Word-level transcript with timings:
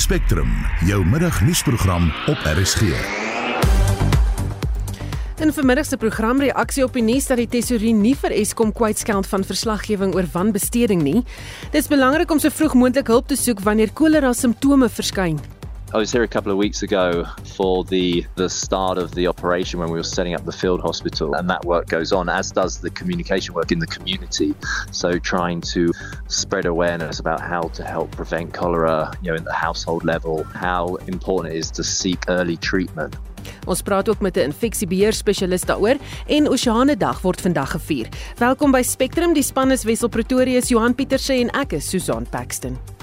Spectrum, 0.00 0.48
jou 0.86 1.04
middagnuusprogram 1.06 2.12
op 2.26 2.38
RSG. 2.44 2.80
In 5.36 5.52
vermiddag 5.52 5.86
se 5.86 5.96
program 5.96 6.40
reaksie 6.40 6.84
op 6.84 6.96
die 6.96 7.02
nuus 7.04 7.28
dat 7.28 7.36
die 7.36 7.48
tesourier 7.48 7.92
nie 7.92 8.14
vir 8.16 8.32
Eskom 8.32 8.72
kwytskeld 8.72 9.28
van 9.28 9.44
verslaggewing 9.44 10.16
oor 10.16 10.24
wanbesteding 10.32 11.04
nie. 11.04 11.20
Dit 11.68 11.82
is 11.82 11.92
belangrik 11.92 12.32
om 12.32 12.40
so 12.40 12.48
vroeg 12.48 12.78
moontlik 12.80 13.12
hulp 13.12 13.28
te 13.28 13.36
soek 13.36 13.60
wanneer 13.60 13.92
kolera 13.92 14.32
simptome 14.32 14.88
verskyn. 14.88 15.36
I 15.92 15.98
was 15.98 16.12
here 16.12 16.22
a 16.22 16.28
couple 16.28 16.52
of 16.52 16.58
weeks 16.58 16.84
ago 16.84 17.24
for 17.56 17.82
the 17.82 18.24
the 18.36 18.48
start 18.48 18.96
of 18.96 19.12
the 19.16 19.26
operation 19.26 19.80
when 19.80 19.90
we 19.90 19.98
were 19.98 20.04
setting 20.04 20.34
up 20.34 20.44
the 20.44 20.52
field 20.52 20.80
hospital 20.80 21.34
and 21.34 21.50
that 21.50 21.64
work 21.64 21.88
goes 21.88 22.12
on 22.12 22.28
as 22.28 22.52
does 22.52 22.78
the 22.78 22.90
communication 22.90 23.54
work 23.54 23.72
in 23.72 23.80
the 23.80 23.88
community 23.88 24.54
so 24.92 25.18
trying 25.18 25.60
to 25.60 25.92
spread 26.28 26.64
awareness 26.64 27.18
about 27.18 27.40
how 27.40 27.62
to 27.62 27.82
help 27.82 28.12
prevent 28.12 28.54
cholera 28.54 29.12
you 29.20 29.32
know 29.32 29.36
in 29.36 29.42
the 29.42 29.52
household 29.52 30.04
level 30.04 30.44
how 30.44 30.94
important 31.08 31.52
it 31.52 31.58
is 31.58 31.72
to 31.72 31.82
seek 31.82 32.24
early 32.28 32.56
treatment 32.56 33.16
Ons 33.66 33.82
praat 33.82 34.08
ook 34.08 34.20
met 34.20 34.36
'n 34.36 34.40
infeksiebeheer 34.40 35.12
spesialis 35.12 35.64
daaroor 35.64 35.96
en 36.26 36.48
Oseane 36.48 36.96
Dag 36.96 37.20
word 37.20 37.40
vandag 37.40 37.70
gevier. 37.70 38.08
Welkom 38.36 38.70
by 38.70 38.82
Spectrum, 38.82 39.32
die 39.32 39.42
span 39.42 39.70
is 39.70 39.84
Wessel 39.84 40.08
Pretorius, 40.08 40.68
Johan 40.68 40.94
Pieterse 40.94 41.32
en 41.32 41.50
ek 41.50 41.72
is 41.72 41.88
Susan 41.88 42.26
Paxton. 42.30 42.99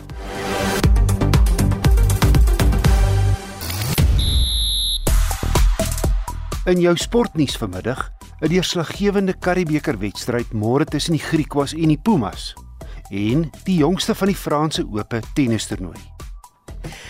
In 6.68 6.82
jou 6.84 6.98
sportnuus 7.00 7.56
vanmiddag, 7.58 8.12
'n 8.40 8.50
deurslaggewende 8.52 9.34
Karibeker 9.40 9.98
wedstryd 10.00 10.52
môre 10.52 10.86
tussen 10.86 11.16
die 11.16 11.24
Griekwas 11.24 11.74
en 11.74 11.88
die 11.88 12.02
Pumas 12.02 12.54
en 13.10 13.50
die 13.64 13.78
jongste 13.78 14.16
van 14.16 14.28
die 14.28 14.36
Franse 14.36 14.84
Ope 14.84 15.22
tennistoernooi. 15.34 16.17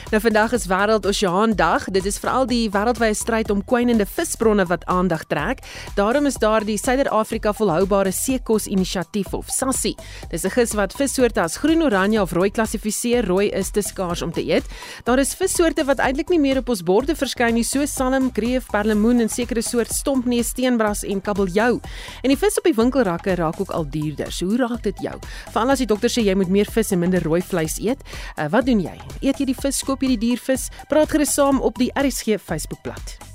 Nou 0.07 0.21
vandag 0.23 0.53
is 0.55 0.66
Wêreld 0.71 1.05
Oseaan 1.05 1.52
Dag. 1.59 1.84
Dit 1.91 2.05
is 2.08 2.17
veral 2.23 2.45
die 2.48 2.70
wêreldwye 2.71 3.11
stryd 3.11 3.50
om 3.52 3.59
kwynende 3.67 4.05
visbronne 4.08 4.64
wat 4.69 4.86
aandag 4.88 5.25
trek. 5.28 5.59
Daarom 5.97 6.25
is 6.30 6.38
daar 6.39 6.64
die 6.64 6.78
Suider-Afrika 6.80 7.52
Volhoubare 7.53 8.14
Seekos 8.16 8.69
Inisiatief 8.72 9.33
of 9.36 9.52
SASSI. 9.52 9.95
Dis 10.31 10.45
'n 10.45 10.50
gis 10.50 10.73
wat 10.73 10.94
vissoorte 10.94 11.41
as 11.41 11.58
groen, 11.58 11.83
oranje 11.83 12.22
of 12.22 12.31
rooi 12.31 12.52
klassifiseer. 12.52 13.25
Rooi 13.25 13.50
is 13.50 13.69
te 13.69 13.81
skaars 13.81 14.22
om 14.22 14.31
te 14.31 14.41
eet. 14.41 14.64
Daar 15.03 15.19
is 15.19 15.36
vissoorte 15.36 15.84
wat 15.84 16.00
eintlik 16.00 16.30
nie 16.30 16.39
meer 16.39 16.58
op 16.58 16.69
ons 16.69 16.84
borde 16.84 17.16
verskyn 17.16 17.53
nie, 17.53 17.63
so 17.63 17.86
salm, 17.86 18.31
kreef, 18.31 18.66
perlemoen 18.72 19.19
en 19.19 19.30
sekere 19.30 19.61
soort 19.61 19.91
stompneus, 19.91 20.47
steenbras 20.47 21.03
en 21.03 21.22
kabeljou. 21.22 21.81
En 22.23 22.30
die 22.30 22.38
vis 22.38 22.58
op 22.58 22.63
die 22.63 22.73
winkelrakke 22.73 23.36
raak 23.36 23.59
ook 23.59 23.72
al 23.72 23.86
duurder. 23.89 24.31
So 24.31 24.45
hoe 24.45 24.58
raak 24.58 24.84
dit 24.84 25.00
jou? 25.02 25.19
Veral 25.52 25.69
as 25.69 25.80
die 25.80 25.88
dokter 25.88 26.09
sê 26.09 26.23
jy 26.23 26.36
moet 26.36 26.50
meer 26.50 26.66
vis 26.72 26.91
en 26.91 27.00
minder 27.00 27.23
rooi 27.23 27.41
vleis 27.41 27.78
eet. 27.80 28.00
Uh, 28.38 28.47
wat 28.50 28.66
doen 28.66 28.80
jy? 28.80 28.97
Eet 29.22 29.39
jy 29.39 29.45
die 29.45 29.56
vis? 29.63 29.83
Koop 29.86 30.03
jy 30.03 30.16
die 30.16 30.22
diervis? 30.30 30.69
Praat 30.91 31.13
gerus 31.16 31.33
saam 31.38 31.61
op 31.61 31.80
die 31.81 31.91
RSG 31.97 32.39
Facebookblad. 32.41 33.27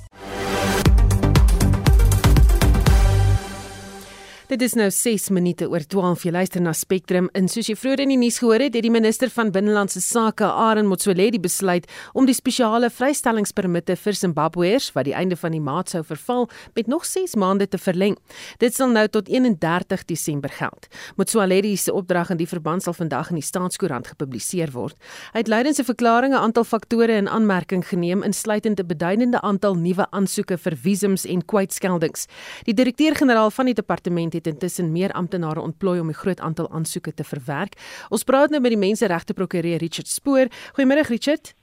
Dit 4.53 4.61
is 4.61 4.75
nou 4.77 4.91
6 4.93 5.31
minute 5.33 5.65
oor 5.73 5.81
12. 5.81 6.27
Jy 6.27 6.31
luister 6.35 6.61
na 6.61 6.75
Spectrum. 6.77 7.31
In 7.33 7.47
soos 7.49 7.71
jy 7.71 7.73
vroeër 7.73 8.03
in 8.05 8.11
die 8.13 8.19
nuus 8.21 8.37
gehoor 8.43 8.61
het, 8.61 8.75
het 8.77 8.85
die 8.85 8.91
minister 8.93 9.31
van 9.33 9.49
Binnelandse 9.49 10.03
Sake, 10.05 10.45
Aaron 10.45 10.91
Motsoaledi, 10.91 11.39
besluit 11.41 11.87
om 12.13 12.29
die 12.29 12.35
spesiale 12.37 12.91
vrystellingspermitte 12.93 13.97
vir 13.97 14.19
Zimbabweërs 14.19 14.91
wat 14.93 15.07
die 15.09 15.15
einde 15.17 15.39
van 15.41 15.57
die 15.57 15.61
maand 15.65 15.95
sou 15.95 16.03
verval, 16.05 16.51
met 16.77 16.91
nog 16.93 17.07
6 17.09 17.33
maande 17.41 17.65
te 17.65 17.81
verleng. 17.81 18.19
Dit 18.61 18.77
sal 18.77 18.93
nou 18.93 19.07
tot 19.09 19.31
31 19.33 20.05
Desember 20.13 20.53
geld. 20.53 20.91
Motsoaledi 21.17 21.73
se 21.81 21.97
opdrag 21.97 22.35
in 22.37 22.43
die 22.43 22.51
verband 22.51 22.85
sal 22.85 22.93
vandag 22.99 23.33
in 23.33 23.41
die 23.41 23.47
Staatskoerant 23.49 24.13
gepubliseer 24.13 24.75
word. 24.77 25.01
Hy 25.33 25.47
het 25.47 25.49
leidens 25.49 25.81
'n 25.81 25.89
verklaring 25.89 26.35
'n 26.35 26.45
aantal 26.45 26.65
faktore 26.65 27.17
in 27.17 27.29
aanmerking 27.29 27.89
geneem, 27.89 28.23
insluitend 28.23 28.79
'n 28.81 28.87
beduidende 28.87 29.41
aantal 29.41 29.75
nuwe 29.75 30.07
aansoeke 30.11 30.59
vir 30.59 30.77
visums 30.77 31.25
en 31.25 31.41
kwytskeldings. 31.41 32.27
Die 32.65 32.75
direkteur-generaal 32.75 33.51
van 33.51 33.65
die 33.65 33.75
departement 33.75 34.42
het 34.43 34.55
intussen 34.55 34.93
meer 34.93 35.13
amptenare 35.13 35.61
ontplooi 35.61 36.01
om 36.01 36.11
die 36.11 36.19
groot 36.19 36.41
aantal 36.41 36.71
aansoeke 36.71 37.15
te 37.15 37.25
verwerk. 37.25 37.79
Ons 38.11 38.25
praat 38.27 38.51
nou 38.51 38.61
met 38.61 38.75
die 38.75 38.81
menseregte 38.81 39.35
prokureur 39.35 39.79
Richard 39.79 40.11
Spoor. 40.11 40.51
Goeiemôre 40.75 41.07
Richard. 41.09 41.55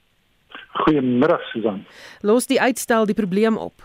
Goeiemôre 0.83 1.39
Susan. 1.51 1.85
Los 2.21 2.47
die 2.47 2.61
uitstel 2.61 3.05
die 3.05 3.17
probleem 3.17 3.57
op. 3.57 3.83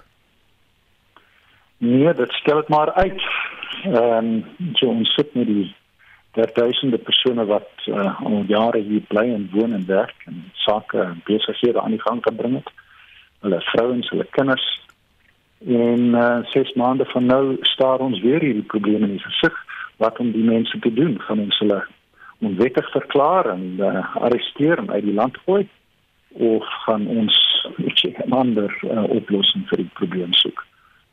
Nee, 1.79 2.15
dit 2.15 2.33
stel 2.33 2.63
dit 2.63 2.69
maar 2.69 2.93
uit. 2.93 3.23
Ehm 3.85 4.31
um, 4.59 4.75
so 4.79 4.87
ons 4.87 5.15
sit 5.15 5.35
met 5.35 5.47
die 5.47 5.75
daar 6.35 6.51
duisende 6.55 6.99
persone 6.99 7.45
wat 7.47 7.69
uh, 7.87 8.21
al 8.21 8.43
jare 8.47 8.81
hier 8.83 9.03
bly 9.09 9.27
en 9.35 9.49
woon 9.53 9.73
en 9.73 9.87
werk 9.87 10.15
en 10.27 10.51
sake 10.53 10.99
en 10.99 11.21
besighede 11.25 11.81
aan 11.81 11.95
die 11.95 12.01
gang 12.01 12.21
kan 12.21 12.37
bring 12.37 12.55
het. 12.55 12.71
Hulle 13.41 13.61
vrouens, 13.61 14.09
hulle 14.11 14.27
kinders 14.31 14.65
en 15.67 16.03
uh, 16.15 16.45
ses 16.53 16.73
maande 16.75 17.05
van 17.13 17.27
nou 17.27 17.57
staar 17.61 17.99
ons 17.99 18.21
weer 18.21 18.41
hierdie 18.41 18.69
probleme 18.75 19.07
in 19.09 19.17
die 19.17 19.27
gesig 19.27 19.55
wat 20.03 20.19
om 20.19 20.33
die 20.33 20.45
mense 20.45 20.79
te 20.79 20.93
doen 20.93 21.17
gaan 21.21 21.41
ons 21.41 21.59
hulle 21.59 21.81
onwettig 22.45 22.91
verklaar 22.91 23.49
en 23.55 23.65
uh, 23.79 24.17
arresteer 24.21 24.79
en 24.79 24.91
uit 24.91 25.05
die 25.05 25.17
land 25.17 25.39
gooi 25.47 25.69
of 26.33 26.65
gaan 26.85 27.07
ons 27.07 27.41
'n 27.79 28.33
ander 28.33 28.71
uh, 28.83 29.05
oplossing 29.09 29.69
vir 29.69 29.85
die 29.85 29.93
probleem 29.95 30.33
soek 30.33 30.65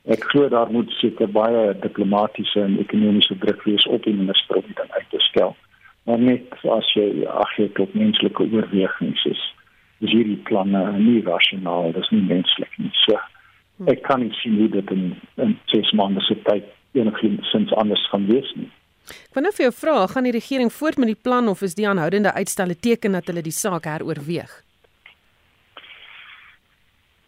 ek 0.03 0.23
glo 0.23 0.49
daar 0.49 0.71
moet 0.71 0.89
seker 0.97 1.29
baie 1.29 1.73
diplomatisiese 1.79 2.61
en 2.61 2.79
ekonomiese 2.81 3.37
druk 3.37 3.63
wees 3.63 3.85
op 3.85 4.03
die 4.03 4.13
minister 4.13 4.57
om 4.57 4.65
dit 4.67 4.91
uit 4.91 5.09
te 5.09 5.19
stel. 5.19 5.55
Maar 6.03 6.19
net 6.19 6.55
as 6.65 6.87
jy 6.97 7.25
ag 7.29 7.51
jy 7.57 7.67
tot 7.77 7.93
menslike 7.93 8.47
oorwegings 8.49 9.25
is, 9.29 9.43
is 10.01 10.09
hierdie 10.09 10.39
planne 10.49 10.81
nie 10.97 11.21
rasionaal, 11.25 11.93
dis 11.93 12.09
nie 12.09 12.23
menslik 12.25 12.73
nie. 12.81 12.89
So 13.05 13.19
ek 13.87 14.03
kan 14.03 14.19
nie 14.21 14.33
sien 14.41 14.57
hoe 14.59 14.69
dit 14.69 14.91
in 14.91 15.15
in 15.37 15.57
ses 15.65 15.91
maande 15.91 16.21
se 16.21 16.35
tyd 16.43 16.63
enigiets 16.93 17.55
anders 17.75 18.09
gaan 18.09 18.27
wees 18.27 18.51
nie. 18.55 18.69
Ek 19.11 19.35
wou 19.35 19.43
nou 19.43 19.51
vir 19.51 19.65
jou 19.65 19.73
vra, 19.73 20.07
gaan 20.07 20.23
die 20.23 20.35
regering 20.35 20.73
voort 20.73 20.97
met 20.97 21.07
die 21.07 21.21
plan 21.23 21.47
of 21.47 21.61
is 21.61 21.75
die 21.75 21.87
aanhoudende 21.87 22.33
uitstel 22.33 22.69
'n 22.69 22.79
teken 22.79 23.11
dat 23.11 23.27
hulle 23.27 23.41
die 23.41 23.57
saak 23.63 23.85
heroorweeg? 23.85 24.61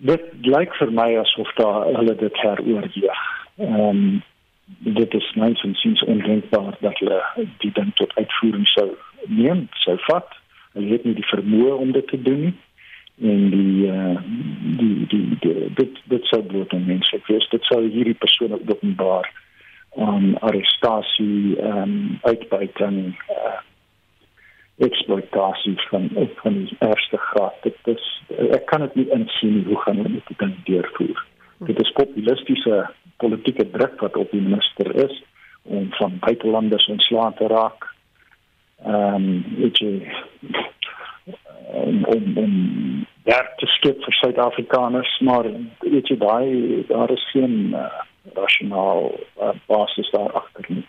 dit 0.04 0.24
lyk 0.44 0.76
vir 0.80 0.92
my 0.92 1.10
asof 1.22 1.52
daar 1.60 1.88
hulle 1.96 2.16
dit 2.20 2.38
heroorweeg. 2.44 3.24
Ehm 3.58 3.80
um, 3.88 4.22
dit 4.84 5.14
is 5.14 5.34
mens 5.36 5.62
en 5.64 5.76
sins 5.76 6.04
ondenkbaar 6.04 6.78
dat 6.80 7.00
hulle 7.00 7.20
die 7.58 7.72
ding 7.72 7.92
tot 7.96 8.16
uitvoering 8.16 8.68
sou 8.68 8.88
neem, 9.28 9.68
sou 9.84 9.98
vat. 10.08 10.30
Hulle 10.74 10.96
het 10.96 11.04
nie 11.04 11.16
die 11.20 11.28
vermoë 11.28 11.76
om 11.78 11.92
dit 11.92 12.08
te 12.08 12.22
doen 12.22 12.40
nie. 12.48 12.54
En 13.24 13.50
die 13.50 13.88
uh, 13.88 14.18
die, 14.80 15.08
die 15.08 15.38
die 15.40 15.68
dit 15.80 16.00
dit 16.12 16.26
sou 16.28 16.42
bloot 16.44 16.74
en 16.76 16.86
menslik 16.86 17.28
wees. 17.32 17.48
Dit 17.50 17.64
sou 17.72 17.80
hierdie 17.88 18.18
persone 18.20 18.60
openbaar 18.68 19.30
aan 19.96 20.34
arrestasie 20.40 21.56
ehm 21.60 21.78
um, 21.84 22.20
uitbuiting 22.22 22.98
uh, 23.30 23.60
eksploitasie 24.78 25.76
van 25.90 26.10
van 26.42 26.54
die 26.54 26.78
eerste 26.80 27.18
graad. 27.18 27.56
Dit 27.62 27.78
is 27.96 28.10
ek 28.52 28.66
kan 28.66 28.82
dit 28.88 28.96
nie 28.96 29.08
insien 29.20 29.64
hoe 29.68 29.80
gaan 29.86 30.02
hulle 30.02 30.20
dit 30.28 30.38
dan 30.44 30.56
deurvoer. 30.66 31.24
Dit 31.70 31.80
is 31.80 31.96
populistiese 31.96 32.90
politieke 33.18 33.70
druk 33.70 34.02
wat 34.02 34.18
op 34.18 34.32
die 34.32 34.42
minister 34.42 34.96
is 35.06 35.24
om 35.64 35.88
van 36.00 36.20
buitelanders 36.20 36.90
ontslae 36.92 37.32
te 37.40 37.48
raak. 37.48 37.88
Ehm 38.84 39.16
um, 39.16 39.44
weet 39.58 39.78
jy 39.80 39.94
om 42.16 42.38
om 42.38 42.54
werk 43.24 43.58
te 43.58 43.68
skep 43.78 44.02
vir 44.04 44.16
Suid-Afrikaners, 44.20 45.12
maar 45.24 45.48
weet 45.80 46.10
jy 46.12 46.18
daai 46.20 46.84
daar 46.90 47.12
is 47.12 47.24
geen 47.32 47.76
uh, 47.76 47.88
rasionaal 48.36 49.12
uh, 49.40 49.54
basis 49.68 50.12
daar 50.12 50.32
agter 50.32 50.68
nie. 50.68 50.84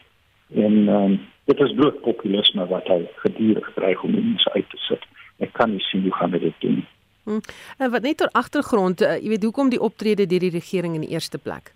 En 0.54 0.88
um, 0.88 1.14
dit 1.50 1.60
is 1.60 1.76
bloot 1.78 2.00
populisme 2.02 2.66
wat 2.70 2.88
hy 2.90 3.04
gedurig 3.22 3.70
dreig 3.74 4.02
om 4.02 4.14
mense 4.14 4.52
uit 4.52 4.68
te 4.70 4.82
sit. 4.88 5.06
Ek 5.42 5.54
kan 5.58 5.72
nie 5.74 5.82
sien 5.90 6.02
hoe 6.02 6.14
gaan 6.14 6.34
dit 6.34 6.60
doen. 6.62 6.84
Hmm. 7.24 7.40
En 7.78 7.90
wat 7.90 8.02
net 8.02 8.18
ter 8.20 8.28
agtergrond, 8.32 9.02
uh, 9.02 9.16
jy 9.16 9.34
weet 9.34 9.46
hoekom 9.48 9.72
die 9.72 9.80
optrede 9.80 10.26
deur 10.26 10.44
die 10.44 10.54
regering 10.54 10.94
in 10.98 11.06
die 11.06 11.14
eerste 11.16 11.38
plek? 11.38 11.72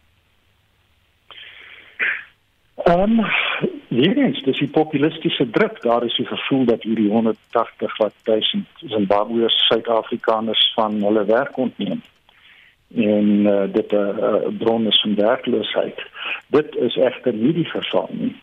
Ehm 2.86 3.18
um, 3.20 3.77
hierens, 3.88 4.42
dis 4.42 4.58
die 4.58 4.68
populistiese 4.68 5.50
druk. 5.50 5.82
Daar 5.82 6.04
is 6.04 6.16
die 6.16 6.26
gevoel 6.26 6.64
dat 6.64 6.82
hierdie 6.82 7.10
180 7.10 7.96
wat 7.96 8.14
duisend 8.22 8.66
Zimbabweërs 8.84 9.66
Suid-Afrikaners 9.66 10.72
van 10.74 11.02
hulle 11.02 11.24
werk 11.24 11.56
ontneem 11.56 12.02
en 12.94 13.28
uh, 13.44 13.62
dit 13.72 13.92
'n 13.92 13.96
uh, 13.96 14.18
uh, 14.18 14.48
bron 14.58 14.86
is 14.86 15.00
van 15.00 15.14
werkloosheid. 15.14 15.98
Dit 16.46 16.76
is 16.76 16.96
egter 16.96 17.34
nie 17.34 17.52
die 17.52 17.64
geval 17.68 18.08
nie. 18.10 18.36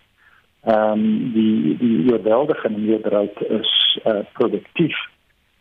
Ehm 0.64 0.92
um, 0.92 1.32
die 1.34 1.78
die 1.78 2.12
oorweldigende 2.12 2.80
meerderheid 2.80 3.42
is 3.50 4.00
uh, 4.06 4.20
produktief. 4.34 4.98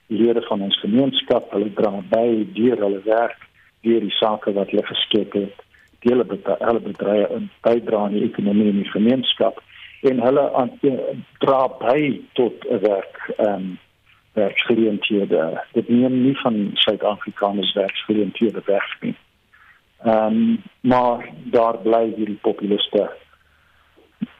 Die 0.07 0.19
lede 0.23 0.43
van 0.43 0.61
ons 0.61 0.81
gemeenskap, 0.81 1.51
hulle 1.51 1.73
dra 1.73 2.03
by 2.09 2.47
deur 2.53 2.79
hulle 2.79 3.01
werk, 3.05 3.41
deur 3.81 4.01
die 4.01 4.17
sake 4.21 4.53
wat 4.53 4.71
hulle 4.71 4.87
geskep 4.87 5.33
het, 5.33 5.65
hulle 6.01 6.81
bedrywe 6.81 7.29
in 7.37 7.51
bydra 7.61 8.05
aan 8.05 8.13
die 8.13 8.25
ekonomie 8.25 8.69
en 8.69 8.83
die 8.83 8.91
gemeenskap 8.91 9.63
en 10.05 10.21
hulle 10.21 10.53
aan, 10.53 10.71
dra 11.39 11.69
by 11.81 12.21
tot 12.33 12.65
'n 12.69 12.81
werk 12.81 13.17
ehm 13.37 13.55
um, 13.55 13.79
werksgeleenthede. 14.35 15.63
Dit 15.73 15.89
neem 15.89 16.23
nie 16.23 16.39
van 16.39 16.71
Suid-Afrikaners 16.75 17.73
werksgeleenthede 17.73 18.63
weg 18.65 18.97
nie. 19.01 19.17
Ehm 20.03 20.27
um, 20.27 20.63
maar 20.81 21.29
daar 21.45 21.79
bly 21.79 22.13
hierdie 22.17 22.39
populiste 22.43 23.11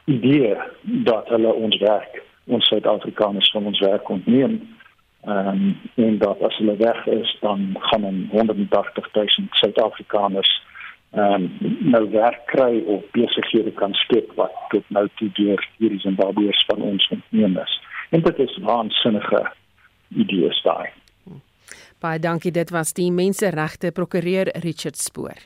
idee 0.05 0.57
dat 0.81 1.27
hulle 1.27 1.53
ons 1.53 1.77
werk, 1.77 2.23
ons 2.43 2.67
Suid-Afrikaners 2.67 3.51
van 3.51 3.65
ons 3.65 3.79
werk 3.79 4.09
ontneem. 4.09 4.75
Ehm 5.21 5.47
um, 5.47 5.77
en 5.95 6.17
dat 6.17 6.41
as 6.41 6.57
hulle 6.57 6.77
weg 6.77 7.05
is, 7.05 7.37
dan 7.41 7.75
gaan 7.79 8.27
180 8.31 9.13
000 9.13 9.27
Suid-Afrikaners 9.49 10.61
ehm 11.15 11.33
um, 11.33 11.77
nou 11.91 12.03
werk 12.11 12.45
kry 12.51 12.81
of 12.91 13.03
besighede 13.15 13.71
kan 13.79 13.93
skep 13.93 14.33
wat 14.35 14.51
tot 14.69 14.83
nou 14.89 15.07
toe 15.15 15.29
deur 15.39 15.61
hierdie 15.77 16.01
Zimbabweërs 16.03 16.65
van 16.67 16.81
ons 16.81 17.07
ontneem 17.15 17.57
is. 17.57 17.79
En 18.09 18.21
dit 18.21 18.39
is 18.39 18.57
waansinnige 18.67 19.45
idees 20.09 20.61
daai. 20.67 20.89
Baie 22.03 22.19
dankie 22.19 22.51
dit 22.51 22.69
was 22.69 22.93
die 22.93 23.11
menseregte 23.11 23.91
prokureur 23.95 24.51
Richard 24.61 24.99
Spoor. 24.99 25.39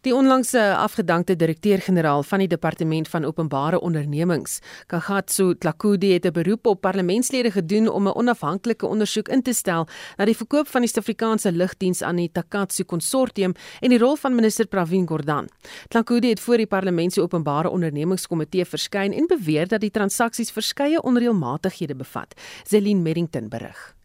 Die 0.00 0.14
onlangse 0.14 0.76
afgedankte 0.76 1.34
direkteur-generaal 1.36 2.22
van 2.22 2.40
die 2.40 2.48
Departement 2.48 3.08
van 3.08 3.24
Openbare 3.24 3.80
Ondernemings, 3.84 4.60
Kagatso 4.88 5.52
Tlakudi 5.52 6.12
het 6.12 6.24
'n 6.24 6.32
beroep 6.32 6.66
op 6.66 6.80
parlementslede 6.80 7.50
gedoen 7.50 7.88
om 7.88 8.08
'n 8.08 8.14
onafhanklike 8.14 8.86
ondersoek 8.86 9.28
in 9.28 9.42
te 9.42 9.52
stel 9.52 9.86
na 10.16 10.24
die 10.24 10.36
verkoop 10.36 10.68
van 10.68 10.80
die 10.80 10.88
Suid-Afrikaanse 10.90 11.52
lugdiens 11.52 12.02
aan 12.02 12.16
die 12.16 12.32
Takatsu 12.32 12.84
Konsortium 12.84 13.52
en 13.80 13.88
die 13.88 13.98
rol 13.98 14.16
van 14.16 14.34
minister 14.34 14.66
Pravin 14.66 15.06
Gordhan. 15.06 15.48
Tlakudi 15.88 16.28
het 16.28 16.40
voor 16.40 16.56
die 16.56 16.66
Parlement 16.66 17.12
se 17.12 17.20
Openbare 17.20 17.70
Ondernemingskomitee 17.70 18.64
verskyn 18.64 19.12
en 19.12 19.26
beweer 19.26 19.68
dat 19.68 19.80
die 19.80 19.90
transaksies 19.90 20.50
verskeie 20.50 21.02
onreëlmatighede 21.02 21.94
bevat. 21.94 22.34
Zelin 22.64 23.02
Merrington 23.02 23.48
berig. 23.48 23.99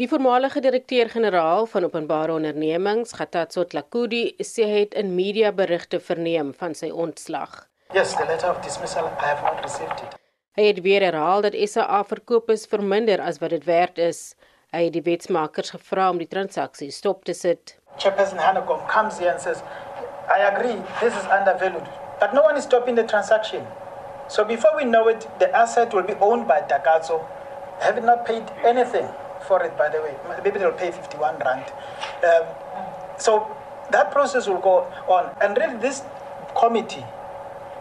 Die 0.00 0.06
voormalige 0.08 0.60
direkteur-generaal 0.60 1.66
van 1.66 1.84
Openbare 1.84 2.32
Ondernemings, 2.32 3.10
Gatatso 3.12 3.66
Tlakudi, 3.68 4.22
sê 4.40 4.64
hy 4.64 4.78
het 4.86 4.94
in 4.96 5.10
mediaberigte 5.12 5.98
verneem 6.00 6.54
van 6.56 6.72
sy 6.72 6.88
ontslag. 6.88 7.66
Yes, 7.92 8.14
the 8.16 8.24
letter 8.24 8.48
of 8.48 8.62
dismissal 8.64 9.10
I 9.20 9.26
have 9.26 9.42
not 9.44 9.58
received 9.60 9.98
it. 10.00 10.14
Hy 10.56 10.64
het 10.70 10.78
weer 10.86 11.04
herhaal 11.04 11.44
dat 11.44 11.58
SA 11.68 11.98
verkoop 12.08 12.48
is 12.54 12.64
verminder 12.64 13.20
as 13.20 13.36
wat 13.42 13.52
dit 13.52 13.66
werd 13.68 14.00
is. 14.00 14.20
Hy 14.72 14.86
het 14.86 14.94
die 14.94 15.02
wetsmakers 15.04 15.74
gevra 15.74 16.06
om 16.14 16.22
die 16.22 16.28
transaksie 16.30 16.88
stop 16.90 17.26
te 17.28 17.34
sit. 17.36 17.74
Chairperson 18.00 18.40
Hanekom 18.40 18.80
comes 18.88 19.18
here 19.20 19.34
and 19.34 19.44
says, 19.44 19.60
"I 20.24 20.40
agree, 20.48 20.78
this 21.02 21.12
is 21.12 21.26
undervalued, 21.28 21.84
but 22.16 22.32
no 22.32 22.40
one 22.40 22.56
is 22.56 22.64
stopping 22.64 22.96
the 22.96 23.04
transaction." 23.04 23.68
So 24.28 24.46
before 24.48 24.72
we 24.74 24.88
know 24.88 25.04
it, 25.12 25.28
the 25.38 25.52
asset 25.52 25.92
will 25.92 26.08
be 26.08 26.16
owned 26.20 26.48
by 26.48 26.62
Takatso, 26.72 27.20
having 27.84 28.06
not 28.06 28.24
paid 28.24 28.48
anything 28.64 29.12
for 29.44 29.62
it, 29.62 29.76
by 29.76 29.88
the 29.88 30.00
way. 30.00 30.14
Maybe 30.44 30.58
they'll 30.58 30.72
pay 30.72 30.90
51 30.90 31.38
rand. 31.38 31.64
Um, 32.24 32.46
so 33.18 33.56
that 33.90 34.10
process 34.10 34.46
will 34.46 34.60
go 34.60 34.86
on. 35.08 35.34
And 35.40 35.56
really, 35.56 35.76
this 35.78 36.02
committee 36.58 37.04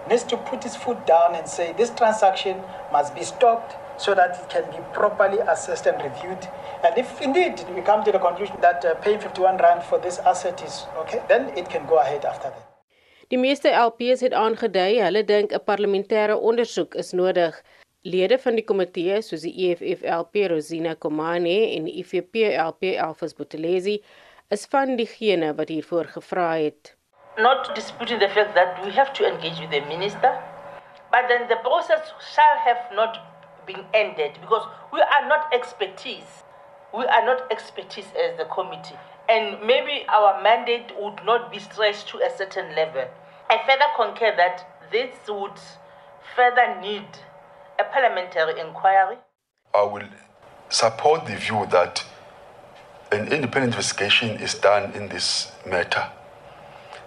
needs 0.09 0.23
to 0.23 0.37
put 0.37 0.65
its 0.65 0.75
foot 0.75 1.05
down 1.05 1.35
and 1.35 1.47
say 1.47 1.73
this 1.73 1.91
transaction 1.91 2.61
must 2.91 3.15
be 3.15 3.23
stopped 3.23 3.75
so 4.01 4.15
that 4.15 4.39
it 4.41 4.49
can 4.49 4.63
be 4.71 4.81
properly 4.93 5.39
assessed 5.39 5.85
and 5.85 6.01
reviewed. 6.01 6.47
And 6.83 6.97
if 6.97 7.21
indeed 7.21 7.63
we 7.75 7.81
come 7.81 8.03
to 8.03 8.11
the 8.11 8.19
conclusion 8.19 8.55
that 8.61 8.83
uh, 8.83 8.95
paying 8.95 9.19
51 9.19 9.57
rand 9.57 9.83
for 9.83 9.99
this 9.99 10.17
asset 10.19 10.61
is 10.63 10.85
okay, 10.97 11.21
then 11.27 11.49
it 11.57 11.69
can 11.69 11.85
go 11.85 11.99
ahead 11.99 12.25
after 12.25 12.49
that. 12.49 12.67
Die 13.31 13.37
meeste 13.39 13.69
LPs 13.71 14.19
het 14.25 14.33
aangedui 14.35 14.97
hulle 14.99 15.21
dink 15.23 15.53
'n 15.55 15.63
parlementêre 15.63 16.35
ondersoek 16.49 16.97
is 17.03 17.13
nodig 17.15 17.61
Lede 18.03 18.39
van 18.41 18.55
die 18.57 18.63
komitee 18.65 19.19
soos 19.21 19.43
die 19.45 19.67
EFF-LP 19.67 20.47
Rosina 20.49 20.95
Komane 20.97 21.53
en 21.75 21.85
die 21.85 21.99
IFP-LP 22.01 22.95
Alfas 22.97 23.35
Bothelezi 23.37 23.99
is 24.49 24.65
van 24.71 24.95
diegene 24.97 25.51
wat 25.59 25.69
hiervoor 25.69 26.09
gevra 26.15 26.47
het. 26.57 26.95
Not 27.37 27.69
disputing 27.75 28.17
the 28.19 28.29
fact 28.29 28.55
that 28.55 28.81
we 28.83 28.89
have 28.97 29.13
to 29.13 29.27
engage 29.29 29.61
with 29.61 29.69
the 29.69 29.85
minister, 29.85 30.33
but 31.13 31.29
then 31.29 31.45
the 31.47 31.61
process 31.61 32.09
shall 32.33 32.57
have 32.65 32.89
not 32.95 33.21
been 33.67 33.85
ended 33.93 34.33
because 34.41 34.65
we 34.91 34.99
are 34.99 35.27
not 35.27 35.53
expertise. 35.53 36.41
We 36.97 37.05
are 37.05 37.25
not 37.25 37.51
expertise 37.51 38.09
as 38.17 38.35
the 38.37 38.49
committee. 38.49 38.97
And 39.29 39.61
maybe 39.61 40.05
our 40.09 40.41
mandate 40.41 40.89
would 40.97 41.21
not 41.23 41.51
be 41.51 41.59
stretched 41.59 42.07
to 42.09 42.17
a 42.25 42.35
certain 42.35 42.73
level. 42.75 43.05
I 43.47 43.61
further 43.67 43.93
concur 43.95 44.35
that 44.37 44.65
this 44.91 45.13
would 45.29 45.59
further 46.35 46.81
need 46.81 47.05
a 47.81 47.83
parliamentary 47.85 48.59
inquiry? 48.59 49.17
I 49.73 49.83
will 49.83 50.07
support 50.69 51.25
the 51.25 51.35
view 51.35 51.65
that 51.71 52.05
an 53.11 53.27
independent 53.27 53.73
investigation 53.73 54.29
is 54.39 54.53
done 54.53 54.91
in 54.93 55.09
this 55.09 55.51
matter. 55.65 56.09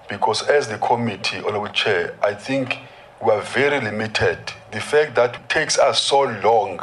Because 0.09 0.43
as 0.49 0.69
the 0.69 0.79
committee, 0.79 1.39
Honorable 1.39 1.69
Chair, 1.69 2.17
I 2.23 2.35
think 2.35 2.79
we 3.25 3.31
are 3.31 3.41
very 3.41 3.81
limited. 3.81 4.39
The 4.73 4.81
fact 4.81 5.15
that 5.15 5.37
it 5.37 5.49
takes 5.49 5.79
us 5.79 6.03
so 6.03 6.23
long 6.23 6.83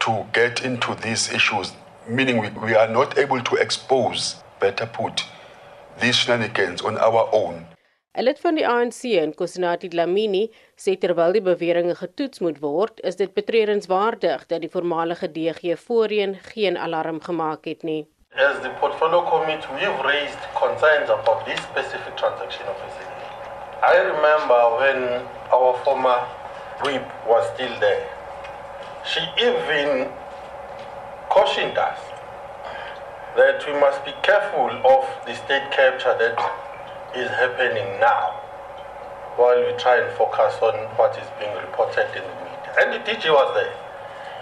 to 0.00 0.26
get 0.32 0.62
into 0.62 0.94
these 0.94 1.32
issues, 1.32 1.72
meaning 2.08 2.38
we, 2.38 2.50
we 2.50 2.74
are 2.74 2.88
not 2.88 3.18
able 3.18 3.40
to 3.40 3.56
expose, 3.56 4.36
better 4.60 4.86
put, 4.86 5.24
these 6.00 6.16
shenanigans 6.16 6.82
on 6.82 6.98
our 6.98 7.28
own. 7.32 7.66
Lid 8.16 8.38
van 8.40 8.56
die 8.56 8.64
ANC 8.64 9.02
in 9.12 9.34
Kosinati 9.36 9.90
Dlamini 9.92 10.46
sê 10.80 10.94
terwyl 10.96 11.34
die 11.36 11.42
beweringe 11.44 11.92
getoets 11.98 12.40
moet 12.40 12.62
word, 12.62 13.02
is 13.04 13.18
dit 13.20 13.34
betreurenswaardig 13.36 14.46
dat 14.48 14.62
die 14.64 14.70
voormalige 14.72 15.28
DG 15.28 15.74
voorheen 15.82 16.32
geen 16.54 16.78
alarm 16.80 17.20
gemaak 17.20 17.68
het 17.68 17.84
nie. 17.84 18.06
As 18.32 18.56
the 18.64 18.72
portfolio 18.80 19.20
committee, 19.28 19.68
we've 19.76 20.00
raised 20.08 20.48
concerns 20.56 21.12
about 21.12 21.44
this 21.44 21.60
specific 21.68 22.16
transaction 22.16 22.64
of 22.72 22.80
SA. 22.88 23.04
I 23.84 24.00
remember 24.08 24.60
when 24.80 25.00
our 25.52 25.76
former 25.84 26.16
whip 26.84 27.04
was 27.28 27.44
still 27.52 27.74
there. 27.84 28.08
She 29.04 29.20
even 29.44 30.08
cautioned 31.28 31.76
us 31.76 32.00
that 33.36 33.60
we 33.66 33.78
must 33.78 34.02
be 34.08 34.14
careful 34.22 34.72
of 34.88 35.04
the 35.26 35.34
state 35.34 35.68
capture 35.70 36.16
that 36.16 36.64
is 37.16 37.28
happening 37.30 37.98
now 38.00 38.36
while 39.36 39.56
we 39.56 39.72
try 39.78 40.00
and 40.00 40.10
focus 40.16 40.56
on 40.62 40.74
what 40.96 41.16
is 41.16 41.28
being 41.40 41.52
reported 41.56 42.08
in 42.16 42.22
the 42.24 42.34
media. 42.44 42.72
And 42.80 42.92
the 42.92 43.00
DG 43.04 43.24
was 43.28 43.48
there. 43.56 43.72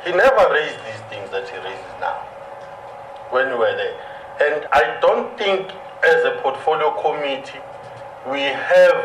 He 0.05 0.11
never 0.13 0.53
raised 0.53 0.79
these 0.87 1.03
things 1.11 1.31
that 1.31 1.49
he 1.49 1.57
raises 1.59 1.95
now 2.01 2.19
when 3.31 3.49
we 3.49 3.55
were 3.55 3.75
there. 3.75 3.97
And 4.43 4.67
I 4.73 4.99
don't 5.01 5.37
think 5.39 5.71
as 6.03 6.25
a 6.25 6.39
portfolio 6.43 6.91
committee 7.01 7.63
we 8.31 8.41
have 8.43 8.97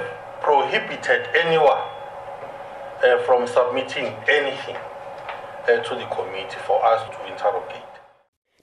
prohibited 0.41 1.27
anyone 1.35 1.83
uh, 3.03 3.17
from 3.25 3.47
submitting 3.47 4.13
anything 4.27 4.77
uh, 4.77 5.77
to 5.83 5.95
the 5.95 6.05
committee 6.13 6.57
for 6.65 6.83
us 6.85 7.03
to 7.15 7.31
interrogate. 7.31 7.88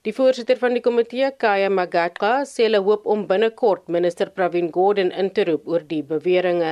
Die 0.07 0.13
voorsitter 0.15 0.55
van 0.55 0.71
die 0.71 0.79
komitee, 0.79 1.27
Kaya 1.43 1.67
Magatka, 1.67 2.29
sê 2.47 2.63
hulle 2.63 2.79
hoop 2.85 3.09
om 3.11 3.25
binnekort 3.27 3.89
minister 3.91 4.29
Pravin 4.37 4.69
Gordhan 4.77 5.09
in 5.23 5.33
te 5.35 5.43
roep 5.49 5.67
oor 5.67 5.83
die 5.89 5.99
beweringe. 6.11 6.69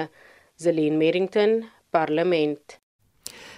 Zelin 0.65 0.95
Merrington, 1.01 1.57
Parlement. 1.91 2.77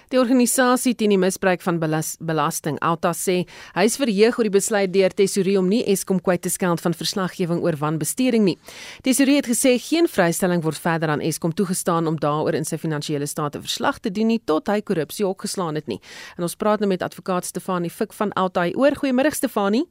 Die 0.08 0.16
organisasie 0.16 0.94
teen 0.96 1.12
die 1.12 1.18
misbruik 1.20 1.60
van 1.60 1.76
belas 1.82 2.14
belasting, 2.24 2.78
Alta 2.80 3.10
sê, 3.12 3.42
hy 3.76 3.82
is 3.84 3.98
verheug 4.00 4.38
oor 4.38 4.48
die 4.48 4.54
besluit 4.54 4.92
deur 4.94 5.12
Tesorie 5.12 5.58
om 5.60 5.68
nie 5.68 5.82
Eskom 5.92 6.22
kwyt 6.24 6.46
te 6.46 6.52
skeld 6.52 6.80
van 6.80 6.96
verslaggewing 6.96 7.60
oor 7.60 7.76
wanbesteding 7.76 8.46
nie. 8.46 8.56
Tesorie 9.04 9.36
het 9.36 9.50
gesê 9.50 9.74
geen 9.82 10.08
vrystelling 10.08 10.64
word 10.64 10.80
verder 10.80 11.12
aan 11.12 11.24
Eskom 11.24 11.52
toegestaan 11.52 12.08
om 12.08 12.16
daaroor 12.16 12.56
in 12.56 12.64
sy 12.64 12.80
finansiële 12.80 13.28
state 13.28 13.60
verslag 13.60 14.00
te 14.00 14.12
doen 14.14 14.32
nie 14.32 14.40
tot 14.40 14.72
hy 14.72 14.80
korrupsie 14.80 15.28
opgeslaan 15.28 15.76
het 15.76 15.92
nie. 15.92 16.00
En 16.38 16.48
ons 16.48 16.56
praat 16.56 16.80
nou 16.80 16.88
met 16.88 17.04
advokaat 17.04 17.44
Stefanie 17.44 17.92
Fik 17.92 18.16
van 18.16 18.32
Alta. 18.32 18.64
Oor 18.80 18.96
goeiemôre 18.96 19.34
Stefanie. 19.36 19.84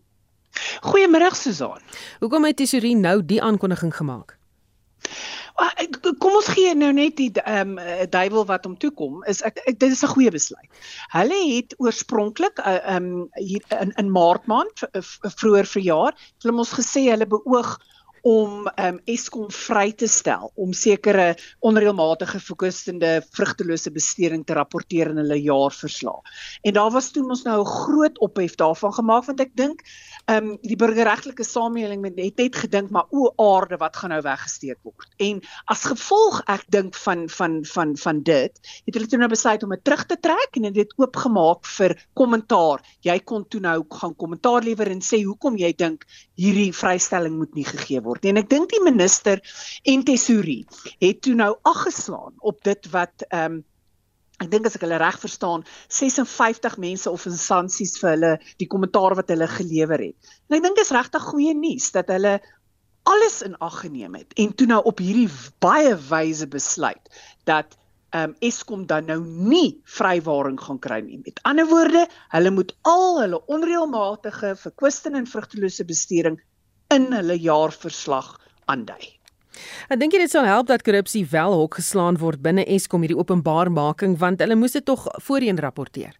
Goeiemôre 0.82 1.30
Susan. 1.38 1.78
Hoekom 2.24 2.50
het 2.50 2.58
Tesorie 2.58 2.96
nou 2.98 3.20
die 3.22 3.42
aankondiging 3.44 3.94
gemaak? 3.94 4.40
Kom 6.22 6.36
ons 6.38 6.50
gee 6.54 6.74
nou 6.78 6.92
net 6.94 7.16
die 7.18 7.32
ehm 7.42 7.78
um, 7.78 8.08
duiwel 8.14 8.46
wat 8.46 8.66
hom 8.68 8.76
toe 8.78 8.92
kom 8.94 9.24
is 9.32 9.42
ek, 9.48 9.58
ek 9.66 9.80
dit 9.82 9.92
is 9.92 10.04
'n 10.06 10.14
goeie 10.14 10.32
besluit. 10.32 10.70
Hulle 11.14 11.40
het 11.50 11.74
oorspronklik 11.82 12.62
eh, 12.62 12.78
ehm 12.96 13.08
uh, 13.08 13.22
um, 13.24 13.30
hier 13.42 13.64
in 13.82 13.94
in 13.98 14.12
Maart 14.12 14.46
maand 14.46 14.86
vroeër 15.42 15.66
verjaar, 15.66 16.14
hulle 16.14 16.54
het 16.54 16.66
ons 16.66 16.78
gesê 16.78 17.10
hulle 17.10 17.26
beoog 17.26 17.78
om 18.22 18.68
um, 18.68 19.00
Eskom 19.06 19.52
vry 19.54 19.92
te 19.92 20.08
stel 20.08 20.52
om 20.56 20.74
sekere 20.74 21.36
onreëlmatige 21.66 22.40
fokusende 22.40 23.22
vrugtelose 23.36 23.92
besteding 23.92 24.46
te 24.46 24.56
rapporteer 24.58 25.12
in 25.12 25.22
hulle 25.22 25.40
jaarverslag. 25.42 26.22
En 26.62 26.74
daar 26.74 26.92
was 26.92 27.12
toe 27.12 27.24
ons 27.28 27.44
nou 27.44 27.62
'n 27.62 27.66
groot 27.66 28.20
ophef 28.20 28.56
daarvan 28.56 28.94
gemaak 28.94 29.26
want 29.26 29.40
ek 29.40 29.56
dink 29.56 29.82
ehm 30.26 30.44
um, 30.44 30.58
die 30.62 30.76
burgerregtelike 30.76 31.44
samelewing 31.44 32.04
het 32.06 32.38
net 32.38 32.56
gedink 32.56 32.90
maar 32.90 33.06
o 33.10 33.32
aarde 33.38 33.78
wat 33.78 33.96
gaan 33.96 34.10
nou 34.10 34.22
weggesteek 34.22 34.80
word. 34.84 35.10
En 35.18 35.42
as 35.66 35.84
gevolg 35.84 36.42
ek 36.48 36.66
dink 36.70 36.96
van 36.96 37.30
van 37.30 37.66
van 37.66 37.98
van 37.98 38.24
dit 38.24 38.60
het 38.86 38.94
hulle 38.94 39.08
toe 39.08 39.20
nou 39.20 39.30
besluit 39.30 39.64
om 39.64 39.70
dit 39.70 39.84
terug 39.84 40.06
te 40.06 40.18
trek 40.20 40.60
en 40.60 40.74
dit 40.74 40.94
oopgemaak 40.98 41.66
vir 41.66 41.96
kommentaar. 42.14 42.84
Jy 43.02 43.20
kon 43.20 43.48
toe 43.48 43.60
nou 43.60 43.86
gaan 43.90 44.16
kommentaar 44.16 44.64
lewer 44.64 44.92
en 44.92 45.02
sê 45.02 45.24
hoekom 45.24 45.58
jy 45.58 45.74
dink 45.74 46.06
hierdie 46.38 46.74
vrystelling 46.76 47.38
moet 47.38 47.56
nie 47.58 47.66
gegee 47.68 48.02
word 48.06 48.24
nie. 48.24 48.36
En 48.36 48.42
ek 48.44 48.52
dink 48.52 48.70
die 48.74 48.84
minister 48.86 49.42
en 49.84 50.06
tesourie 50.08 50.64
het 51.04 51.24
toe 51.26 51.34
nou 51.38 51.56
aggeslaan 51.68 52.38
op 52.40 52.62
dit 52.68 52.94
wat 52.94 53.28
ehm 53.32 53.60
um, 53.60 53.66
ek 54.38 54.52
dink 54.52 54.68
as 54.70 54.76
ek 54.78 54.84
hulle 54.86 55.00
reg 55.02 55.16
verstaan 55.18 55.64
56 55.90 56.76
mense 56.78 57.10
of 57.10 57.24
instansies 57.26 57.96
vir 57.98 58.12
hulle 58.12 58.30
die 58.62 58.68
kommentaar 58.70 59.16
wat 59.18 59.32
hulle 59.34 59.48
gelewer 59.50 60.04
het. 60.12 60.36
En 60.46 60.60
ek 60.60 60.68
dink 60.68 60.78
dit 60.78 60.86
is 60.86 60.94
regtig 60.94 61.26
goeie 61.32 61.56
nuus 61.58 61.90
dat 61.96 62.12
hulle 62.14 62.36
alles 63.08 63.42
in 63.42 63.56
ag 63.64 63.80
geneem 63.82 64.20
het 64.20 64.36
en 64.38 64.54
toe 64.54 64.68
nou 64.70 64.82
op 64.92 65.02
hierdie 65.02 65.30
baie 65.64 65.96
wyse 66.10 66.46
besluit 66.54 67.18
dat 67.50 67.78
um, 68.16 68.36
Eskom 68.40 68.86
dan 68.88 69.08
nou 69.10 69.20
nie 69.24 69.80
vrywaring 69.98 70.60
gaan 70.62 70.80
kry 70.80 71.00
nie. 71.04 71.20
Met 71.26 71.40
ander 71.48 71.68
woorde, 71.70 72.06
hulle 72.34 72.52
moet 72.52 72.74
al 72.88 73.22
hulle 73.22 73.42
onreëlmatige 73.52 74.56
verkwisting 74.62 75.18
en 75.20 75.28
vrugtelose 75.28 75.86
besteding 75.88 76.40
in 76.94 77.10
hulle 77.14 77.38
jaarverslag 77.40 78.36
aandui. 78.72 79.18
Ek 79.90 80.00
dink 80.00 80.14
dit 80.14 80.32
sal 80.32 80.46
help 80.46 80.70
dat 80.70 80.86
korrupsie 80.86 81.26
wel 81.32 81.56
hok 81.58 81.80
geslaan 81.80 82.20
word 82.22 82.44
binne 82.46 82.66
Eskom 82.70 83.04
hierdie 83.04 83.18
openbaarmaking 83.18 84.18
want 84.22 84.44
hulle 84.44 84.56
moes 84.60 84.78
dit 84.78 84.86
tog 84.86 85.08
voorheen 85.26 85.60
rapporteer. 85.60 86.14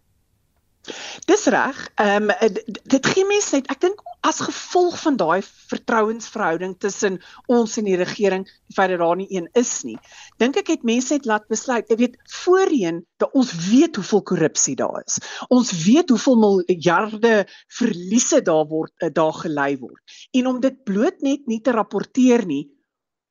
Dis 1.28 1.44
reg. 1.52 1.78
Ehm 2.00 2.30
um, 2.30 2.54
dit 2.94 3.06
gee 3.12 3.24
mense 3.28 3.56
net 3.56 3.66
ek 3.72 3.80
dink 3.82 4.00
as 4.26 4.40
gevolg 4.42 4.96
van 5.02 5.16
daai 5.20 5.42
vertrouensverhouding 5.44 6.74
tussen 6.82 7.18
ons 7.46 7.76
en 7.78 7.86
die 7.86 7.98
regering, 8.00 8.46
die 8.68 8.76
feit 8.76 8.90
dat 8.92 9.02
daar 9.02 9.18
nie 9.20 9.28
een 9.30 9.48
is 9.58 9.72
nie. 9.86 9.98
Dink 10.42 10.56
ek 10.60 10.72
het 10.72 10.86
mense 10.88 11.14
net 11.14 11.28
laat 11.28 11.46
besluit, 11.52 11.88
jy 11.90 11.98
weet, 12.00 12.16
voorheen 12.42 13.02
dat 13.22 13.34
ons 13.38 13.52
weet 13.68 14.00
hoeveel 14.00 14.24
korrupsie 14.32 14.76
daar 14.80 15.04
is. 15.04 15.20
Ons 15.54 15.72
weet 15.84 16.10
hoeveel 16.14 16.40
miljarde 16.44 17.34
verliese 17.80 18.42
daar 18.42 18.66
word 18.70 18.92
eh, 18.98 19.12
daar 19.12 19.36
gelei 19.44 19.76
word. 19.78 20.18
En 20.32 20.50
om 20.54 20.60
dit 20.60 20.82
bloot 20.84 21.22
net 21.22 21.46
nie 21.46 21.60
te 21.60 21.74
rapporteer 21.76 22.46
nie, 22.46 22.66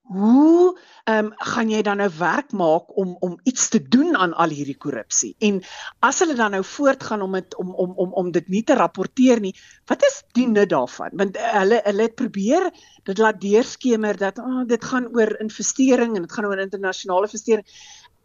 hoe 0.07 0.79
ehm 1.03 1.25
um, 1.25 1.31
gaan 1.35 1.69
jy 1.71 1.81
dan 1.83 1.99
nou 1.99 2.09
werk 2.17 2.51
maak 2.51 2.91
om 2.97 3.15
om 3.19 3.39
iets 3.43 3.69
te 3.69 3.79
doen 3.87 4.15
aan 4.15 4.33
al 4.33 4.49
hierdie 4.55 4.77
korrupsie? 4.77 5.35
En 5.39 5.59
as 5.99 6.19
hulle 6.23 6.35
dan 6.35 6.51
nou 6.55 6.63
voortgaan 6.63 7.21
om 7.21 7.31
dit 7.35 7.55
om 7.55 7.73
om 7.75 7.93
om 7.95 8.13
om 8.13 8.31
dit 8.31 8.47
nie 8.47 8.63
te 8.63 8.75
rapporteer 8.75 9.39
nie, 9.43 9.53
wat 9.85 10.03
is 10.03 10.21
die 10.31 10.47
nut 10.47 10.69
daarvan? 10.69 11.11
Want 11.13 11.37
hulle 11.37 11.81
hulle 11.83 12.07
het 12.07 12.15
probeer 12.15 12.69
dit 13.03 13.17
laat 13.17 13.41
deurskemer 13.41 14.17
dat 14.17 14.39
oh, 14.39 14.63
dit 14.67 14.83
gaan 14.83 15.07
oor 15.15 15.35
investering 15.43 16.15
en 16.15 16.27
dit 16.27 16.31
gaan 16.31 16.45
oor 16.45 16.59
internasionale 16.59 17.27
investering 17.27 17.65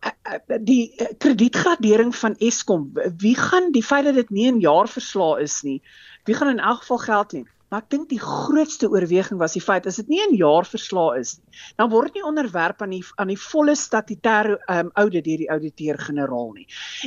eh, 0.01 0.11
eh, 0.23 0.59
die 0.61 0.95
eh, 0.97 1.15
kredietgradering 1.19 2.15
van 2.17 2.37
Eskom 2.39 2.91
wie 3.19 3.37
gaan 3.37 3.73
die 3.73 3.85
feit 3.85 4.05
dat 4.05 4.15
dit 4.15 4.31
nie 4.31 4.51
'n 4.51 4.61
jaarverslag 4.61 5.39
is 5.39 5.63
nie 5.63 5.83
wie 6.25 6.35
gaan 6.35 6.49
in 6.49 6.59
elk 6.59 6.81
geval 6.87 6.99
geld 6.99 7.33
leen 7.33 7.49
Maar 7.73 7.87
ek 7.87 7.93
dink 7.95 8.11
die 8.11 8.21
grootste 8.21 8.91
oorweging 8.93 9.39
was 9.41 9.55
die 9.57 9.63
feit 9.65 9.87
as 9.89 9.97
dit 9.97 10.11
nie 10.13 10.21
'n 10.21 10.35
jaarverslag 10.37 11.15
is 11.17 11.31
nie, 11.39 11.61
dan 11.81 11.89
word 11.89 12.13
dit 12.13 12.19
nie 12.21 12.29
onderwerp 12.29 12.83
aan 12.85 12.93
die 12.93 13.05
aan 13.17 13.33
die 13.33 13.39
volle 13.41 13.73
statutêre 13.81 14.59
um, 14.69 14.91
audit 14.93 15.25
deur 15.25 15.41
die 15.41 15.49
ouditeur-generaal 15.55 16.53
nie. 16.53 16.67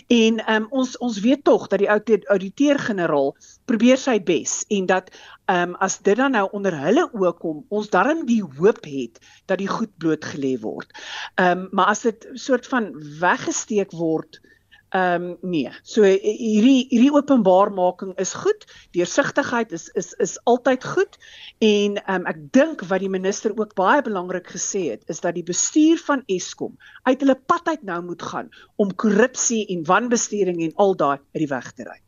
En 0.09 0.41
um, 0.55 0.65
ons 0.71 0.97
ons 0.97 1.19
weet 1.21 1.43
tog 1.45 1.67
dat 1.69 1.83
die 1.83 1.91
ouditeur-generaal 1.91 3.35
probeer 3.69 4.01
sy 4.01 4.17
bes 4.17 4.63
en 4.73 4.89
dat 4.89 5.13
um, 5.53 5.75
as 5.85 5.99
dit 6.01 6.17
dan 6.17 6.33
nou 6.33 6.47
onder 6.51 6.73
hulle 6.81 7.05
oë 7.13 7.35
kom, 7.37 7.61
ons 7.69 7.89
darm 7.93 8.25
die 8.25 8.41
hoop 8.41 8.81
het 8.89 9.21
dat 9.45 9.61
die 9.61 9.69
goed 9.69 9.93
blootgelê 10.01 10.55
word. 10.65 10.89
Um, 11.37 11.67
maar 11.77 11.93
as 11.93 12.01
dit 12.09 12.25
soort 12.33 12.65
van 12.73 12.89
weggesteek 13.21 13.93
word, 13.93 14.41
Ehm 14.89 15.23
um, 15.23 15.37
nee. 15.41 15.71
So 15.83 16.03
hierdie 16.03 16.85
hierdie 16.89 17.11
openbaarmaking 17.13 18.13
is 18.21 18.33
goed. 18.33 18.65
Deursigtigheid 18.91 19.71
is 19.71 19.87
is 19.97 20.13
is 20.13 20.37
altyd 20.43 20.83
goed 20.83 21.17
en 21.59 21.97
ehm 22.03 22.21
um, 22.21 22.27
ek 22.29 22.43
dink 22.53 22.85
wat 22.89 23.01
die 23.01 23.09
minister 23.09 23.51
ook 23.57 23.73
baie 23.73 24.01
belangrik 24.05 24.47
gesê 24.53 24.85
het 24.93 25.03
is 25.09 25.19
dat 25.25 25.35
die 25.35 25.43
bestuur 25.43 25.97
van 26.05 26.23
Eskom 26.25 26.77
uit 27.03 27.19
hulle 27.19 27.35
pad 27.35 27.67
uit 27.67 27.83
nou 27.83 28.01
moet 28.03 28.21
gaan 28.21 28.49
om 28.75 28.95
korrupsie 28.95 29.65
en 29.67 29.83
wanbestuuring 29.85 30.61
en 30.61 30.75
al 30.75 30.95
daai 30.95 31.17
uit 31.17 31.41
die 31.43 31.51
weg 31.51 31.71
te 31.73 31.89
ry. 31.89 31.99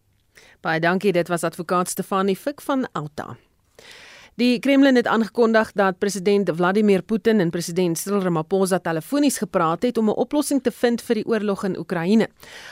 Baie 0.61 0.79
dankie. 0.79 1.11
Dit 1.11 1.27
was 1.27 1.43
advokaat 1.43 1.89
Stefanie 1.89 2.37
Fik 2.37 2.61
van 2.61 2.87
Alta. 2.91 3.37
Die 4.37 4.59
Kremlin 4.59 4.95
het 4.95 5.07
aangekondig 5.07 5.71
dat 5.73 5.97
president 5.97 6.49
Vladimir 6.53 7.01
Putin 7.01 7.39
en 7.39 7.49
president 7.49 7.97
Cyril 7.97 8.21
Ramaphosa 8.21 8.77
telefonies 8.79 9.37
gepraat 9.41 9.81
het 9.81 9.97
om 9.97 10.09
'n 10.09 10.19
oplossing 10.23 10.61
te 10.63 10.71
vind 10.71 11.01
vir 11.01 11.15
die 11.15 11.25
oorlog 11.25 11.63
in 11.63 11.77
Oekraïne. 11.77 12.27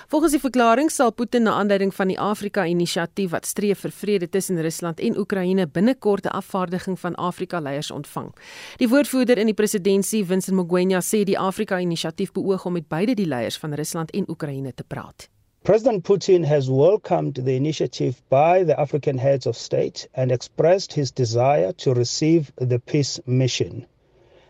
Volgens 0.07 0.31
die 0.31 0.39
verklaring 0.39 0.91
sal 0.91 1.13
Putin 1.13 1.43
na 1.43 1.51
aanleiding 1.51 1.93
van 1.93 2.07
die 2.07 2.19
Afrika-inisiatief 2.19 3.29
wat 3.29 3.45
streef 3.45 3.79
vir 3.79 3.91
vrede 3.91 4.29
tussen 4.29 4.61
Rusland 4.61 4.99
en 4.99 5.17
Oekraïne 5.17 5.67
binnekort 5.67 6.25
'n 6.25 6.37
afvaardiging 6.37 6.99
van 6.99 7.15
Afrika-leiers 7.15 7.91
ontvang. 7.91 8.35
Die 8.77 8.89
woordvoerder 8.89 9.37
in 9.37 9.45
die 9.45 9.53
presidentskap, 9.53 10.25
Vincent 10.25 10.55
Mogwenya, 10.55 10.99
sê 10.99 11.23
die 11.23 11.39
Afrika-inisiatief 11.39 12.31
beoog 12.31 12.65
om 12.65 12.73
met 12.73 12.87
beide 12.87 13.13
die 13.13 13.27
leiers 13.27 13.57
van 13.57 13.73
Rusland 13.73 14.11
en 14.11 14.29
Oekraïne 14.29 14.73
te 14.73 14.83
praat. 14.83 15.34
President 15.65 16.03
Putin 16.03 16.45
has 16.45 16.69
welcomed 16.69 17.33
the 17.33 17.55
initiative 17.55 18.21
by 18.29 18.63
the 18.63 18.79
African 18.79 19.17
heads 19.17 19.47
of 19.47 19.57
state 19.57 20.07
and 20.13 20.31
expressed 20.31 20.93
his 20.93 21.09
desire 21.09 21.73
to 21.73 21.91
receive 21.95 22.51
the 22.57 22.77
peace 22.77 23.19
mission. 23.25 23.87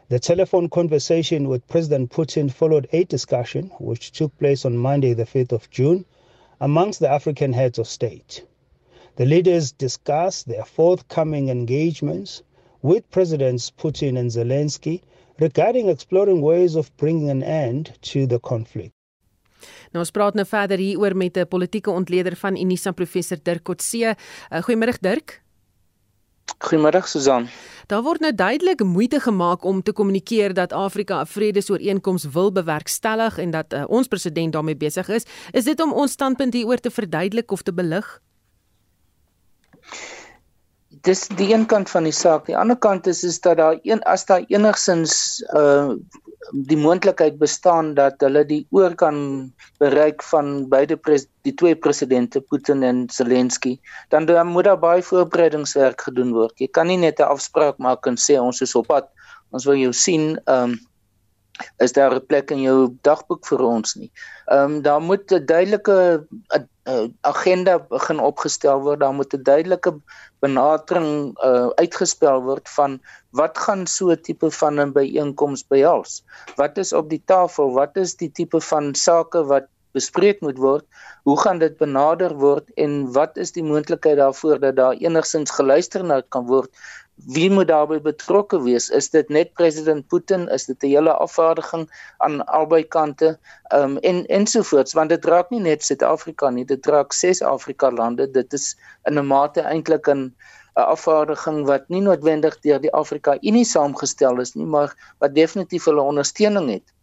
The 0.10 0.20
telephone 0.20 0.68
conversation 0.68 1.48
with 1.48 1.70
President 1.70 2.12
Putin 2.12 2.52
followed 2.52 2.90
a 2.92 3.06
discussion 3.06 3.72
which 3.80 4.12
took 4.12 4.38
place 4.38 4.66
on 4.66 4.76
Monday, 4.76 5.14
the 5.14 5.24
5th 5.24 5.54
of 5.54 5.70
June, 5.70 6.04
amongst 6.60 7.00
the 7.00 7.10
African 7.10 7.54
heads 7.54 7.80
of 7.80 7.88
state. 7.88 8.44
The 9.16 9.26
leaders 9.26 9.72
discussed 9.72 10.50
their 10.50 10.66
forthcoming 10.66 11.48
engagements 11.48 12.44
with 12.82 13.10
Presidents 13.10 13.72
Putin 13.72 14.20
and 14.20 14.30
Zelensky 14.30 15.02
regarding 15.40 15.88
exploring 15.88 16.42
ways 16.42 16.76
of 16.76 16.92
bringing 16.98 17.30
an 17.30 17.42
end 17.42 17.98
to 18.02 18.28
the 18.28 18.42
conflict. 18.42 18.92
Nou 19.92 20.04
ons 20.04 20.12
praat 20.12 20.34
nou 20.34 20.46
verder 20.46 20.78
hieroor 20.78 21.16
met 21.16 21.38
'n 21.38 21.48
politieke 21.48 21.92
ontleder 21.92 22.36
van 22.36 22.58
Unisa 22.58 22.92
professor 22.92 23.38
Dirk 23.44 23.64
Kotse. 23.64 24.16
Uh, 24.52 24.62
Goeiemôre 24.62 25.00
Dirk. 25.00 25.42
Goeiemôre 26.60 27.02
Susan. 27.06 27.48
Daar 27.88 28.02
word 28.02 28.20
nou 28.20 28.34
duidelik 28.34 28.84
moeite 28.84 29.20
gemaak 29.20 29.64
om 29.64 29.82
te 29.84 29.94
kommunikeer 29.94 30.54
dat 30.54 30.74
Afrika 30.74 31.22
'n 31.22 31.26
vredesooreenkoms 31.26 32.26
wil 32.26 32.52
bewerkstellig 32.52 33.38
en 33.38 33.52
dat 33.52 33.74
uh, 33.74 33.84
ons 33.88 34.08
president 34.08 34.54
daarmee 34.54 34.76
besig 34.76 35.08
is. 35.10 35.24
Is 35.52 35.64
dit 35.64 35.82
om 35.82 35.94
ons 35.94 36.12
standpunt 36.12 36.54
hieroor 36.54 36.78
te 36.78 36.92
verduidelik 36.92 37.52
of 37.52 37.62
te 37.62 37.74
belig? 37.74 38.22
Dis 41.06 41.28
die 41.38 41.52
een 41.54 41.68
kant 41.70 41.90
van 41.94 42.08
die 42.08 42.16
saak. 42.16 42.48
Die 42.50 42.58
ander 42.58 42.78
kant 42.82 43.08
is 43.08 43.24
is 43.24 43.38
dat 43.46 43.60
daar 43.62 43.76
een 43.84 44.02
as 44.10 44.26
daar 44.26 44.46
enigsins 44.50 45.44
uh 45.54 45.94
die 46.70 46.78
moontlikheid 46.78 47.40
bestaan 47.42 47.94
dat 47.98 48.22
hulle 48.22 48.44
die 48.46 48.68
oor 48.70 48.94
kan 48.96 49.16
bereik 49.82 50.22
van 50.24 50.68
beide 50.70 50.98
die 51.42 51.54
twee 51.58 51.76
presidente 51.76 52.42
Putin 52.42 52.84
en 52.84 53.00
Zelensky 53.10 53.80
dan 54.10 54.26
dan 54.26 54.48
moet 54.48 54.64
daar 54.64 54.80
baie 54.80 55.04
voorbereidingswerk 55.04 56.02
gedoen 56.02 56.34
word. 56.34 56.54
Jy 56.60 56.68
kan 56.68 56.88
nie 56.88 56.98
net 56.98 57.20
'n 57.20 57.32
afspraak 57.34 57.78
maak 57.78 58.06
en 58.06 58.18
sê 58.18 58.38
ons 58.40 58.62
is 58.62 58.76
op 58.76 58.88
pad. 58.88 59.10
Ons 59.52 59.66
wil 59.66 59.76
jou 59.76 59.94
sien 59.94 60.38
ehm 60.46 60.70
um, 60.70 60.80
is 61.78 61.94
daar 61.94 62.16
'n 62.16 62.26
plek 62.26 62.52
in 62.52 62.62
jou 62.62 62.96
dagboek 63.02 63.46
vir 63.48 63.62
ons 63.62 63.96
nie. 63.96 64.12
Ehm 64.48 64.76
um, 64.76 64.82
daar 64.82 65.02
moet 65.02 65.32
'n 65.32 65.46
duidelike 65.46 66.28
uh, 66.86 67.08
agenda 67.22 67.80
begin 67.80 68.20
opgestel 68.20 68.82
word. 68.82 69.00
Daar 69.00 69.14
moet 69.14 69.34
'n 69.34 69.44
duidelike 69.44 69.94
benadering 70.40 71.38
uh, 71.44 71.70
uitgespel 71.76 72.42
word 72.42 72.70
van 72.70 73.00
wat 73.32 73.58
gaan 73.58 73.88
so 73.88 74.12
'n 74.12 74.22
tipe 74.22 74.52
van 74.52 74.80
'n 74.80 74.92
byeenkoms 74.92 75.68
behels? 75.68 76.24
Wat 76.56 76.78
is 76.78 76.94
op 76.94 77.10
die 77.10 77.24
tafel? 77.26 77.74
Wat 77.74 77.98
is 77.98 78.16
die 78.16 78.32
tipe 78.32 78.62
van 78.62 78.94
sake 78.96 79.44
wat 79.44 79.68
bespreek 79.92 80.42
moet 80.42 80.58
word? 80.58 80.86
Hoe 81.24 81.40
gaan 81.40 81.60
dit 81.60 81.78
benader 81.78 82.36
word 82.36 82.70
en 82.76 83.12
wat 83.14 83.38
is 83.38 83.52
die 83.52 83.64
moontlikheid 83.64 84.18
daarvoor 84.18 84.60
dat 84.60 84.76
daar 84.76 84.94
enigsins 84.94 85.52
geluister 85.52 86.04
na 86.04 86.22
kan 86.30 86.46
word 86.46 86.70
wie 87.16 87.50
moet 87.50 87.68
daarbey 87.68 88.02
betrokke 88.02 88.58
wees? 88.64 88.90
Is 88.90 89.10
dit 89.10 89.30
net 89.30 89.54
president 89.54 90.08
Putin? 90.08 90.48
Is 90.52 90.66
dit 90.66 90.84
'n 90.84 90.88
hele 90.88 91.14
afvaardiging 91.14 91.86
aan 92.18 92.46
albei 92.46 92.84
kante? 92.84 93.40
Ehm 93.72 93.84
um, 93.84 93.98
en 93.98 94.26
ensovoorts, 94.26 94.94
want 94.94 95.10
dit 95.10 95.26
raak 95.26 95.50
nie 95.50 95.60
net 95.60 95.84
Suid-Afrika 95.84 96.50
nie, 96.50 96.66
dit 96.66 96.86
raak 96.86 97.14
ses 97.14 97.42
Afrika 97.42 97.92
lande. 97.92 98.32
Dit 98.32 98.54
is 98.54 98.78
in 99.04 99.20
'n 99.20 99.28
mate 99.28 99.62
eintlik 99.62 100.08
'n 100.08 100.34
'n 100.76 100.82
afvaardiging 100.82 101.66
wat 101.66 101.90
nie 101.90 102.02
noodwendig 102.02 102.60
deur 102.60 102.80
die 102.82 102.94
Afrika 102.94 103.38
Unie 103.42 103.66
saamgestel 103.66 104.40
is 104.40 104.54
nie, 104.54 104.66
maar 104.66 105.14
wat 105.20 105.36
definitief 105.36 105.86
hulle 105.86 106.02
ondersteuning 106.02 106.70
het. 106.70 106.94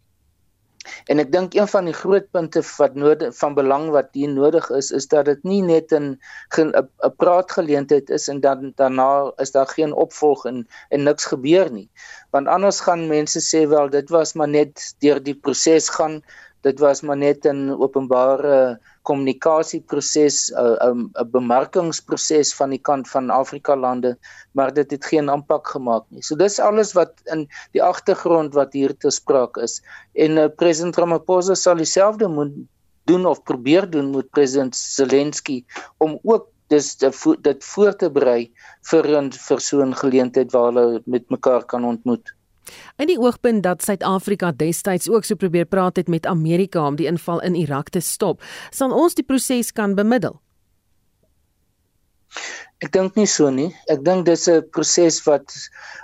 En 1.11 1.19
ek 1.23 1.31
dink 1.31 1.53
een 1.57 1.67
van 1.67 1.85
die 1.89 1.95
groot 1.95 2.25
punte 2.35 2.63
wat 2.77 2.95
nodig 2.95 3.35
van 3.37 3.55
belang 3.57 3.89
wat 3.95 4.09
hier 4.17 4.31
nodig 4.31 4.69
is 4.79 4.91
is 4.91 5.07
dat 5.11 5.25
dit 5.31 5.43
nie 5.43 5.61
net 5.61 5.93
'n 5.93 6.19
'n 6.57 7.15
praatgeleentheid 7.23 8.09
is 8.09 8.27
en 8.27 8.39
dan 8.45 8.71
daarna 8.75 9.31
is 9.45 9.51
daar 9.51 9.67
geen 9.67 9.93
opvolg 10.05 10.45
en 10.45 10.67
en 10.89 11.03
niks 11.03 11.25
gebeur 11.25 11.71
nie. 11.71 11.89
Want 12.31 12.47
anders 12.47 12.79
gaan 12.79 13.07
mense 13.07 13.39
sê 13.39 13.67
wel 13.67 13.89
dit 13.89 14.09
was 14.09 14.33
maar 14.33 14.49
net 14.49 14.95
deur 14.99 15.23
die 15.23 15.35
proses 15.35 15.89
gaan 15.89 16.21
dit 16.63 16.79
was 16.79 17.01
maar 17.01 17.17
net 17.17 17.45
'n 17.45 17.75
openbare 17.85 18.79
kommunikasieproses 19.01 20.37
'n 20.51 21.11
'n 21.21 21.31
bemarkingsproses 21.31 22.53
van 22.59 22.69
die 22.69 22.81
kant 22.89 23.09
van 23.09 23.29
Afrika 23.29 23.75
lande 23.75 24.17
maar 24.51 24.73
dit 24.73 24.91
het 24.91 25.05
geen 25.05 25.29
impak 25.29 25.67
gemaak 25.67 26.05
nie. 26.09 26.23
So 26.23 26.35
dis 26.35 26.59
alles 26.59 26.93
wat 26.93 27.13
in 27.25 27.47
die 27.71 27.83
agtergrond 27.83 28.53
wat 28.53 28.73
hier 28.73 28.97
te 28.97 29.11
sprake 29.11 29.61
is. 29.61 29.81
En 30.13 30.37
uh, 30.37 30.47
president 30.55 30.95
Ramaphosa 30.95 31.55
sal 31.55 31.75
dieselfde 31.75 32.27
moet 32.27 32.53
doen 33.05 33.25
of 33.25 33.43
probeer 33.43 33.89
doen 33.89 34.11
met 34.15 34.29
president 34.29 34.75
Zelensky 34.75 35.63
om 35.97 36.19
ook 36.23 36.47
dis 36.67 36.95
dit 36.97 37.63
voor 37.63 37.95
te 37.95 38.09
berei 38.09 38.51
vir 38.89 39.07
'n 39.21 39.31
vir 39.31 39.59
so 39.59 39.81
'n 39.81 39.95
geleentheid 40.03 40.51
waar 40.51 40.71
hulle 40.71 41.01
met 41.05 41.29
mekaar 41.29 41.65
kan 41.65 41.85
ontmoet. 41.85 42.33
In 42.97 43.07
die 43.07 43.19
oogpunt 43.19 43.63
dat 43.63 43.83
Suid-Afrika 43.83 44.51
destyds 44.51 45.09
ook 45.09 45.25
so 45.25 45.35
probeer 45.35 45.65
praat 45.65 45.95
het 45.95 46.07
met 46.07 46.25
Amerika 46.25 46.87
om 46.87 46.95
die 46.95 47.07
inval 47.07 47.41
in 47.41 47.55
Irak 47.55 47.89
te 47.89 47.99
stop, 47.99 48.41
sal 48.71 48.91
ons 48.91 49.15
die 49.15 49.25
proses 49.25 49.71
kan 49.71 49.95
bemiddel. 49.95 50.39
Ek 52.83 52.91
dink 52.91 53.15
nie 53.15 53.27
so 53.31 53.49
nie. 53.53 53.69
Ek 53.93 54.01
dink 54.03 54.25
dis 54.27 54.47
'n 54.51 54.63
proses 54.75 55.19
wat 55.27 55.53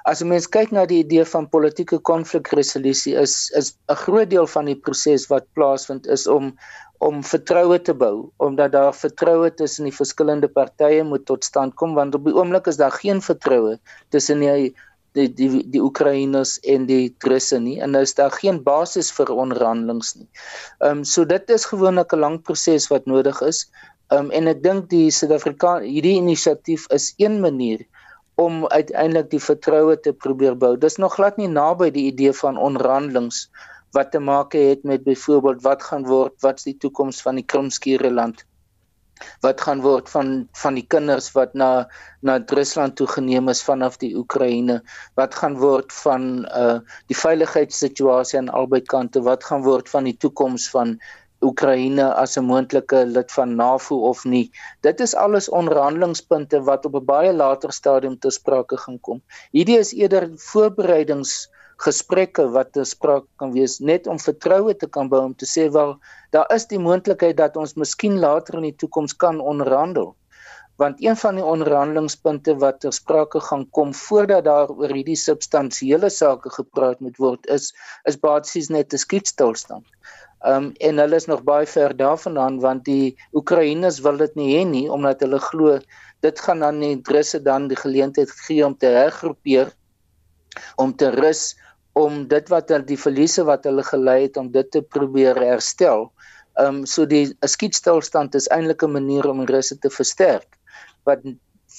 as 0.05 0.21
'n 0.21 0.29
mens 0.31 0.47
kyk 0.55 0.71
na 0.71 0.85
die 0.85 0.99
idee 1.03 1.25
van 1.31 1.49
politieke 1.55 1.99
konflikresolusie 2.11 3.15
is 3.23 3.33
is 3.61 3.73
'n 3.89 3.99
groot 4.03 4.29
deel 4.29 4.47
van 4.47 4.69
die 4.71 4.77
proses 4.85 5.27
wat 5.33 5.49
plaasvind 5.57 6.07
is 6.07 6.27
om 6.27 6.53
om 6.99 7.23
vertroue 7.23 7.79
te 7.87 7.93
bou, 7.93 8.31
omdat 8.37 8.71
daar 8.71 8.93
vertroue 8.93 9.49
tussen 9.61 9.85
die 9.87 9.95
verskillende 9.95 10.49
partye 10.51 11.03
moet 11.03 11.25
tot 11.25 11.43
stand 11.47 11.75
kom 11.75 11.95
want 11.99 12.15
op 12.15 12.25
die 12.27 12.35
oomblik 12.35 12.67
is 12.67 12.79
daar 12.81 12.95
geen 13.03 13.21
vertroue 13.21 13.79
tussen 14.09 14.39
die 14.43 14.73
die 15.19 15.27
die 15.35 15.61
die 15.75 15.81
Oekraïners 15.83 16.57
en 16.73 16.87
die 16.89 17.13
Russe 17.31 17.59
nie 17.63 17.77
en 17.83 17.93
nou 17.95 18.01
is 18.07 18.15
daar 18.17 18.33
geen 18.35 18.61
basis 18.65 19.11
vir 19.17 19.31
onderhandelinge 19.35 20.21
nie. 20.21 20.27
Ehm 20.79 20.99
um, 20.99 21.05
so 21.13 21.27
dit 21.29 21.55
is 21.55 21.67
gewoonlik 21.71 22.15
'n 22.15 22.23
lang 22.25 22.37
proses 22.49 22.89
wat 22.93 23.05
nodig 23.13 23.41
is. 23.51 23.63
Ehm 24.09 24.25
um, 24.25 24.31
en 24.39 24.51
ek 24.53 24.63
dink 24.63 24.89
die 24.95 25.07
Suid-Afrika 25.19 25.79
hierdie 25.85 26.17
inisiatief 26.23 26.87
is 26.99 27.13
een 27.17 27.39
manier 27.45 27.85
om 28.45 28.67
uiteindelik 28.67 29.29
die 29.29 29.43
vertroue 29.43 29.99
te 29.99 30.13
probeer 30.13 30.55
bou. 30.57 30.77
Dis 30.77 30.97
nog 30.97 31.17
glad 31.19 31.37
nie 31.37 31.51
naby 31.51 31.91
die 31.91 32.07
idee 32.11 32.33
van 32.43 32.57
onderhandelinge 32.57 33.47
wat 33.97 34.11
te 34.11 34.19
maak 34.19 34.53
het 34.53 34.83
met 34.83 35.03
byvoorbeeld 35.03 35.61
wat 35.65 35.83
gaan 35.83 36.05
word, 36.05 36.35
wat's 36.41 36.63
die 36.63 36.77
toekoms 36.77 37.21
van 37.25 37.35
die 37.41 37.45
Krimskiereiland 37.45 38.37
land 38.37 38.48
wat 39.45 39.61
gaan 39.61 39.81
word 39.85 40.09
van 40.09 40.31
van 40.63 40.77
die 40.79 40.85
kinders 40.95 41.31
wat 41.37 41.53
na 41.61 41.69
na 42.21 42.37
Rusland 42.59 42.95
toe 42.99 43.07
geneem 43.07 43.49
is 43.53 43.63
vanaf 43.63 43.97
die 44.03 44.11
Oekraïne? 44.21 44.81
Wat 45.19 45.35
gaan 45.35 45.57
word 45.63 45.95
van 46.01 46.27
uh 46.63 46.79
die 47.11 47.19
veiligheidssituasie 47.21 48.39
aan 48.41 48.53
albei 48.61 48.81
kante? 48.81 49.23
Wat 49.29 49.43
gaan 49.43 49.63
word 49.67 49.89
van 49.89 50.09
die 50.09 50.17
toekoms 50.25 50.69
van 50.75 50.97
Oekraïne 51.41 52.05
as 52.23 52.37
'n 52.37 52.47
moontlike 52.47 53.05
lid 53.15 53.31
van 53.31 53.55
NAVO 53.55 53.95
of 54.09 54.25
nie? 54.25 54.51
Dit 54.81 54.99
is 54.99 55.15
alles 55.15 55.49
onderhandelingspunte 55.49 56.63
wat 56.71 56.85
op 56.85 56.95
'n 56.99 57.05
baie 57.05 57.33
later 57.33 57.71
stadium 57.71 58.19
te 58.19 58.31
sprake 58.39 58.77
gaan 58.77 58.99
kom. 58.99 59.21
Hierdie 59.51 59.79
is 59.79 59.93
eerder 59.93 60.29
voorbereidings 60.35 61.49
gesprekke 61.85 62.47
wat 62.55 62.73
te 62.75 62.83
sprake 62.83 63.27
kan 63.41 63.51
wees 63.55 63.79
net 63.79 64.07
om 64.07 64.19
vertroue 64.19 64.75
te 64.75 64.87
kan 64.87 65.09
bou 65.11 65.21
om 65.29 65.35
te 65.35 65.47
sê 65.47 65.69
wel 65.75 65.95
daar 66.35 66.47
is 66.55 66.67
die 66.71 66.79
moontlikheid 66.79 67.37
dat 67.37 67.57
ons 67.57 67.77
miskien 67.79 68.19
later 68.19 68.59
in 68.59 68.69
die 68.69 68.77
toekoms 68.83 69.15
kan 69.25 69.39
onderhandel 69.53 70.15
want 70.79 71.01
een 71.03 71.17
van 71.19 71.35
die 71.35 71.43
onderhandelingspunte 71.43 72.55
wat 72.63 72.79
ter 72.79 72.93
sprake 72.95 73.39
gaan 73.43 73.65
kom 73.77 73.93
voordat 73.93 74.45
daar 74.47 74.71
oor 74.71 74.93
hierdie 74.95 75.19
substansiële 75.19 76.09
sake 76.09 76.51
gepraat 76.55 77.01
moet 77.03 77.17
word 77.19 77.49
is 77.55 77.73
is 78.11 78.19
basies 78.25 78.69
net 78.75 78.93
'n 78.93 79.03
skietstilstand. 79.03 79.85
Ehm 80.39 80.55
um, 80.55 80.69
en 80.87 81.01
hulle 81.03 81.15
is 81.15 81.27
nog 81.27 81.43
baie 81.43 81.67
ver 81.67 81.95
daarvandaan 82.03 82.59
want 82.59 82.85
die 82.85 83.17
Oekraïners 83.33 83.99
wil 83.99 84.17
dit 84.17 84.35
nie 84.35 84.49
hê 84.55 84.63
nie 84.67 84.87
omdat 84.97 85.19
hulle 85.25 85.39
glo 85.49 85.79
dit 86.27 86.39
gaan 86.39 86.59
dan 86.59 86.79
die 86.79 87.01
Russe 87.15 87.41
dan 87.43 87.67
die 87.67 87.81
geleentheid 87.83 88.31
gee 88.31 88.65
om 88.65 88.77
te 88.77 88.87
hergroepeer 89.01 89.75
om 90.75 90.95
te 90.95 91.09
rus 91.09 91.43
om 91.99 92.23
dit 92.31 92.49
wat 92.53 92.71
hulle 92.71 92.87
die 92.87 92.99
verliese 92.99 93.45
wat 93.49 93.67
hulle 93.67 93.83
gelei 93.83 94.21
het 94.27 94.37
om 94.37 94.51
dit 94.51 94.71
te 94.71 94.81
probeer 94.81 95.39
herstel. 95.43 96.09
Ehm 96.59 96.81
um, 96.81 96.85
so 96.85 97.05
die 97.05 97.25
skietstilstand 97.55 98.35
is 98.35 98.49
eintlik 98.55 98.83
'n 98.83 98.97
manier 98.99 99.29
om 99.29 99.45
Russe 99.45 99.79
te 99.79 99.89
versterk 99.89 100.59
wat 101.07 101.23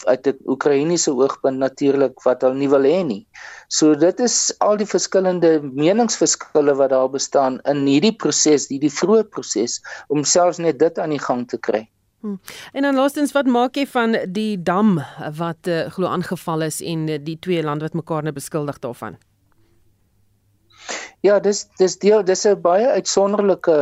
uit 0.04 0.26
'n 0.26 0.38
Oekraïense 0.46 1.12
oogpunt 1.12 1.58
natuurlik 1.58 2.22
wat 2.22 2.42
hulle 2.42 2.54
nie 2.54 2.68
wil 2.68 2.84
hê 2.84 3.04
nie. 3.04 3.26
So 3.68 3.94
dit 3.94 4.20
is 4.20 4.54
al 4.58 4.76
die 4.76 4.86
verskillende 4.86 5.60
meningsverskille 5.62 6.74
wat 6.74 6.90
daar 6.90 7.10
bestaan 7.10 7.60
in 7.60 7.86
hierdie 7.86 8.16
proses, 8.16 8.68
hierdie 8.68 8.92
vroeë 9.00 9.24
proses 9.28 9.80
om 10.08 10.24
selfs 10.24 10.58
net 10.58 10.78
dit 10.78 10.98
aan 10.98 11.10
die 11.10 11.24
gang 11.28 11.48
te 11.48 11.58
kry. 11.58 11.88
Hmm. 12.20 12.40
En 12.72 12.82
dan 12.82 12.94
laastens 12.94 13.32
wat 13.32 13.46
maak 13.46 13.76
jy 13.76 13.86
van 13.86 14.16
die 14.28 14.62
dam 14.62 15.00
wat 15.38 15.66
uh, 15.66 15.88
glo 15.88 16.06
aangeval 16.06 16.62
is 16.62 16.80
en 16.80 17.08
uh, 17.08 17.18
die 17.18 17.38
twee 17.38 17.62
lande 17.62 17.84
wat 17.84 17.94
mekaar 17.94 18.22
nou 18.22 18.32
beskuldig 18.32 18.78
daarvan? 18.78 19.16
Ja, 21.20 21.40
dis 21.40 21.66
dis 21.78 21.98
deel 21.98 22.22
dis 22.24 22.46
'n 22.46 22.60
baie 22.60 22.86
uitsonderlike 22.98 23.76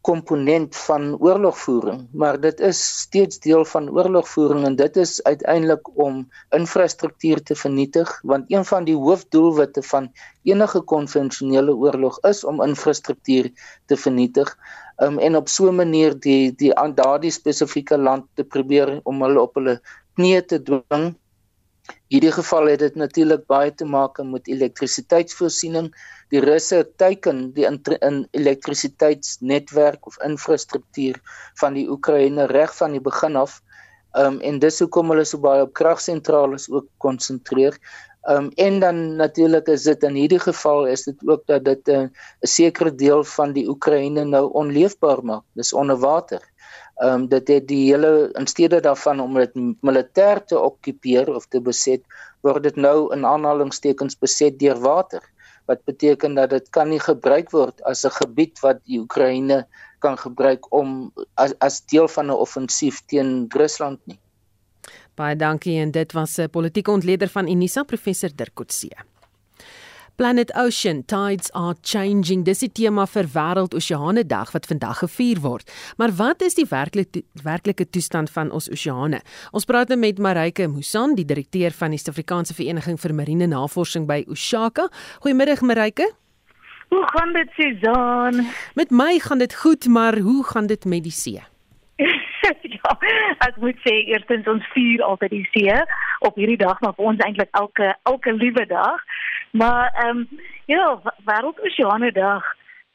komponent 0.00 0.76
van 0.76 1.16
oorlogvoering, 1.20 2.08
maar 2.12 2.40
dit 2.40 2.60
is 2.60 2.80
steeds 3.00 3.38
deel 3.46 3.64
van 3.64 3.88
oorlogvoering 3.90 4.64
en 4.64 4.76
dit 4.76 4.96
is 4.96 5.22
uiteindelik 5.22 5.88
om 6.06 6.28
infrastruktuur 6.50 7.42
te 7.42 7.54
vernietig 7.54 8.20
want 8.22 8.52
een 8.52 8.64
van 8.64 8.84
die 8.84 8.96
hoofdoelwitte 8.96 9.82
van 9.82 10.12
enige 10.42 10.80
konvensionele 10.80 11.74
oorlog 11.74 12.20
is 12.32 12.44
om 12.44 12.62
infrastruktuur 12.62 13.50
te 13.86 13.96
vernietig 13.96 14.56
um, 14.96 15.18
en 15.18 15.36
op 15.36 15.48
so 15.48 15.68
'n 15.68 15.76
manier 15.76 16.18
die 16.20 16.54
die 16.54 16.74
aan 16.74 16.94
daardie 16.94 17.30
spesifieke 17.30 17.98
land 17.98 18.24
te 18.34 18.44
probeer 18.44 19.00
om 19.02 19.22
hulle 19.22 19.40
op 19.40 19.54
hulle 19.54 19.80
knieë 20.16 20.44
te 20.46 20.62
dwing 20.62 21.14
hierdie 22.14 22.32
geval 22.34 22.70
het 22.70 22.82
dit 22.84 22.96
natuurlik 23.00 23.46
baie 23.50 23.72
te 23.74 23.86
maak 23.88 24.20
met 24.22 24.46
elektrisiteitsvoorsiening. 24.50 25.90
Die 26.30 26.42
Russe 26.44 26.84
teiken 27.00 27.48
die 27.56 27.66
in, 27.66 27.80
in 28.06 28.20
elektrisiteitsnetwerk 28.30 30.06
of 30.06 30.20
infrastruktuur 30.22 31.18
van 31.60 31.74
die 31.74 31.88
Oekraïne 31.90 32.46
reg 32.52 32.74
van 32.78 32.94
die 32.94 33.02
begin 33.02 33.38
af. 33.40 33.60
Um 34.14 34.38
en 34.46 34.60
dis 34.62 34.78
hoekom 34.78 35.10
hulle 35.10 35.26
so 35.26 35.42
baie 35.42 35.64
op 35.66 35.74
kragsentrale 35.74 36.60
ook 36.70 36.86
konsentreer. 37.02 37.78
Um 38.30 38.52
en 38.62 38.78
dan 38.80 39.00
natuurlik 39.18 39.66
is 39.74 39.88
dit 39.90 40.06
in 40.06 40.14
hierdie 40.14 40.40
geval 40.40 40.86
is 40.86 41.02
dit 41.08 41.26
ook 41.26 41.42
dat 41.50 41.64
dit 41.64 41.88
'n 41.88 42.10
sekere 42.40 42.94
deel 42.94 43.24
van 43.24 43.52
die 43.52 43.66
Oekraïne 43.68 44.24
nou 44.24 44.46
onleefbaar 44.52 45.24
maak. 45.24 45.42
Dis 45.52 45.72
onder 45.72 45.98
water. 45.98 46.40
Ehm 47.02 47.12
um, 47.12 47.28
dit 47.28 47.48
het 47.48 47.68
die 47.68 47.84
hele 47.90 48.30
in 48.38 48.46
steede 48.46 48.80
daarvan 48.80 49.20
om 49.20 49.34
dit 49.34 49.54
militêr 49.82 50.44
te 50.46 50.58
okkupeer 50.58 51.34
of 51.34 51.46
te 51.50 51.60
beset, 51.60 52.02
word 52.46 52.62
dit 52.62 52.76
nou 52.76 53.12
in 53.14 53.26
aanhalingstekens 53.26 54.18
beset 54.18 54.58
deur 54.58 54.78
water. 54.78 55.22
Wat 55.66 55.84
beteken 55.84 56.34
dat 56.34 56.50
dit 56.50 56.68
kan 56.70 56.88
nie 56.88 57.00
gebruik 57.00 57.50
word 57.50 57.82
as 57.82 58.04
'n 58.04 58.14
gebied 58.20 58.60
wat 58.60 58.84
die 58.84 59.00
Oekraïne 59.00 59.66
kan 59.98 60.16
gebruik 60.18 60.72
om 60.72 61.10
as 61.34 61.54
as 61.58 61.80
deel 61.86 62.08
van 62.08 62.26
'n 62.26 62.40
offensief 62.46 63.02
teen 63.06 63.46
Rusland 63.48 64.00
nie. 64.04 64.20
Baie 65.14 65.36
dankie 65.36 65.78
en 65.80 65.90
dit 65.90 66.12
was 66.12 66.38
'n 66.38 66.50
politieke 66.50 66.90
ontleder 66.90 67.28
van 67.28 67.48
Unisa 67.48 67.82
professor 67.82 68.30
Dirk 68.34 68.54
Coetzee. 68.54 69.13
Planet 70.16 70.52
Ocean 70.54 71.02
Tides 71.04 71.50
are 71.58 71.74
changing. 71.82 72.44
Dis 72.46 72.60
die 72.62 72.70
tema 72.70 73.02
vir 73.10 73.26
Wêreld 73.32 73.72
Oseane 73.74 74.22
Dag 74.22 74.52
wat 74.54 74.68
vandag 74.70 75.00
gevier 75.02 75.40
word. 75.42 75.70
Maar 75.98 76.12
wat 76.14 76.42
is 76.46 76.54
die 76.54 76.66
werklike 76.70 77.24
werklike 77.42 77.88
toestand 77.90 78.30
van 78.30 78.52
ons 78.54 78.68
oseane? 78.70 79.18
Ons 79.50 79.66
praat 79.66 79.90
nou 79.90 79.98
met 79.98 80.20
Marike 80.22 80.68
Musan, 80.70 81.16
die 81.18 81.26
direkteur 81.26 81.74
van 81.74 81.90
die 81.90 81.98
Suid-Afrikaanse 81.98 82.54
Vereniging 82.54 83.00
vir 83.02 83.14
Marine 83.18 83.48
Navorsing 83.50 84.06
by 84.06 84.20
Oshaka. 84.30 84.86
Goeiemiddag 85.24 85.64
Marike. 85.66 86.06
Hoe 86.94 87.02
gaan 87.10 87.34
dit, 87.34 87.50
Susan? 87.58 88.46
Met 88.78 88.94
my 88.94 89.18
gaan 89.18 89.42
dit 89.42 89.58
goed, 89.64 89.90
maar 89.90 90.20
hoe 90.22 90.44
gaan 90.46 90.70
dit 90.70 90.86
met 90.86 91.02
die 91.02 91.14
see? 91.14 91.42
ek 93.48 93.56
moet 93.62 93.78
sê 93.86 93.94
eerstens 94.12 94.48
ons 94.50 94.66
vier 94.72 95.02
altyd 95.02 95.30
die 95.30 95.48
see 95.52 95.78
op 96.24 96.36
hierdie 96.40 96.60
dag, 96.60 96.80
maar 96.80 96.96
vir 96.96 97.12
ons 97.12 97.24
eintlik 97.26 97.52
elke 97.60 97.94
elke 98.10 98.32
liewe 98.32 98.66
dag. 98.66 99.00
Maar 99.52 99.90
ehm 100.04 100.24
um, 100.24 100.42
ja, 100.66 101.00
wêreldoseane 101.28 102.12
dag. 102.12 102.44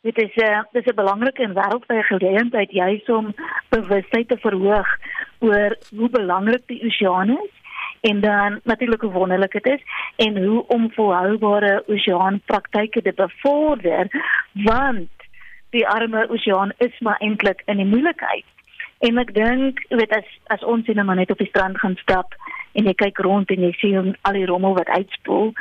Dit 0.01 0.17
is 0.17 0.35
'n 0.35 0.43
uh, 0.43 0.61
dis 0.71 0.85
'n 0.85 0.95
belangrike 0.95 1.43
en 1.43 1.53
wêreldwye 1.53 2.03
geleentheid 2.03 2.71
juis 2.71 3.05
om 3.05 3.33
bewustheid 3.69 4.27
te 4.27 4.37
verhoog 4.37 4.89
oor 5.39 5.77
hoe 5.97 6.09
belangrik 6.09 6.67
die 6.67 6.83
oseaan 6.85 7.29
is 7.29 7.53
en 8.01 8.19
dan 8.21 8.59
natuurlik 8.63 9.01
hoe 9.01 9.11
wonderlik 9.11 9.51
dit 9.51 9.65
is 9.65 9.81
en 10.15 10.43
hoe 10.45 10.67
om 10.67 10.91
volhoubare 10.91 11.83
oseaanpraktyke 11.87 13.01
te 13.01 13.13
bevorder 13.15 14.07
want 14.53 15.09
die 15.69 15.87
arme 15.87 16.29
oseaan 16.29 16.71
is 16.77 16.99
maar 16.99 17.19
eintlik 17.19 17.61
in 17.65 17.77
die 17.77 17.85
moeilikheid. 17.85 18.45
En 18.99 19.17
ek 19.17 19.33
dink, 19.33 19.79
jy 19.87 19.97
weet 20.01 20.15
as 20.15 20.31
as 20.55 20.63
ons 20.67 20.87
net 20.87 21.05
maar 21.07 21.15
net 21.15 21.31
op 21.31 21.39
die 21.39 21.47
strand 21.47 21.77
gaan 21.79 21.95
stap 22.01 22.35
en 22.77 22.85
jy 22.85 22.93
kyk 22.99 23.21
rond 23.25 23.51
en 23.53 23.61
jy 23.63 23.71
sien 23.79 24.09
al 24.27 24.35
die 24.37 24.47
rommel 24.49 24.75
wat 24.75 24.91
uitspoel, 24.91 25.53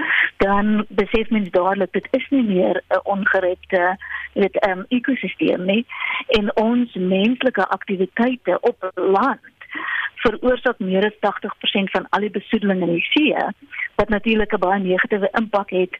dan 0.43 0.83
besef 0.89 1.31
mens 1.35 1.51
dadelik 1.55 1.93
dit 1.95 2.09
is 2.19 2.27
nie 2.35 2.43
meer 2.43 2.83
'n 2.91 3.01
ongerepte 3.15 3.85
jy 4.35 4.43
weet 4.43 4.59
'n 4.63 4.71
um, 4.71 4.85
ekosisteem 4.89 5.65
nie. 5.65 5.87
En 6.39 6.51
ons 6.57 6.95
menslike 6.95 7.69
aktiwiteite 7.69 8.59
op 8.61 8.91
land 8.95 9.55
veroorsaak 10.25 10.79
meer 10.79 11.05
as 11.07 11.19
80% 11.23 11.91
van 11.95 12.07
al 12.11 12.21
die 12.21 12.37
besoedeling 12.41 12.83
in 12.83 12.95
die 12.99 13.09
see 13.15 13.35
wat 13.95 14.09
natuurlik 14.09 14.53
'n 14.53 14.65
baie 14.67 14.81
negatiewe 14.81 15.29
impak 15.33 15.71
het 15.71 15.95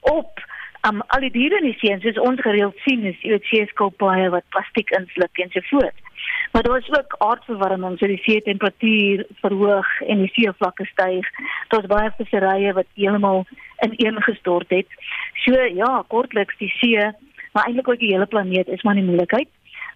op 0.00 0.40
um, 0.86 1.00
al 1.14 1.24
die 1.26 1.32
diere 1.34 1.58
in 1.60 1.70
die 1.70 1.78
see 1.80 1.96
soos 2.02 2.20
ons 2.22 2.40
gereeld 2.44 2.76
sien 2.84 3.06
is 3.10 3.18
jy 3.22 3.34
weet 3.34 3.48
seeskilpaaie 3.50 4.28
wat 4.34 4.46
plastiek 4.54 4.92
insluk 4.98 5.42
en 5.42 5.50
so 5.54 5.64
voort. 5.70 6.04
Maar 6.52 6.62
daar 6.62 6.78
is 6.78 6.90
ook 6.96 7.14
aardverwarming, 7.24 7.98
so 7.98 8.06
die 8.06 8.20
see 8.24 8.42
temperatuur 8.42 9.24
verhoog 9.42 9.90
en 10.06 10.24
die 10.24 10.30
seevlakke 10.32 10.86
styg. 10.92 11.28
Daar's 11.68 11.90
baie 11.90 12.10
visserye 12.16 12.72
wat 12.78 12.88
heeltemal 12.94 13.44
ineengestort 13.84 14.72
het. 14.74 14.98
So 15.44 15.68
ja, 15.80 15.92
kortliks 16.08 16.58
die 16.62 16.72
see, 16.80 17.10
maar 17.52 17.68
eintlik 17.68 17.88
ook 17.88 18.02
die 18.02 18.12
hele 18.14 18.26
planeet 18.26 18.68
is 18.68 18.82
maar 18.82 18.96
in 18.96 19.10
moeilikheid 19.10 19.48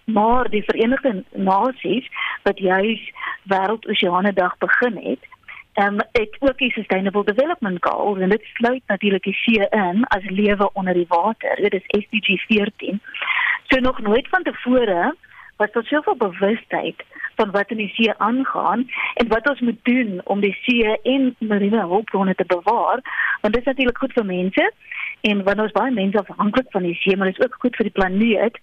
maar 0.05 0.49
die 0.51 0.63
Verenigde 0.63 1.25
Nasies 1.31 2.09
wat 2.43 2.59
juis 2.59 3.03
wêreldoseane 3.43 4.33
dag 4.35 4.59
begin 4.59 4.97
het 4.97 5.23
ehm 5.73 5.95
um, 5.95 6.01
ek 6.13 6.37
ook 6.39 6.59
die 6.59 6.73
sustainable 6.73 7.25
development 7.25 7.79
goals 7.81 8.21
en 8.21 8.29
dit 8.29 8.45
sluit 8.55 8.83
natuurlik 8.87 9.23
die 9.23 9.39
see 9.41 9.69
in 9.71 10.05
as 10.05 10.25
lewe 10.29 10.73
onder 10.73 10.95
die 10.95 11.09
water 11.09 11.57
dit 11.57 11.73
is 11.73 12.05
SDG 12.05 12.37
14 12.47 13.01
so 13.71 13.81
nog 13.81 14.01
nooit 14.01 14.29
van 14.29 14.43
tevore 14.43 15.15
was 15.57 15.73
daar 15.73 15.85
soveel 15.85 16.17
bewustheid 16.17 17.05
van 17.37 17.51
wat 17.51 17.71
in 17.71 17.77
die 17.77 17.93
see 17.95 18.15
aangaan 18.17 18.89
en 19.15 19.29
wat 19.29 19.49
ons 19.49 19.61
moet 19.61 19.79
doen 19.83 20.21
om 20.25 20.41
die 20.41 20.57
see 20.63 20.99
en 21.03 21.35
marine 21.39 21.81
hulpbronne 21.81 22.35
te 22.35 22.45
bewaar 22.47 23.01
want 23.41 23.55
dit 23.55 23.63
is 23.63 23.71
natuurlik 23.71 23.99
goed 23.99 24.13
vir 24.13 24.27
mense 24.27 24.73
en 25.21 25.43
want 25.43 25.61
ons 25.61 25.79
baie 25.81 25.93
mense 25.93 26.19
afhanklik 26.19 26.69
van 26.71 26.83
die 26.83 26.99
see 27.01 27.17
maar 27.17 27.33
dit 27.33 27.39
is 27.39 27.45
ook 27.45 27.57
goed 27.61 27.77
vir 27.77 27.89
die 27.89 27.99
planeet 28.01 28.61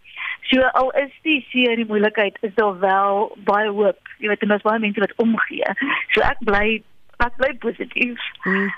So 0.49 0.61
al 0.61 0.89
is 0.97 1.11
die 1.21 1.45
see 1.51 1.69
in 1.69 1.83
die 1.83 1.85
moeilikheid, 1.85 2.37
is 2.41 2.53
daar 2.55 2.79
wel 2.79 3.27
baie 3.45 3.69
hoop. 3.69 4.13
Jy 4.17 4.31
weet, 4.31 4.41
en 4.41 4.53
daar's 4.53 4.65
baie 4.65 4.81
mense 4.81 5.03
wat 5.03 5.13
omgee. 5.21 5.75
So 6.15 6.23
ek 6.25 6.41
bly 6.47 6.79
ek 7.25 7.35
bly 7.37 7.51
positief. 7.63 8.23
Hmm. 8.43 8.69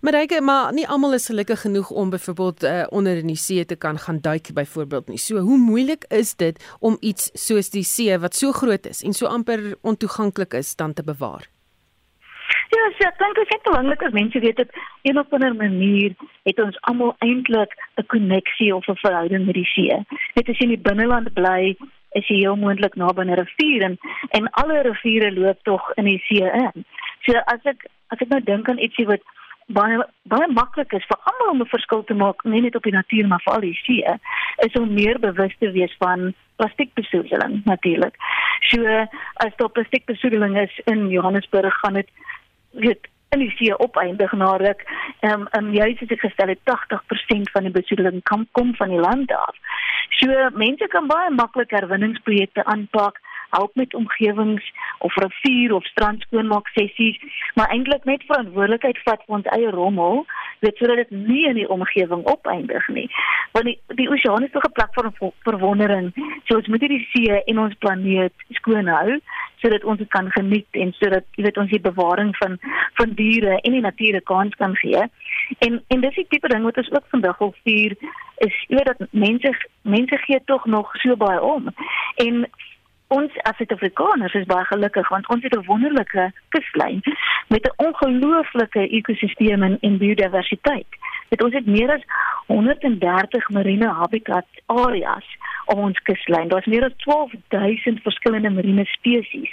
Maar 0.00 0.20
ek 0.22 0.40
maar 0.40 0.72
nie 0.72 0.86
almal 0.88 1.14
is 1.18 1.28
gelukkig 1.28 1.60
genoeg 1.60 1.90
om 1.90 2.10
byvoorbeeld 2.10 2.64
uh, 2.64 2.82
onder 2.88 3.20
in 3.20 3.26
die 3.26 3.36
see 3.36 3.64
te 3.64 3.76
kan 3.76 3.98
gaan 3.98 4.20
duik 4.20 4.52
byvoorbeeld 4.54 5.08
nie. 5.08 5.18
So 5.18 5.44
hoe 5.44 5.58
moeilik 5.58 6.04
is 6.08 6.34
dit 6.36 6.58
om 6.80 6.96
iets 7.00 7.30
soos 7.34 7.70
die 7.70 7.84
see 7.84 8.18
wat 8.18 8.34
so 8.34 8.52
groot 8.52 8.86
is 8.86 9.02
en 9.02 9.12
so 9.12 9.26
amper 9.26 9.76
ontoeganklik 9.82 10.54
is 10.54 10.76
dan 10.76 10.92
te 10.92 11.04
bewaar? 11.04 11.48
Ja, 12.70 12.82
so 12.96 13.06
ek 13.06 13.18
dink 13.18 13.38
dit 13.38 13.54
is 13.54 13.62
belangrik 13.66 14.02
dat 14.04 14.12
mense 14.12 14.40
weet 14.40 14.56
dat 14.56 14.74
een 15.02 15.18
of 15.18 15.32
ander 15.34 15.54
manier 15.54 16.14
het 16.48 16.60
ons 16.62 16.76
almal 16.90 17.14
eintlik 17.18 17.72
'n 17.96 18.06
koneksie 18.06 18.74
of 18.74 18.86
'n 18.88 19.02
verhouding 19.04 19.46
met 19.46 19.54
die 19.54 19.70
see. 19.74 19.96
Net 20.34 20.48
as 20.48 20.58
jy 20.58 20.68
in 20.68 20.76
die 20.76 20.86
binneland 20.88 21.32
bly, 21.34 21.76
is 22.18 22.26
jy 22.28 22.36
heel 22.36 22.56
moontlik 22.56 22.94
naby 22.94 23.22
'n 23.22 23.38
rivier 23.42 23.82
en 23.82 23.98
en 24.30 24.50
alle 24.50 24.82
riviere 24.82 25.32
loop 25.32 25.58
tog 25.62 25.92
in 25.94 26.04
die 26.04 26.22
see 26.26 26.42
in. 26.42 26.84
So 27.26 27.36
as 27.46 27.60
ek 27.64 27.86
as 28.10 28.20
ek 28.20 28.28
nou 28.28 28.40
dink 28.40 28.68
aan 28.68 28.82
ietsie 28.82 29.06
wat 29.06 29.24
baie 29.78 29.98
baie 30.32 30.48
maklik 30.50 30.92
is 30.98 31.06
vir 31.10 31.18
almal 31.30 31.50
om 31.54 31.62
'n 31.62 31.72
verskil 31.74 32.02
te 32.04 32.14
maak, 32.14 32.44
nie 32.44 32.60
net 32.60 32.76
op 32.76 32.82
die 32.82 32.96
natuur 32.96 33.26
maar 33.28 33.42
vir 33.44 33.54
al 33.54 33.60
die 33.60 33.78
see, 33.84 34.04
is 34.66 34.80
om 34.80 34.94
meer 34.94 35.18
bewus 35.18 35.54
te 35.58 35.70
wees 35.70 35.94
van 35.98 36.34
plastiekbesoedeling 36.56 37.64
natuurlik. 37.64 38.14
So 38.68 38.84
as 39.46 39.56
daar 39.56 39.70
plastiekbesoedeling 39.76 40.58
is 40.58 40.80
in 40.84 41.08
Johannesburg 41.08 41.74
gaan 41.80 41.94
dit 41.94 42.10
weet 42.70 43.08
in 43.30 43.38
die 43.38 43.50
see 43.56 43.78
opeindig 43.78 44.32
na 44.32 44.56
ruk. 44.56 44.82
Ehm 45.20 45.32
um, 45.40 45.48
um, 45.58 45.72
juist 45.72 46.02
as 46.02 46.10
ek 46.10 46.20
gestel 46.26 46.48
het 46.48 46.62
80% 46.64 47.50
van 47.52 47.62
die 47.62 47.76
besoedeling 47.78 48.22
kom 48.52 48.74
van 48.74 48.88
die 48.88 49.00
land 49.00 49.32
af. 49.32 49.56
So 50.18 50.50
mense 50.54 50.86
kan 50.86 51.06
baie 51.06 51.30
maklik 51.30 51.70
herwinningsprojekte 51.70 52.64
aanpak 52.64 53.20
help 53.50 53.74
met 53.74 53.94
omgewings 53.94 54.72
of 54.98 55.16
rivier 55.16 55.74
of 55.74 55.84
strand 55.84 56.22
skoonmaak 56.22 56.68
sessies, 56.68 57.18
maar 57.54 57.70
eintlik 57.70 58.04
net 58.04 58.24
verantwoordelikheid 58.26 58.98
vat 59.04 59.22
vir 59.26 59.36
ons 59.36 59.50
eie 59.56 59.70
rommel, 59.70 60.24
weet 60.60 60.76
sodat 60.76 61.02
dit 61.02 61.10
nie 61.10 61.44
in 61.48 61.58
die 61.60 61.68
omgewing 61.68 62.24
opeindig 62.26 62.88
nie. 62.88 63.08
Want 63.52 63.70
die 63.70 63.78
die 64.00 64.08
oseaan 64.10 64.44
is 64.44 64.54
'n 64.54 64.72
plek 64.72 64.94
van 64.94 65.32
verwondering. 65.42 66.12
So 66.44 66.56
ons 66.56 66.66
moet 66.66 66.80
hierdie 66.80 67.08
see 67.12 67.42
en 67.44 67.58
ons 67.58 67.74
planeet 67.78 68.32
skoon 68.50 68.86
hou 68.86 69.20
sodat 69.60 69.84
ons 69.84 69.98
dit 69.98 70.08
kan 70.08 70.30
geniet 70.30 70.78
en 70.82 70.92
sodat 70.96 71.26
jy 71.36 71.44
weet 71.44 71.58
ons 71.60 71.70
die 71.70 71.82
bewaring 71.84 72.32
van 72.40 72.56
van 73.00 73.12
diere 73.18 73.58
en 73.60 73.76
die 73.76 73.84
natuur 73.84 74.16
'n 74.16 74.28
kans 74.32 74.54
kan 74.54 74.76
gee. 74.76 75.02
En 75.58 75.82
en 75.88 76.00
dis 76.00 76.14
die 76.14 76.26
tipe 76.28 76.48
ding 76.48 76.64
wat 76.64 76.76
ons 76.76 76.92
ook 76.92 77.06
vandag 77.10 77.38
wil 77.38 77.54
vier 77.64 77.96
is 78.46 78.54
jy 78.68 78.76
weet 78.76 78.90
dat 78.92 79.12
mense 79.12 79.50
mense 79.82 80.16
gee 80.16 80.40
tog 80.44 80.64
nog 80.66 80.96
so 81.02 81.16
baie 81.16 81.42
om. 81.42 81.68
En 82.16 82.48
ons 83.10 83.38
as 83.48 83.56
Suid-Afrikaners 83.58 84.34
is 84.38 84.46
baie 84.50 84.64
gelukkig 84.68 85.08
want 85.08 85.28
ons 85.34 85.42
het 85.42 85.54
'n 85.56 85.66
wonderlike 85.66 86.32
kuslyn 86.54 87.00
met 87.48 87.66
'n 87.66 87.86
ongelooflike 87.86 88.88
ekosisteem 88.88 89.62
en, 89.62 89.78
en 89.80 89.98
biodiversiteit. 89.98 90.86
Dit 91.28 91.42
ons 91.42 91.54
het 91.54 91.66
meer 91.66 91.90
as 91.92 92.04
130 92.46 93.48
marine 93.48 93.88
habitat 93.88 94.46
areas 94.66 95.26
op 95.64 95.78
ons 95.78 95.98
kuslyn. 96.02 96.48
Daar's 96.48 96.66
meer 96.66 96.84
as 96.84 96.96
12000 96.96 98.02
verskillende 98.02 98.50
marine 98.50 98.84
spesies. 98.84 99.52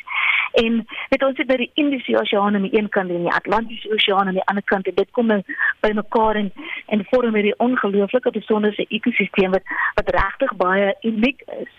En 0.52 0.88
dit 1.10 1.24
ons 1.24 1.38
het 1.38 1.48
by 1.48 1.56
die 1.56 1.72
Indiese 1.74 2.20
Oseaan 2.20 2.56
aan 2.56 2.66
die 2.70 2.78
een 2.80 2.90
kant 2.90 3.10
en 3.10 3.26
die 3.26 3.34
Atlantiese 3.34 3.94
Oseaan 3.94 4.28
aan 4.28 4.40
die 4.40 4.48
ander 4.50 4.64
kant 4.64 4.88
en 4.88 4.96
dit 4.96 5.12
kom 5.12 5.26
nou 5.26 5.42
by 5.80 5.92
mekaar 5.94 6.36
en 6.36 6.52
en 6.86 7.06
vorm 7.10 7.34
hierdie 7.34 7.58
ongelooflike 7.58 8.32
besonderse 8.32 8.86
ekosisteem 8.88 9.52
wat 9.52 9.76
wat 9.94 10.10
regtig 10.10 10.56
baie 10.56 10.96
uniek 11.02 11.44
is. 11.62 11.74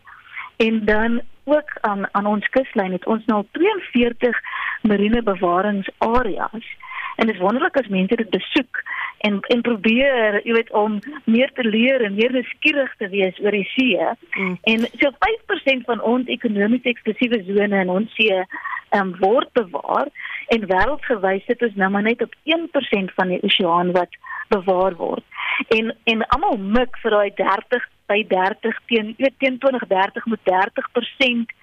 En 0.58 0.84
dan 0.84 1.20
ook 1.44 1.70
aan 1.80 2.14
aan 2.14 2.26
ons 2.26 2.48
kuslyn 2.48 2.92
het 2.92 3.06
ons 3.06 3.24
nou 3.26 3.44
42 3.52 4.38
marine 4.82 5.22
bewaringsareas. 5.22 6.66
En 7.16 7.26
dit 7.26 7.34
is 7.34 7.40
wonderlik 7.40 7.76
as 7.76 7.88
mense 7.88 8.14
dit 8.14 8.30
besoek 8.30 8.82
en 9.18 9.40
en 9.40 9.60
probeer, 9.60 10.40
jy 10.44 10.52
weet, 10.52 10.70
om 10.70 10.98
meer 11.24 11.50
te 11.54 11.64
leer 11.64 12.04
en 12.04 12.14
meer 12.14 12.32
nuuskierig 12.32 12.94
te 12.98 13.08
wees 13.08 13.38
oor 13.42 13.54
die 13.54 13.68
see. 13.74 14.08
Mm. 14.34 14.58
En 14.62 14.86
so 15.00 15.10
5% 15.10 15.86
van 15.90 16.02
ons 16.12 16.26
ekonomies 16.26 16.86
eksklusiewe 16.92 17.42
sone 17.46 17.82
in 17.82 17.90
ons 17.90 18.14
see 18.14 18.42
um, 18.94 19.14
word 19.18 19.50
bewaar 19.58 20.10
en 20.54 20.66
wêreldgewys 20.70 21.46
sit 21.46 21.62
ons 21.62 21.74
nou 21.74 21.90
maar 21.90 22.06
net 22.06 22.22
op 22.22 22.34
1% 22.56 23.14
van 23.18 23.34
die 23.34 23.42
oseaan 23.42 23.92
wat 23.98 24.18
bewaar 24.54 24.96
word. 24.96 25.24
En 25.74 25.94
en 26.04 26.26
almal 26.28 26.58
mik 26.78 26.98
vir 27.02 27.16
daai 27.16 27.30
30 27.42 27.88
by 28.08 28.22
30 28.28 28.78
teen 28.90 29.14
teen 29.38 29.58
2030 29.62 30.26
moet 30.32 30.44
30% 30.48 31.56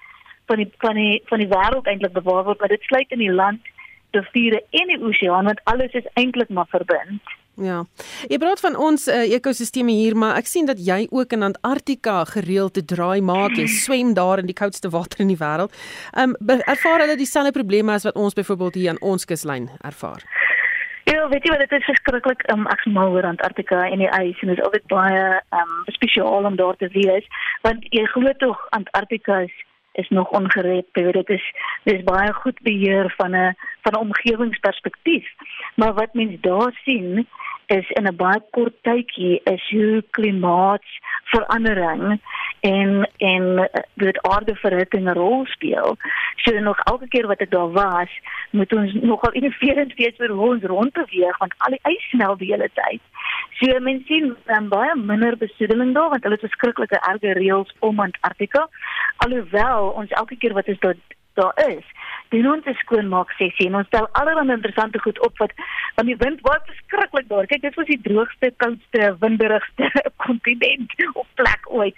van 0.46 0.62
die 0.62 0.68
van 0.82 1.00
die 1.00 1.22
van 1.30 1.42
die 1.42 1.50
wêreld 1.50 1.88
eintlik 1.90 2.14
bewaar 2.14 2.44
word, 2.44 2.60
maar 2.60 2.74
dit 2.74 2.82
sluit 2.82 3.10
in 3.10 3.24
die 3.24 3.32
land, 3.32 3.72
die 4.14 4.20
riviere 4.20 4.62
en 4.70 4.94
die 4.94 5.02
oseaan 5.02 5.50
want 5.50 5.64
alles 5.72 5.98
is 5.98 6.06
eintlik 6.14 6.48
maar 6.48 6.70
verbind. 6.70 7.34
Ja. 7.56 7.84
Jy 8.28 8.36
praat 8.36 8.60
van 8.60 8.74
ons 8.76 9.06
uh, 9.08 9.22
ekosisteme 9.32 9.94
hier, 9.96 10.16
maar 10.16 10.36
ek 10.36 10.48
sien 10.50 10.66
dat 10.68 10.80
jy 10.84 11.06
ook 11.08 11.32
in 11.32 11.46
Antarktika 11.46 12.18
gereeld 12.28 12.74
te 12.76 12.84
draai 12.84 13.22
maak. 13.24 13.56
Jy 13.56 13.66
swem 13.84 14.12
daar 14.16 14.42
in 14.42 14.50
die 14.50 14.56
koudste 14.56 14.92
water 14.92 15.24
in 15.24 15.32
die 15.32 15.40
wêreld. 15.40 15.72
Ehm 16.12 16.36
um, 16.36 16.60
ervaar 16.66 17.06
hulle 17.06 17.16
dieselfde 17.16 17.56
probleme 17.56 17.96
as 17.96 18.04
wat 18.04 18.16
ons 18.16 18.36
byvoorbeeld 18.36 18.74
hier 18.74 18.90
aan 18.92 19.00
ons 19.00 19.24
kuslyn 19.24 19.70
ervaar? 19.80 20.24
Ja, 21.06 21.28
weet 21.28 21.44
jy 21.46 21.50
wat 21.54 21.60
dit 21.62 21.72
is 21.78 21.84
verskriklik 21.86 22.40
um, 22.50 22.64
ek 22.66 22.80
mal 22.90 23.12
oor 23.14 23.26
Antarktika 23.28 23.84
en 23.86 24.00
die 24.02 24.08
ys 24.10 24.40
en 24.42 24.50
dit 24.50 24.58
is 24.58 24.64
altyd 24.66 24.88
baie 24.90 25.20
um, 25.54 25.74
spesiaal 25.94 26.48
om 26.48 26.56
daar 26.58 26.74
te 26.80 26.88
wees 26.96 27.28
want 27.62 27.86
jy 27.94 28.02
glo 28.10 28.32
tog 28.42 28.64
Antarktika 28.74 29.44
is 29.46 29.54
is 30.02 30.08
nog 30.08 30.28
ongereed. 30.36 30.86
Dit 30.92 31.30
is 31.30 31.44
dis 31.86 32.02
baie 32.04 32.32
goed 32.42 32.58
beheer 32.66 33.14
van 33.16 33.36
'n 33.36 33.54
van 33.86 33.94
'n 33.94 34.04
omgewingsperspektief. 34.06 35.26
Maar 35.74 35.94
wat 35.94 36.14
mense 36.14 36.40
daar 36.40 36.80
sien 36.84 37.26
is 37.66 37.90
in 37.90 38.06
'n 38.06 38.16
baie 38.16 38.40
kort 38.50 38.74
tydjie 38.82 39.40
is 39.44 39.70
hoe 39.70 40.04
klimaatsverandering 40.10 42.20
en 42.60 43.10
en 43.16 43.70
dit 43.94 44.22
aardeverhitting 44.22 45.08
'n 45.08 45.12
rol 45.12 45.46
speel. 45.46 45.96
So 46.36 46.58
nog 46.58 46.78
elke 46.78 47.08
keer 47.08 47.26
wat 47.26 47.40
ek 47.40 47.50
daar 47.50 47.70
was, 47.70 48.10
moet 48.50 48.72
ons 48.72 48.92
nogal 48.92 49.32
innoverend 49.38 49.94
wees 49.94 50.18
oor 50.18 50.28
hoe 50.28 50.48
ons 50.48 50.62
rondbeweeg 50.62 51.38
want 51.38 51.54
al 51.58 51.70
die 51.70 51.80
ys 51.82 52.08
smelt 52.08 52.38
die 52.38 52.52
hele 52.52 52.70
tyd. 52.74 53.00
So 53.50 53.80
mense 53.80 54.06
sien 54.06 54.36
dan 54.44 54.68
baie 54.68 54.96
minder 54.96 55.36
besoedeling 55.36 55.94
daar 55.94 56.08
want 56.08 56.22
hulle 56.22 56.34
het 56.34 56.48
verskriklike 56.48 57.00
erge 57.00 57.32
reëls 57.32 57.74
om 57.78 58.00
Antarktika. 58.00 58.68
Alhoewel 59.16 59.88
ons 59.88 60.10
elke 60.10 60.36
keer 60.36 60.52
wat 60.52 60.68
ons 60.68 60.78
daar 60.78 60.96
daar 61.40 61.68
is, 61.68 61.84
doen 62.28 62.46
ons 62.52 62.66
'n 62.66 62.74
skoonmaak 62.82 63.30
sessie 63.38 63.66
en 63.66 63.76
ons 63.80 63.86
stel 63.86 64.08
allerlei 64.12 64.54
interessante 64.54 64.98
goed 64.98 65.20
op 65.20 65.38
wat 65.38 65.52
want 65.96 66.08
die 66.08 66.16
wind 66.16 66.40
was 66.40 66.62
verskriklik 66.64 67.28
daar. 67.28 67.46
Kyk, 67.46 67.62
dit 67.62 67.74
was 67.74 67.86
die 67.86 68.00
droogste, 68.02 68.52
koudste, 68.56 69.16
winderigste 69.20 69.90
kontinent 70.24 70.92
op 71.12 71.26
plek 71.34 71.62
ooit. 71.68 71.96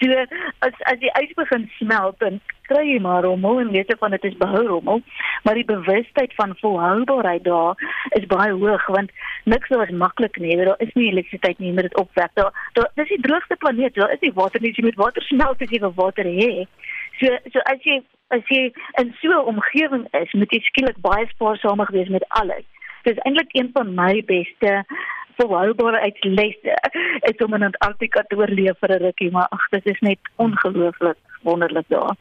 So 0.00 0.24
as 0.58 0.74
as 0.90 0.98
die 0.98 1.12
ys 1.22 1.32
begin 1.34 1.70
smelt 1.78 2.22
en 2.22 2.40
kry 2.68 2.84
jy 2.88 3.00
maar 3.00 3.22
rommel 3.22 3.60
en 3.60 3.72
weet 3.74 3.88
jy 3.88 3.96
van 4.00 4.14
dit 4.16 4.24
is 4.24 4.36
behou 4.40 4.62
rommel, 4.66 5.02
maar 5.44 5.58
die 5.58 5.68
bewustheid 5.68 6.34
van 6.34 6.56
volhoubaarheid 6.60 7.44
daar 7.44 7.74
is 8.18 8.26
baie 8.26 8.52
hoog 8.52 8.86
want 8.96 9.10
niks 9.44 9.68
is 9.68 9.90
maklik 10.04 10.38
nie. 10.38 10.56
Daar 10.56 10.80
is 10.84 10.94
nie 10.94 11.10
elektrisiteit 11.10 11.58
nie 11.58 11.72
met 11.72 11.88
dit 11.88 11.96
opwek. 11.96 12.30
Daar 12.34 12.52
daar 12.72 12.90
dis 12.94 13.08
die 13.08 13.20
droogste 13.20 13.56
planeet. 13.56 13.94
Daar 13.94 14.12
is 14.12 14.20
nie 14.20 14.32
water 14.34 14.60
nie. 14.60 14.72
Jy 14.76 14.84
moet 14.84 15.04
water 15.04 15.22
smelt 15.22 15.62
as 15.62 15.70
jy 15.70 15.80
wil 15.80 15.94
water 15.96 16.24
hê. 16.24 16.66
So 17.20 17.38
so 17.52 17.64
as 17.72 17.80
jy 17.88 18.02
as 18.36 18.44
jy 18.48 18.72
in 19.00 19.14
so 19.20 19.28
'n 19.28 19.48
omgewing 19.52 20.06
is, 20.22 20.32
moet 20.32 20.52
jy 20.52 20.60
skielik 20.60 20.98
baie 21.08 21.26
spaarsamer 21.32 21.88
wees 21.92 22.08
met 22.08 22.24
alles. 22.40 22.64
Dit 23.04 23.16
is 23.16 23.22
eintlik 23.26 23.52
een 23.52 23.70
van 23.72 23.94
my 23.94 24.24
beste 24.24 24.84
volhoubare 25.36 26.00
uitlesse 26.00 26.74
is 27.30 27.44
om 27.44 27.54
in 27.54 27.68
Antarktika 27.68 28.22
te 28.28 28.36
oorleef 28.36 28.78
vir 28.78 28.92
'n 28.96 29.02
rukkie, 29.04 29.30
maar 29.30 29.48
ag, 29.50 29.68
dit 29.70 29.86
is 29.86 30.00
net 30.00 30.18
ongelooflik 30.36 31.18
wonderlik 31.42 31.88
daar. 31.88 32.16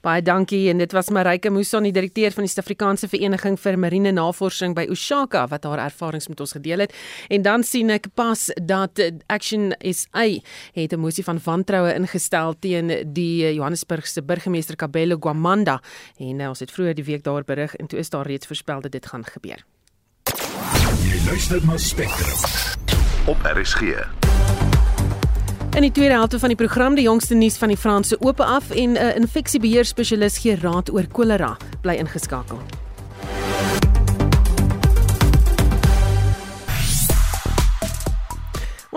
Baie 0.00 0.22
dankie 0.22 0.68
en 0.70 0.78
dit 0.78 0.92
was 0.92 1.10
Marike 1.10 1.50
Muson, 1.50 1.82
die 1.82 1.92
direkteur 1.92 2.32
van 2.32 2.46
die 2.46 2.52
Suid-Afrikaanse 2.52 3.08
Vereniging 3.08 3.58
vir 3.60 3.78
Marine 3.78 4.12
Navorsing 4.12 4.74
by 4.74 4.86
Ushaka 4.90 5.46
wat 5.48 5.64
haar 5.64 5.84
ervarings 5.84 6.28
met 6.28 6.40
ons 6.40 6.52
gedeel 6.52 6.86
het. 6.86 6.94
En 7.28 7.42
dan 7.42 7.64
sien 7.64 7.90
ek 7.90 8.10
pas 8.14 8.48
dat 8.62 9.00
Action 9.26 9.72
SA 9.82 10.26
het 10.74 10.92
'n 10.92 11.00
mosie 11.00 11.24
van 11.24 11.40
wantroue 11.44 11.94
ingestel 11.94 12.54
teen 12.58 13.12
die 13.12 13.54
Johannesburgse 13.54 14.22
burgemeester 14.22 14.76
Kabelo 14.76 15.16
Gwamanda 15.20 15.80
en 16.18 16.40
uh, 16.40 16.48
ons 16.48 16.60
het 16.60 16.70
vroeër 16.70 16.94
die 16.94 17.04
week 17.04 17.22
daar 17.24 17.44
berig 17.44 17.76
en 17.76 17.86
toe 17.86 17.98
is 17.98 18.10
daar 18.10 18.26
reeds 18.26 18.46
voorspel 18.46 18.80
dat 18.80 18.92
dit 18.92 19.06
gaan 19.06 19.24
gebeur. 19.24 19.64
Jy 21.02 21.20
luister 21.26 21.66
na 21.66 21.76
Spectrum 21.76 22.38
op 23.26 23.38
RSG. 23.42 24.17
In 25.76 25.82
die 25.82 25.92
tweede 25.92 26.14
helfte 26.14 26.38
van 26.38 26.48
die 26.48 26.56
program 26.56 26.94
die 26.94 27.04
jongste 27.04 27.34
nuus 27.34 27.58
van 27.58 27.68
die 27.68 27.76
Franse 27.76 28.20
oop 28.20 28.40
af 28.40 28.70
en 28.70 28.92
'n 28.92 28.96
uh, 28.96 29.16
infeksiebeheer 29.16 29.84
spesialis 29.84 30.38
gee 30.38 30.56
raad 30.56 30.90
oor 30.90 31.06
kolera. 31.06 31.56
Bly 31.82 31.94
ingeskakel. 31.94 32.77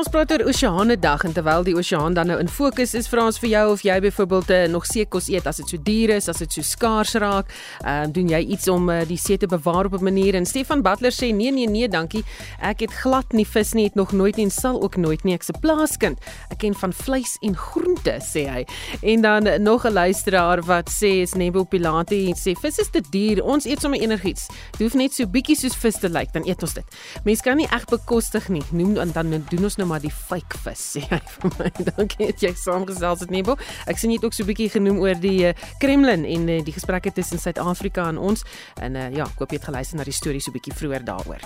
Ons 0.01 0.09
praat 0.09 0.31
oor 0.33 0.41
Oseane 0.49 0.95
Dag 0.97 1.21
en 1.27 1.33
terwyl 1.35 1.61
die 1.61 1.75
oseaan 1.77 2.15
dan 2.17 2.31
nou 2.31 2.39
in 2.41 2.47
fokus 2.49 2.95
is, 2.97 3.05
vra 3.05 3.27
ons 3.29 3.37
vir 3.37 3.51
jou 3.51 3.65
of 3.75 3.83
jy 3.85 3.99
byvoorbeeld 4.01 4.49
uh, 4.49 4.61
nog 4.73 4.87
seekos 4.89 5.27
eet 5.29 5.45
as 5.45 5.59
dit 5.61 5.73
so 5.75 5.77
duur 5.77 6.15
is, 6.15 6.25
as 6.31 6.39
dit 6.41 6.55
so 6.57 6.65
skaars 6.65 7.13
raak. 7.21 7.51
Ehm 7.83 8.07
uh, 8.07 8.13
doen 8.15 8.31
jy 8.33 8.39
iets 8.55 8.65
om 8.73 8.89
uh, 8.89 9.03
die 9.05 9.19
see 9.21 9.37
te 9.37 9.45
bewaar 9.45 9.91
op 9.91 9.99
'n 9.99 10.03
manier? 10.09 10.33
En 10.35 10.45
Stefan 10.49 10.81
Butler 10.81 11.13
sê 11.13 11.29
nee 11.29 11.51
nee 11.51 11.69
nee, 11.69 11.87
dankie. 11.87 12.23
Ek 12.57 12.81
het 12.81 12.93
glad 13.03 13.29
nie 13.31 13.45
vis 13.45 13.73
nie, 13.73 13.83
het 13.83 13.95
nog 13.95 14.11
nooit 14.11 14.37
en 14.37 14.49
sal 14.49 14.81
ook 14.81 14.97
nooit 14.97 15.23
nie. 15.23 15.35
Ek's 15.35 15.53
'n 15.53 15.59
plaaskind. 15.61 16.17
Ek 16.49 16.57
ken 16.57 16.73
van 16.73 16.93
vleis 16.93 17.37
en 17.41 17.55
groente, 17.55 18.17
sê 18.33 18.49
hy. 18.49 18.65
En 19.01 19.21
dan 19.21 19.61
nog 19.61 19.85
'n 19.85 19.93
luisteraar 19.93 20.63
wat 20.65 20.89
sê 20.89 21.21
is 21.21 21.33
Nebo 21.33 21.63
Pilati 21.63 22.33
sê 22.33 22.57
vis 22.57 22.77
is 22.77 22.89
te 22.89 23.01
duur. 23.09 23.43
Ons 23.43 23.65
eet 23.65 23.81
sommer 23.81 24.01
enigiets. 24.01 24.47
Dit 24.71 24.81
hoef 24.81 24.93
net 24.93 25.13
so 25.13 25.27
bietjie 25.27 25.55
soos 25.55 25.75
vis 25.75 25.99
te 25.99 26.09
lyk, 26.09 26.33
dan 26.33 26.47
eet 26.47 26.61
ons 26.61 26.73
dit. 26.73 26.85
Mense 27.23 27.43
kan 27.43 27.57
nie 27.57 27.67
reg 27.69 27.85
bekostig 27.85 28.49
nie. 28.49 28.63
Noem 28.71 28.93
dan 28.93 29.11
dan 29.11 29.45
doen 29.49 29.63
ons 29.63 29.75
nou 29.75 29.90
maar 29.91 30.03
die 30.03 30.13
fake 30.13 30.59
vis 30.63 30.83
sê 30.95 31.03
hy 31.09 31.19
vir 31.35 31.51
my. 31.57 31.69
Dankie 31.91 32.29
dat 32.31 32.45
jy 32.45 32.53
saamgesels 32.55 33.25
het 33.25 33.33
Nebo. 33.33 33.57
Ek 33.91 33.99
sien 33.99 34.13
jy 34.13 34.21
het 34.21 34.29
ook 34.29 34.37
so 34.37 34.45
'n 34.45 34.51
bietjie 34.51 34.71
genoem 34.77 35.03
oor 35.03 35.19
die 35.19 35.51
uh, 35.51 35.53
Kremlin 35.83 36.25
en 36.25 36.47
uh, 36.47 36.61
die 36.63 36.75
gesprekke 36.75 37.11
tussen 37.11 37.39
Suid-Afrika 37.39 38.07
en 38.07 38.17
ons. 38.17 38.45
En 38.79 38.95
uh, 38.95 39.11
ja, 39.11 39.27
ek 39.27 39.43
hoop 39.43 39.51
jy 39.51 39.59
het 39.59 39.69
geluister 39.69 39.99
na 39.99 40.07
die 40.07 40.15
storie 40.15 40.41
so 40.41 40.51
'n 40.51 40.59
bietjie 40.59 40.77
vroeër 40.79 41.03
daaroor. 41.05 41.43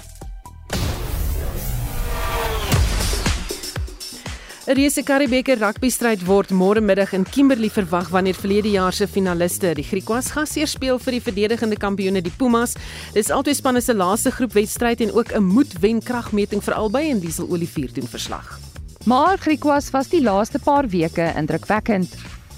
'n 4.66 4.74
Reuse 4.74 5.04
Karibeker 5.06 5.60
rugby 5.62 5.92
stryd 5.94 6.24
word 6.26 6.50
môre 6.50 6.82
middag 6.82 7.12
in 7.14 7.22
Kimberley 7.22 7.70
verwag 7.70 8.08
wanneer 8.10 8.34
verlede 8.34 8.72
jaar 8.74 8.94
se 8.98 9.06
finaliste, 9.06 9.76
die 9.78 9.86
Griekwas, 9.86 10.32
gasheer 10.34 10.66
speel 10.66 10.98
vir 10.98 11.14
die 11.14 11.22
verdedigende 11.22 11.78
kampioene 11.78 12.24
die 12.26 12.34
Pumas. 12.34 12.74
Dis 13.14 13.30
albei 13.30 13.54
spanne 13.54 13.84
se 13.86 13.94
laaste 13.94 14.32
groepwedstryd 14.34 15.04
en 15.06 15.12
ook 15.14 15.36
'n 15.38 15.44
moedwen 15.46 16.02
kragmeting 16.02 16.64
vir 16.64 16.74
albei 16.74 17.12
en 17.12 17.20
Diesel 17.20 17.46
Olivier 17.48 17.94
doen 17.94 18.08
verslag. 18.08 18.60
Maar 19.06 19.38
Griekwas 19.38 19.92
was 19.92 20.10
die 20.10 20.24
laaste 20.24 20.58
paar 20.58 20.90
weke 20.90 21.34
indrukwekkend. 21.38 22.10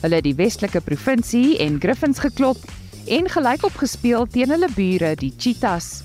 Hulle 0.01 0.15
het 0.15 0.23
die 0.23 0.35
Westelike 0.35 0.79
provinsie 0.81 1.57
en 1.57 1.79
Griffins 1.79 2.19
geklop 2.19 2.57
en 3.05 3.27
gelykop 3.29 3.75
gespeel 3.75 4.25
teen 4.27 4.49
hulle 4.49 4.69
bure, 4.75 5.15
die 5.15 5.33
Cheetahs. 5.37 6.03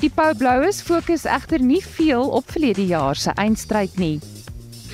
Die 0.00 0.10
Pau 0.10 0.34
Bloues 0.34 0.82
fokus 0.82 1.24
egter 1.24 1.60
nie 1.60 1.82
veel 1.82 2.28
op 2.28 2.50
verlede 2.50 2.86
jaar 2.86 3.16
se 3.16 3.30
eindstryd 3.30 3.98
nie. 3.98 4.20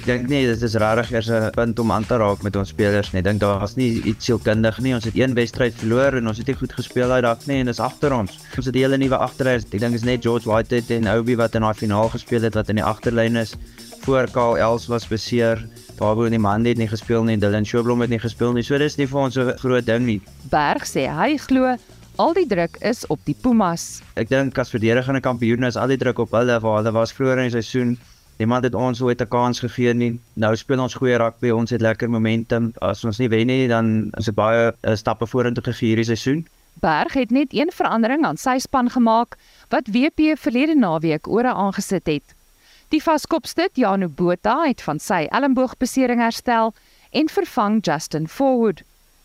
Ek 0.04 0.10
dink 0.10 0.26
nie 0.28 0.42
dit 0.44 0.62
is 0.66 0.74
regtig 0.76 1.14
eers 1.14 1.28
'n 1.32 1.46
punt 1.56 1.78
om 1.80 1.90
aan 1.90 2.04
te 2.04 2.18
raak 2.20 2.42
met 2.44 2.56
ons 2.60 2.68
spelers 2.68 3.14
nie. 3.14 3.20
Ek 3.20 3.24
dink 3.24 3.40
daar's 3.40 3.74
nie 3.76 4.02
iets 4.04 4.26
sielkundig 4.26 4.78
nie. 4.84 4.92
Ons 4.92 5.06
het 5.08 5.16
een 5.16 5.32
wedstryd 5.32 5.72
verloor 5.80 6.18
en 6.18 6.28
ons 6.28 6.36
het 6.36 6.46
nie 6.46 6.54
goed 6.54 6.72
gespeel 6.76 7.10
uit 7.10 7.22
daai 7.24 7.46
nie 7.46 7.60
en 7.60 7.66
dis 7.72 7.80
agter 7.80 8.12
ons. 8.12 8.36
Ons 8.58 8.66
het 8.66 8.74
die 8.74 8.82
hele 8.84 8.98
nuwe 8.98 9.16
agterry. 9.16 9.54
Ek 9.54 9.80
dink 9.80 9.94
is 9.94 10.04
net 10.04 10.20
George 10.20 10.44
Whitehead 10.44 10.90
en 10.90 11.08
Obi 11.08 11.36
wat 11.36 11.54
in 11.54 11.62
daai 11.62 11.72
finaal 11.72 12.10
gespeel 12.12 12.42
het 12.42 12.54
wat 12.54 12.68
in 12.68 12.76
die 12.76 12.84
agterlyn 12.84 13.36
is. 13.36 13.56
Voor 14.04 14.28
Karl 14.28 14.58
Els 14.58 14.86
was 14.88 15.08
beseer. 15.08 15.66
Daarbo 15.96 16.28
nie 16.28 16.38
man 16.38 16.66
het 16.66 16.76
nie 16.76 16.88
gespeel 16.88 17.24
nie. 17.24 17.38
Dylan 17.38 17.64
Schoblom 17.64 18.02
het 18.02 18.10
nie 18.10 18.20
gespeel 18.20 18.52
nie. 18.52 18.62
So 18.62 18.76
dis 18.76 18.98
nie 18.98 19.06
vir 19.06 19.20
ons 19.20 19.38
'n 19.38 19.56
groot 19.56 19.86
ding 19.86 20.04
nie. 20.04 20.20
Berg 20.50 20.84
sê 20.84 21.08
hy 21.08 21.38
glo 21.38 21.78
al 22.18 22.34
die 22.34 22.46
druk 22.46 22.76
is 22.82 23.06
op 23.06 23.20
die 23.24 23.36
Pumas. 23.40 24.02
Ek 24.16 24.28
dink 24.28 24.58
as 24.58 24.68
verdedigende 24.68 25.22
kampioene 25.22 25.66
is 25.66 25.76
al 25.76 25.88
die 25.88 25.96
druk 25.96 26.18
op 26.18 26.30
hulle 26.30 26.60
waar 26.60 26.82
hulle 26.82 26.92
was 26.92 27.12
vroeër 27.12 27.38
in 27.38 27.50
die 27.50 27.62
seisoen 27.62 27.96
Niemand 28.36 28.64
het 28.64 28.74
ons 28.74 29.00
ooit 29.02 29.20
'n 29.20 29.28
kans 29.28 29.60
gegee 29.60 29.94
nie. 29.94 30.20
Nou 30.34 30.56
speel 30.56 30.80
ons 30.80 30.94
goeie 30.94 31.16
rugby, 31.16 31.50
ons 31.50 31.70
het 31.70 31.80
lekker 31.80 32.10
momentum. 32.10 32.72
As 32.80 33.04
ons 33.04 33.18
nie 33.18 33.28
wen 33.28 33.46
nie, 33.46 33.68
dan 33.68 34.10
is 34.18 34.24
dit 34.24 34.34
baie 34.34 34.72
uh, 34.82 34.94
stappe 34.94 35.26
vorentoe 35.26 35.62
gegee 35.62 35.88
hierdie 35.88 36.04
seisoen. 36.04 36.46
Berg 36.80 37.12
het 37.12 37.30
net 37.30 37.54
een 37.54 37.70
verandering 37.70 38.24
aan 38.24 38.36
sy 38.36 38.58
span 38.58 38.90
gemaak 38.90 39.36
wat 39.68 39.86
WP 39.86 40.34
verlede 40.38 40.74
naweek 40.74 41.28
ore 41.28 41.52
aangesit 41.52 42.06
het. 42.06 42.34
Die 42.88 43.02
vaskopstit 43.02 43.76
Janu 43.76 44.08
Botha 44.08 44.66
het 44.66 44.82
van 44.82 44.98
sy 44.98 45.26
elmboogbesering 45.30 46.20
herstel 46.20 46.74
en 47.10 47.28
vervang 47.28 47.78
Justin 47.82 48.28
Forward. 48.28 48.82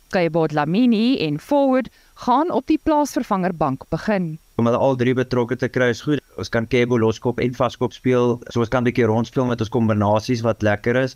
Kayabod 0.09 0.51
Lamini 0.51 1.17
en 1.17 1.39
Forward 1.39 1.89
gaan 2.13 2.51
op 2.51 2.67
die 2.67 2.79
plaasvervangerbank 2.83 3.83
begin. 3.89 4.37
Om 4.59 4.67
hulle 4.67 4.79
al 4.83 4.97
drie 4.99 5.13
betrokke 5.15 5.55
te 5.55 5.69
kry 5.71 5.93
is 5.93 6.01
goed. 6.03 6.19
Ons 6.35 6.49
kan 6.51 6.65
Kebo 6.67 6.97
loskop 6.99 7.37
en 7.39 7.53
vaskop 7.55 7.93
speel. 7.95 8.33
So 8.51 8.59
ons 8.59 8.71
kan 8.73 8.83
'n 8.83 8.89
bietjie 8.89 9.07
rondspeel 9.07 9.45
met 9.47 9.61
ons 9.61 9.71
kombinasies 9.71 10.41
wat 10.43 10.61
lekker 10.61 10.95
is. 10.95 11.15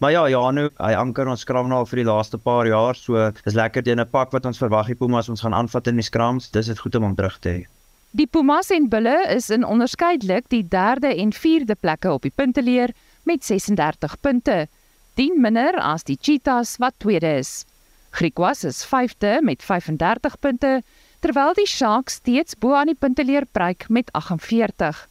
Maar 0.00 0.10
ja, 0.10 0.28
Janu, 0.28 0.70
hy 0.80 0.92
anker 0.96 1.28
ons 1.28 1.40
skram 1.44 1.68
nou 1.68 1.84
vir 1.86 2.02
die 2.02 2.08
laaste 2.08 2.38
paar 2.38 2.66
jaar. 2.66 2.96
So 2.96 3.30
dis 3.44 3.54
lekker 3.54 3.82
teen 3.82 4.00
'n 4.00 4.10
pak 4.10 4.32
wat 4.32 4.46
ons 4.46 4.58
verwag 4.58 4.86
die 4.86 4.94
Pumas 4.94 5.28
ons 5.28 5.40
gaan 5.40 5.54
aanvat 5.54 5.86
in 5.86 5.96
die 5.96 6.02
skrams. 6.02 6.50
Dis 6.50 6.66
dit 6.66 6.78
goed 6.78 6.94
om 6.94 7.02
hom 7.02 7.14
terug 7.14 7.38
te 7.38 7.48
hê. 7.48 7.66
Die 8.12 8.26
Pumas 8.26 8.70
en 8.70 8.88
Bulle 8.88 9.22
is 9.28 9.50
in 9.50 9.64
onderskeidelik 9.64 10.48
die 10.48 10.64
3de 10.64 11.14
en 11.14 11.32
4de 11.32 11.76
plekke 11.80 12.10
op 12.10 12.22
die 12.22 12.32
punteleer 12.34 12.90
met 13.22 13.44
36 13.44 14.20
punte. 14.20 14.66
10 15.14 15.40
minder 15.40 15.78
as 15.78 16.02
die 16.02 16.18
Cheetahs 16.20 16.76
wat 16.78 16.94
tweede 16.98 17.38
is. 17.38 17.64
Griquas 18.10 18.64
is 18.64 18.82
5de 18.84 19.38
met 19.42 19.62
35 19.62 20.38
punte 20.40 20.82
terwyl 21.20 21.54
die 21.56 21.68
Sharks 21.68 22.18
steeds 22.20 22.56
bo 22.56 22.74
aan 22.76 22.90
die 22.92 22.98
punteleer 22.98 23.46
pryk 23.52 23.86
met 23.88 24.08
48. 24.16 25.06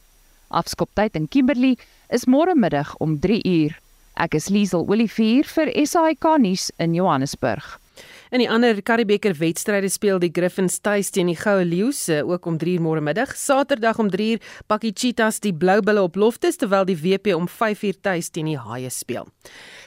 Afskoptyd 0.50 1.14
in 1.14 1.28
Kimberley 1.30 1.76
is 2.10 2.26
môre 2.26 2.56
middag 2.58 2.96
om 2.98 3.18
3 3.22 3.40
uur. 3.46 3.76
Ek 4.18 4.34
is 4.34 4.50
Liesel 4.50 4.82
Olivier 4.90 5.46
vir 5.46 5.70
SAK 5.86 6.26
nuus 6.42 6.70
in 6.82 6.96
Johannesburg. 6.98 7.78
In 8.30 8.38
die 8.38 8.46
ander 8.46 8.78
Karibeker 8.78 9.34
wedstryde 9.34 9.88
speel 9.90 10.20
die 10.22 10.30
Griffins 10.30 10.76
tuis 10.78 11.08
teen 11.10 11.26
die 11.26 11.34
Goue 11.34 11.64
Leeu's 11.66 12.04
ook 12.08 12.44
om 12.46 12.58
3:00 12.58 12.78
môre 12.78 13.00
middag. 13.02 13.32
Saterdag 13.34 13.98
om 13.98 14.08
3:00 14.08 14.38
pak 14.68 14.80
die 14.80 14.92
Cheetahs 14.94 15.40
die 15.40 15.52
Blou 15.52 15.80
Bulle 15.82 16.02
op 16.02 16.14
Loftus 16.14 16.56
terwyl 16.56 16.84
die 16.84 16.94
WP 16.96 17.34
om 17.34 17.48
5:00 17.48 18.00
tuis 18.00 18.30
teen 18.30 18.46
die 18.46 18.58
Haie 18.58 18.90
speel. 18.90 19.26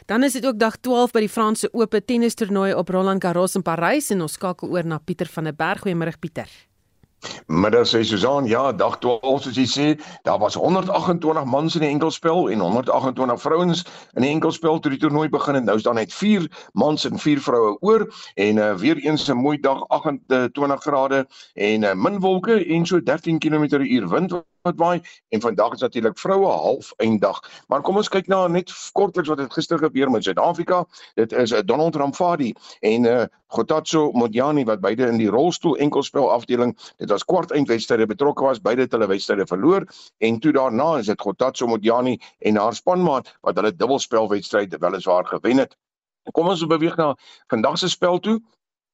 Dan 0.08 0.24
is 0.24 0.34
dit 0.34 0.46
ook 0.46 0.60
dag 0.60 0.76
12 0.78 1.12
by 1.12 1.20
die 1.20 1.30
Franse 1.30 1.70
Ope 1.72 2.06
tennistoernooi 2.06 2.74
op 2.74 2.90
Roland 2.90 3.24
Garros 3.24 3.56
in 3.56 3.62
Parys 3.62 4.12
en 4.12 4.22
ons 4.22 4.34
skakel 4.34 4.70
oor 4.70 4.84
na 4.86 4.98
Pieter 4.98 5.28
van 5.28 5.44
der 5.44 5.56
Berg. 5.56 5.82
Goeiemôre 5.84 6.20
Pieter. 6.20 6.73
Middag 7.48 7.88
sê 7.88 8.04
Susan, 8.04 8.46
ja, 8.48 8.72
dag 8.72 8.98
12 9.00 9.44
soos 9.44 9.58
jy 9.58 9.66
sê, 9.70 9.88
daar 10.24 10.40
was 10.40 10.56
128 10.56 11.46
mans 11.46 11.76
in 11.76 11.82
die 11.86 11.90
enkelspel 11.90 12.50
en 12.52 12.60
128 12.60 13.42
vrouens 13.42 13.84
in 14.16 14.26
die 14.26 14.32
enkelspel 14.32 14.80
toe 14.80 14.92
die 14.92 15.00
toernooi 15.00 15.30
begin 15.30 15.60
en 15.60 15.66
nou 15.70 15.78
is 15.80 15.86
daar 15.88 15.98
net 16.00 16.14
4 16.14 16.48
mans 16.74 17.06
en 17.10 17.20
4 17.20 17.42
vroue 17.42 17.78
oor 17.82 18.08
en 18.36 18.58
uh, 18.58 18.74
weer 18.76 18.98
eens 19.04 19.28
'n 19.30 19.38
mooi 19.38 19.58
dag 19.60 19.84
28 19.88 20.84
grade 20.84 21.26
en 21.54 21.84
uh, 21.84 21.94
min 21.94 22.20
wolke 22.20 22.66
en 22.66 22.86
so 22.86 23.00
13 23.00 23.40
km/h 23.40 24.10
wind 24.10 24.44
wat 24.64 24.80
waai 24.80 25.02
en 25.30 25.42
vandag 25.42 25.74
is 25.74 25.80
natuurlik 25.80 26.20
vroue 26.20 26.48
half 26.48 26.94
eindag. 26.96 27.40
Maar 27.68 27.82
kom 27.82 27.98
ons 28.00 28.10
kyk 28.10 28.30
na 28.32 28.46
net 28.48 28.72
kortliks 28.96 29.28
wat 29.28 29.42
het 29.44 29.54
gister 29.54 29.78
gebeur 29.78 30.12
met 30.12 30.24
Suid-Afrika. 30.24 30.84
Dit 31.20 31.36
is 31.36 31.52
uh, 31.52 31.60
Donald 31.66 31.96
Ramfadi 32.00 32.54
en 32.80 33.04
uh, 33.04 33.26
Gotatso 33.48 34.12
Modjani 34.12 34.64
wat 34.66 34.80
beide 34.80 35.10
in 35.12 35.20
die 35.20 35.30
rolstoel 35.30 35.76
enkelspel 35.84 36.32
afdeling 36.32 36.72
dit 36.98 37.12
was 37.12 37.28
kwart 37.28 37.52
eindwedstryde 37.52 38.08
betrokke 38.08 38.44
was, 38.48 38.62
beide 38.64 38.88
hulle 38.90 39.08
wedstryde 39.12 39.46
verloor 39.48 39.86
en 40.24 40.40
toe 40.40 40.56
daarna 40.56 40.98
is 41.02 41.12
dit 41.12 41.22
Gotatso 41.22 41.68
Modjani 41.68 42.18
en 42.40 42.58
haar 42.58 42.76
spanmaat 42.76 43.36
wat 43.42 43.60
hulle 43.60 43.76
dubbelspelwedstryd 43.76 44.80
weliswaar 44.80 45.28
gewen 45.28 45.66
het. 45.66 45.76
Kom 46.32 46.48
ons 46.48 46.64
beweeg 46.72 46.96
na 46.96 47.14
vandag 47.52 47.78
se 47.78 47.90
spel 47.92 48.20
toe. 48.24 48.40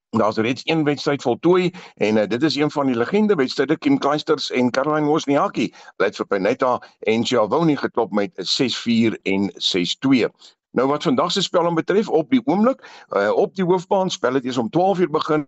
Daar's 0.10 0.38
reeds 0.38 0.62
een 0.66 0.84
wedstryd 0.84 1.22
voltooi 1.22 1.72
en 1.96 2.16
uh, 2.16 2.24
dit 2.28 2.44
is 2.44 2.56
een 2.56 2.72
van 2.72 2.86
die 2.86 2.96
legende 2.96 3.36
wedstryde 3.36 3.78
Kim 3.78 3.98
Kleisters 3.98 4.52
en 4.52 4.72
Caroline 4.72 5.08
Wozniacki. 5.08 5.74
Hulle 5.96 6.10
het 6.10 6.16
vir 6.16 6.26
Penetta 6.26 6.82
en 7.00 7.26
Giovanni 7.26 7.76
geklop 7.78 8.12
met 8.12 8.32
6-4 8.34 9.22
en 9.24 9.52
6-2. 9.54 10.26
Nou 10.72 10.88
wat 10.88 11.04
vandag 11.04 11.32
se 11.32 11.42
spel 11.42 11.74
betref 11.74 12.10
op 12.10 12.30
die 12.30 12.42
oomblik 12.46 13.06
uh, 13.10 13.32
op 13.32 13.56
die 13.56 13.66
hoofbaan 13.66 14.10
spel 14.10 14.32
dit 14.32 14.46
is 14.46 14.58
om 14.58 14.70
12 14.70 15.00
uur 15.00 15.10
begin 15.10 15.48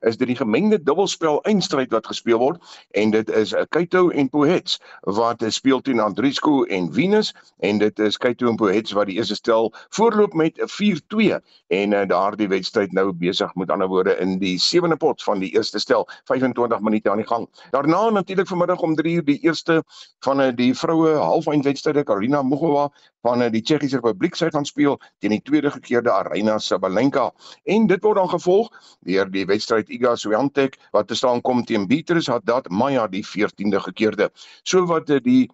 is 0.00 0.16
dit 0.16 0.26
die 0.26 0.36
gemengde 0.36 0.82
dubbelspel 0.82 1.40
eindstryd 1.42 1.90
wat 1.90 2.06
gespeel 2.06 2.38
word 2.38 2.62
en 2.90 3.10
dit 3.10 3.30
is 3.30 3.52
uh, 3.52 3.64
Kaito 3.68 4.08
en 4.10 4.28
Pohets 4.30 4.80
wat 5.00 5.42
uh, 5.42 5.50
speel 5.50 5.80
teen 5.80 6.00
Andriesco 6.00 6.64
en 6.64 6.92
Venus 6.94 7.32
en 7.66 7.78
dit 7.78 7.98
is 7.98 8.18
Kaito 8.18 8.50
en 8.50 8.58
Pohets 8.60 8.94
wat 8.98 9.10
die 9.10 9.16
eerste 9.18 9.38
stel 9.38 9.72
voorloop 9.96 10.34
met 10.34 10.58
'n 10.58 10.70
4-2 10.70 11.38
en 11.66 11.92
uh, 11.92 12.04
daardie 12.06 12.48
wedstryd 12.48 12.92
nou 12.92 13.12
besig 13.12 13.54
met 13.54 13.70
ander 13.70 13.88
woorde 13.88 14.16
in 14.22 14.38
die 14.38 14.58
sewende 14.58 14.96
pot 14.96 15.22
van 15.22 15.38
die 15.38 15.50
eerste 15.54 15.78
stel 15.78 16.08
25 16.24 16.80
minute 16.80 17.10
aan 17.10 17.22
die 17.22 17.26
gang. 17.26 17.48
Daarna 17.70 18.10
natuurlik 18.10 18.48
vanmiddag 18.48 18.80
om 18.80 18.94
3 18.94 19.14
uur 19.14 19.24
die 19.24 19.40
eerste 19.42 19.82
van 20.18 20.40
uh, 20.40 20.50
die 20.54 20.74
vroue 20.74 21.16
halfeindwedstryde 21.16 22.04
Karolina 22.04 22.42
Mugova 22.42 22.90
van 23.22 23.42
uh, 23.42 23.50
die 23.50 23.62
Tsjechiese 23.62 23.96
Republiek 23.96 24.34
sy 24.34 24.50
gaan 24.56 24.68
speel 24.68 24.98
teen 25.20 25.36
die 25.36 25.42
tweede 25.44 25.70
gekeerde 25.70 26.12
Arena 26.12 26.58
Sabalenka 26.58 27.28
en 27.64 27.86
dit 27.90 28.02
word 28.04 28.20
dan 28.20 28.32
gevolg 28.32 28.72
deur 29.06 29.30
die 29.30 29.44
wedstryd 29.48 29.92
Iga 29.92 30.16
Swiatek 30.16 30.80
wat 30.96 31.10
te 31.12 31.18
staan 31.18 31.42
kom 31.44 31.64
teen 31.64 31.86
Beatrice 31.90 32.32
Haddad 32.32 32.70
Maya 32.70 33.06
die 33.12 33.24
14de 33.24 33.82
gekeerde. 33.90 34.30
So 34.64 34.86
wat 34.88 35.10
eh, 35.10 35.22
die 35.22 35.46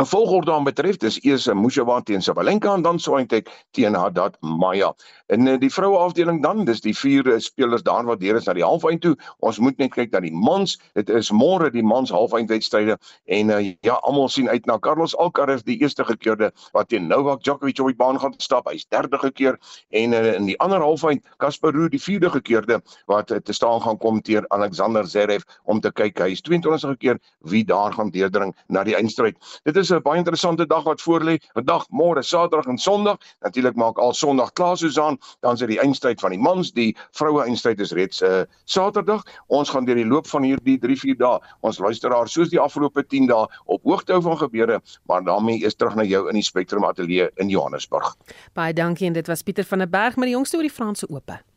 'n 0.00 0.06
volgorde 0.06 0.50
dan 0.50 0.64
betref 0.64 0.96
dis 0.96 1.18
eers 1.20 1.46
Mushawa 1.52 2.00
teen 2.00 2.22
Sabalenka 2.22 2.72
en 2.74 2.82
dan 2.82 2.98
Swiatek 2.98 3.48
teen 3.70 3.94
Haddad 3.94 4.36
Maya. 4.40 4.94
In 5.26 5.46
eh, 5.48 5.58
die 5.60 5.72
vroue 5.72 5.98
afdeling 5.98 6.42
dan, 6.42 6.64
dis 6.64 6.80
die 6.80 6.94
vier 6.96 7.28
eh, 7.28 7.38
spelers 7.38 7.82
daar 7.82 8.04
wat 8.08 8.20
deur 8.20 8.36
is 8.36 8.46
na 8.48 8.54
die 8.56 8.64
halfeind 8.64 9.02
toe. 9.04 9.12
Ons 9.44 9.58
moet 9.58 9.76
net 9.78 9.92
kyk 9.92 10.10
na 10.12 10.22
die 10.24 10.32
mans. 10.32 10.78
Dit 10.96 11.10
is 11.12 11.28
môre 11.30 11.68
die 11.70 11.84
mans 11.84 12.10
halfeindwedstryde 12.10 12.96
en 13.26 13.52
uh, 13.52 13.58
ja, 13.84 13.98
almal 14.08 14.30
sien 14.32 14.48
uit 14.48 14.66
na 14.66 14.78
Carlos 14.78 15.12
Alcaraz 15.16 15.62
die 15.68 15.76
eerste 15.80 16.04
gekeerde 16.08 16.50
wat 16.72 16.88
teen 16.88 17.08
Novak 17.08 17.44
Djokovic 17.44 17.80
op 17.84 17.92
die 17.92 17.96
baan 18.00 18.20
gaan 18.20 18.32
stap. 18.40 18.70
Hy's 18.72 18.88
derde 18.88 19.20
gekeer 19.20 19.60
en 19.90 20.16
uh, 20.16 20.34
in 20.38 20.48
die 20.48 20.56
ander 20.64 20.80
halfeind 20.80 21.28
Casper 21.36 21.76
Ruud 21.76 21.92
die 21.92 22.00
vierde 22.00 22.32
gekeerde 22.32 22.80
wat 23.12 23.30
uh, 23.30 23.42
te 23.44 23.52
staan 23.52 23.84
gaan 23.84 24.00
kom 24.00 24.22
teen 24.24 24.48
Alexander 24.56 25.04
Zverev 25.04 25.44
om 25.64 25.84
te 25.84 25.92
kyk 25.92 26.24
hy's 26.24 26.40
22ste 26.48 26.96
gekeer 26.96 27.20
wie 27.52 27.64
daar 27.68 27.92
gaan 27.92 28.12
deurdring 28.12 28.56
na 28.68 28.84
die 28.88 28.96
eindstryd. 28.96 29.36
Dit 29.68 29.81
is 29.82 29.90
'n 29.90 30.02
baie 30.02 30.18
interessante 30.18 30.66
dag 30.66 30.84
wat 30.84 31.00
voorlê. 31.02 31.36
Vandag, 31.52 31.86
môre, 31.90 32.22
Saterdag 32.22 32.66
en 32.66 32.78
Sondag. 32.78 33.16
Natuurlik 33.40 33.74
maak 33.74 33.98
al 33.98 34.14
Sondag 34.14 34.52
klaar 34.52 34.76
Susan, 34.76 35.18
dan 35.40 35.52
is 35.52 35.58
dit 35.58 35.68
die 35.68 35.80
eindstryd 35.80 36.20
van 36.20 36.30
die 36.30 36.38
mans, 36.38 36.72
die 36.72 36.96
vroue 37.10 37.42
eindstryd 37.42 37.80
is 37.80 37.92
reeds 37.92 38.20
'n 38.20 38.24
uh, 38.24 38.42
Saterdag. 38.64 39.22
Ons 39.46 39.70
gaan 39.70 39.84
deur 39.84 39.94
die 39.96 40.06
loop 40.06 40.26
van 40.26 40.42
hierdie 40.42 40.78
3-4 40.78 41.16
dae 41.18 41.38
ons 41.60 41.78
luisteraars 41.78 42.32
soos 42.32 42.48
die 42.48 42.60
afgelope 42.60 43.06
10 43.06 43.26
dae 43.26 43.46
op 43.64 43.82
hoogte 43.82 44.12
hou 44.12 44.22
van 44.22 44.38
gebeure, 44.38 44.80
maar 45.06 45.24
daarmee 45.24 45.64
is 45.64 45.74
terug 45.74 45.94
na 45.94 46.02
jou 46.02 46.28
in 46.28 46.34
die 46.34 46.42
Spectrum 46.42 46.84
Ateljee 46.84 47.30
in 47.34 47.48
Johannesburg. 47.48 48.16
Baie 48.54 48.72
dankie 48.72 49.06
en 49.06 49.12
dit 49.12 49.26
was 49.26 49.42
Pieter 49.42 49.64
van 49.64 49.78
der 49.78 49.88
Berg 49.88 50.16
met 50.16 50.24
die 50.24 50.34
jongste 50.34 50.56
oor 50.56 50.62
die 50.62 50.70
Franse 50.70 51.08
Ope. 51.08 51.51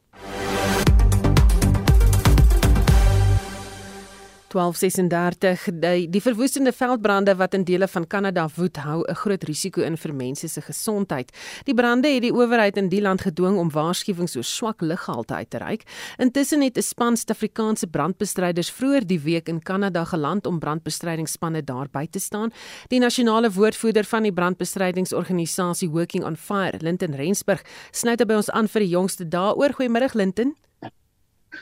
1236 4.56 5.68
die, 5.82 6.08
die 6.10 6.22
verwoestende 6.22 6.72
veldbrande 6.72 7.36
wat 7.36 7.54
in 7.54 7.65
dele 7.68 7.88
van 7.91 8.08
Kanada 8.08 8.48
woed 8.56 8.78
hou 8.78 9.04
'n 9.04 9.15
groot 9.15 9.44
risiko 9.44 9.82
in 9.82 9.98
vir 9.98 10.13
mense 10.13 10.48
se 10.48 10.62
gesondheid. 10.62 11.32
Die 11.65 11.74
brande 11.74 12.08
het 12.08 12.22
die 12.22 12.34
owerheid 12.34 12.78
in 12.78 12.89
die 12.89 13.02
land 13.02 13.22
gedwing 13.22 13.58
om 13.58 13.70
waarskuwings 13.70 14.36
oor 14.36 14.44
swak 14.44 14.82
luggehalte 14.82 15.34
uit 15.34 15.50
te 15.50 15.58
reik. 15.58 15.84
Intussen 16.18 16.62
het 16.62 16.78
'n 16.78 16.82
span 16.82 17.18
Suid-Afrikaanse 17.18 17.88
brandbestryders 17.88 18.72
vroeër 18.72 19.08
die 19.08 19.20
week 19.20 19.48
in 19.48 19.62
Kanada 19.62 20.04
geland 20.06 20.46
om 20.46 20.60
brandbestrydingsspanne 20.60 21.63
daar 21.63 21.88
by 21.91 22.08
te 22.08 22.20
staan. 22.20 22.52
Die 22.88 23.00
nasionale 23.00 23.52
woordvoerder 23.52 24.04
van 24.04 24.24
die 24.24 24.34
brandbestrydingsorganisasie 24.34 25.89
Working 25.89 26.24
on 26.24 26.36
Fire, 26.36 26.78
Linton 26.80 27.15
Rensburg, 27.15 27.62
snuit 27.91 28.26
by 28.28 28.34
ons 28.34 28.50
aan 28.50 28.68
vir 28.68 28.82
die 28.82 28.89
jongste 28.89 29.28
daaroor. 29.28 29.74
Goeiemôre 29.74 30.13
Linton. 30.13 30.56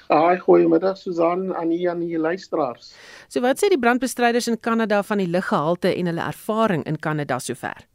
Haai, 0.10 0.40
goeiemiddag 0.40 0.98
Susan 0.98 1.50
aan 1.56 1.72
u 1.72 1.80
en 1.90 2.00
die 2.00 2.20
luisteraars. 2.20 2.94
So 3.28 3.42
wat 3.42 3.62
sê 3.62 3.70
die 3.72 3.80
brandbestryders 3.80 4.48
in 4.52 4.60
Kanada 4.60 5.02
van 5.04 5.22
die 5.24 5.30
luggehalte 5.30 5.94
en 5.96 6.12
hulle 6.12 6.28
ervaring 6.28 6.86
in 6.90 7.00
Kanada 7.00 7.40
sover? 7.40 7.86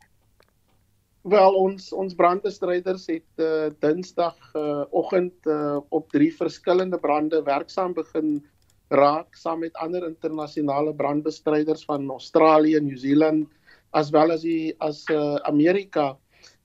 Wel 1.28 1.58
ons 1.60 1.90
ons 1.92 2.14
brandbestryders 2.14 3.06
het 3.10 3.42
uh, 3.42 3.68
Dinsdag 3.82 4.36
uh, 4.54 4.84
oggend 4.90 5.34
uh, 5.46 5.80
op 5.88 6.08
drie 6.14 6.30
verskillende 6.34 6.98
brande 6.98 7.42
werksaam 7.44 7.92
begin 7.94 8.38
raak 8.88 9.36
saam 9.36 9.60
met 9.60 9.76
ander 9.76 10.06
internasionale 10.06 10.94
brandbestryders 10.96 11.84
van 11.84 12.08
Australië, 12.10 12.80
Nieu-Seeland 12.80 13.48
as 13.90 14.10
wel 14.10 14.32
as 14.32 14.42
die 14.44 14.74
as 14.84 15.04
uh, 15.10 15.36
Amerika. 15.48 16.14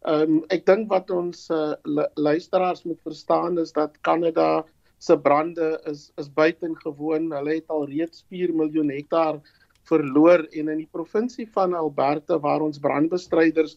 Um, 0.03 0.41
ek 0.51 0.65
dink 0.67 0.89
wat 0.91 1.11
ons 1.15 1.45
uh, 1.51 1.75
luisteraars 2.19 2.83
moet 2.83 2.99
verstaan 3.07 3.59
is 3.61 3.71
dat 3.71 3.95
Kanada 4.03 4.65
se 5.03 5.17
brande 5.19 5.67
is 5.91 6.11
is 6.21 6.29
buitengewoon. 6.31 7.31
Hulle 7.35 7.57
het 7.57 7.71
al 7.75 7.87
reeds 7.89 8.23
4 8.29 8.53
miljoen 8.55 8.91
hektaar 8.93 9.39
verloor 9.89 10.45
en 10.51 10.69
in 10.71 10.83
die 10.83 10.91
provinsie 10.91 11.47
van 11.55 11.75
Alberta 11.75 12.37
waar 12.39 12.63
ons 12.63 12.79
brandbestryders 12.79 13.75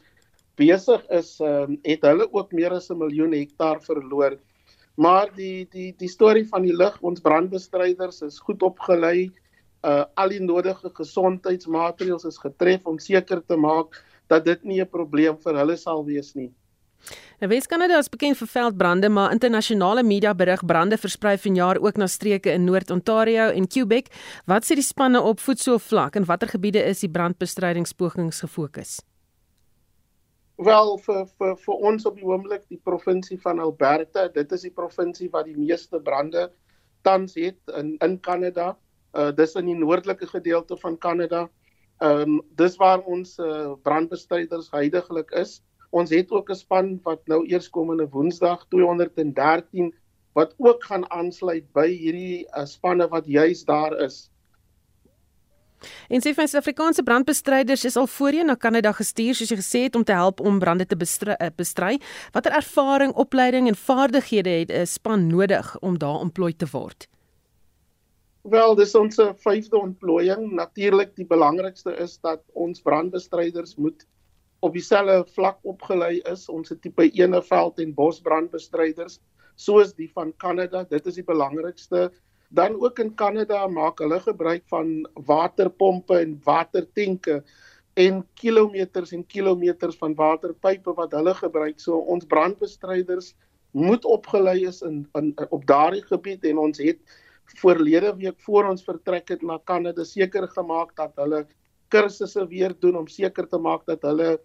besig 0.57 1.03
is, 1.13 1.35
um, 1.45 1.77
het 1.85 2.05
hulle 2.07 2.29
ook 2.33 2.53
meer 2.57 2.77
as 2.77 2.91
'n 2.91 2.99
miljoen 2.99 3.35
hektaar 3.35 3.83
verloor. 3.83 4.39
Maar 4.97 5.33
die 5.37 5.67
die 5.73 5.93
die 5.99 6.09
storie 6.09 6.47
van 6.49 6.63
die 6.63 6.77
lig, 6.77 6.95
ons 7.03 7.21
brandbestryders 7.21 8.23
is 8.23 8.39
goed 8.41 8.63
opgelei. 8.63 9.31
Uh 9.85 10.05
al 10.15 10.29
die 10.29 10.41
nodige 10.41 10.91
gesondheidsmaatreëls 10.91 12.25
is 12.25 12.39
getref 12.39 12.87
om 12.87 12.99
seker 12.99 13.43
te 13.47 13.57
maak 13.57 13.99
dat 14.29 14.45
dit 14.45 14.65
nie 14.65 14.81
'n 14.81 14.89
probleem 14.89 15.37
vir 15.37 15.55
hulle 15.55 15.77
sal 15.77 16.05
wees 16.05 16.35
nie. 16.35 16.53
Nou 17.41 17.49
Wes-Kanada 17.51 17.99
is 18.01 18.09
bekend 18.09 18.39
vir 18.41 18.49
veldbrande, 18.49 19.09
maar 19.09 19.33
internasionale 19.35 20.03
media 20.03 20.35
berig 20.35 20.65
brande 20.65 20.97
versprei 20.99 21.37
vanjaar 21.39 21.81
ook 21.85 21.97
na 21.97 22.07
streke 22.07 22.53
in 22.53 22.65
Noord-Ontario 22.65 23.51
en 23.53 23.69
Quebec. 23.69 24.09
Wat 24.47 24.65
sê 24.65 24.79
die 24.79 24.87
spanne 24.87 25.21
op 25.21 25.41
voedselvlak 25.41 26.17
en 26.17 26.25
watter 26.25 26.49
gebiede 26.49 26.83
is 26.83 27.05
die 27.05 27.13
brandbestrydingspogings 27.13 28.41
gefokus? 28.47 28.99
Wel 30.57 30.97
vir 31.05 31.27
vir 31.37 31.57
vir 31.61 31.83
ons 31.91 32.07
op 32.09 32.17
die 32.17 32.25
oomblik 32.25 32.63
die 32.73 32.81
provinsie 32.81 33.37
van 33.43 33.61
Alberta, 33.61 34.29
dit 34.33 34.53
is 34.57 34.63
die 34.65 34.73
provinsie 34.73 35.29
wat 35.33 35.45
die 35.45 35.57
meeste 35.57 36.01
brande 36.01 36.49
tans 37.05 37.37
het 37.37 37.61
in 37.77 37.97
in 38.01 38.17
Kanada. 38.21 38.73
Uh 39.13 39.31
dis 39.37 39.55
in 39.61 39.69
die 39.69 39.77
noordelike 39.77 40.27
gedeelte 40.27 40.77
van 40.81 40.97
Kanada. 40.99 41.49
Ehm 42.01 42.23
um, 42.23 42.41
dis 42.57 42.77
waar 42.77 43.05
ons 43.05 43.39
uh, 43.39 43.75
brandbestryders 43.83 44.71
heidaglik 44.73 45.31
is. 45.31 45.61
Ons 45.91 46.11
het 46.11 46.31
ook 46.31 46.51
'n 46.51 46.55
span 46.55 47.01
wat 47.03 47.27
nou 47.27 47.47
eerskomende 47.47 48.09
Woensdag 48.09 48.67
213 48.69 49.95
wat 50.33 50.55
ook 50.57 50.85
gaan 50.85 51.11
aansluit 51.11 51.65
by 51.73 51.89
hierdie 51.89 52.45
uh, 52.45 52.65
spanne 52.65 53.09
wat 53.09 53.27
juis 53.27 53.65
daar 53.65 53.97
is. 54.05 54.31
En 56.09 56.21
sê 56.21 56.33
van 56.35 56.49
Suid-Afrikaanse 56.49 57.03
brandbestryders 57.03 57.85
is 57.85 57.97
al 57.97 58.07
voorheen 58.07 58.47
na 58.47 58.55
Kanada 58.55 58.93
gestuur 58.93 59.35
soos 59.35 59.51
jy 59.53 59.59
gesê 59.61 59.83
het 59.87 59.97
om 59.97 60.05
te 60.05 60.13
help 60.13 60.41
om 60.41 60.59
brande 60.59 60.87
te 60.87 60.97
eh, 60.97 61.51
bestry. 61.57 61.99
Watter 62.33 62.53
ervaring, 62.53 63.13
opleiding 63.13 63.69
en 63.69 63.77
vaardighede 63.77 64.51
het 64.51 64.73
'n 64.73 64.87
span 64.87 65.27
nodig 65.27 65.79
om 65.81 65.99
daar 65.99 66.21
ontplooi 66.21 66.57
te 66.57 66.67
word? 66.73 67.09
Wel, 68.43 68.75
dis 68.75 68.95
ons 68.95 69.17
vyfde 69.37 69.79
ontplooiing. 69.79 70.53
Natuurlik 70.53 71.17
die 71.17 71.27
belangrikste 71.27 71.97
is 71.97 72.19
dat 72.21 72.43
ons 72.53 72.81
brandbestryders 72.81 73.77
moet 73.77 74.07
op 74.61 74.73
dieselfde 74.73 75.25
vlak 75.33 75.59
opgelei 75.63 76.21
is. 76.31 76.49
Ons 76.49 76.73
het 76.73 76.83
tipe 76.83 77.11
1 77.11 77.43
veld 77.45 77.81
en 77.83 77.95
bosbrandbestryders 77.95 79.21
soos 79.57 79.95
die 79.97 80.11
van 80.13 80.33
Kanada. 80.37 80.85
Dit 80.85 81.07
is 81.07 81.19
die 81.21 81.27
belangrikste. 81.27 82.11
Dan 82.49 82.77
ook 82.81 82.99
in 83.03 83.15
Kanada 83.15 83.67
maak 83.67 83.99
hulle 83.99 84.21
gebruik 84.21 84.63
van 84.71 85.09
waterpompe 85.27 86.19
en 86.21 86.37
watertenke 86.45 87.43
en 87.97 88.21
kilometers 88.35 89.13
en 89.17 89.25
kilometers 89.27 89.97
van 89.97 90.15
waterpype 90.15 90.95
wat 90.95 91.13
hulle 91.17 91.35
gebruik. 91.35 91.81
So 91.81 91.99
ons 91.99 92.29
brandbestryders 92.29 93.35
moet 93.77 94.05
opgelei 94.05 94.67
is 94.69 94.83
in, 94.83 95.05
in 95.19 95.33
op 95.51 95.67
daardie 95.67 96.05
gebied 96.05 96.45
en 96.45 96.59
ons 96.59 96.79
het 96.79 97.01
voorlede 97.61 98.15
week 98.17 98.41
voor 98.45 98.71
ons 98.71 98.85
vertrek 98.85 99.29
het 99.35 99.43
na 99.43 99.59
Kanada 99.65 100.05
seker 100.05 100.49
gemaak 100.49 100.95
dat 100.97 101.13
hulle 101.21 101.45
kursusse 101.93 102.47
weer 102.51 102.75
doen 102.81 102.97
om 102.97 103.09
seker 103.09 103.49
te 103.49 103.59
maak 103.59 103.87
dat 103.87 104.03
hulle 104.07 104.37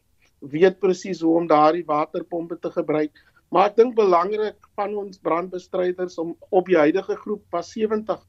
weet 0.54 0.80
presies 0.82 1.22
hoe 1.22 1.36
om 1.38 1.48
daardie 1.48 1.86
waterpompe 1.86 2.58
te 2.60 2.72
gebruik. 2.74 3.14
Maar 3.52 3.72
ek 3.72 3.78
dink 3.78 3.96
belangrik 3.98 4.58
van 4.80 4.96
ons 4.98 5.20
brandbestryders 5.22 6.18
om 6.22 6.36
op 6.50 6.70
die 6.72 6.80
huidige 6.80 7.18
groep 7.20 7.44
was 7.52 7.74
70 7.76 8.22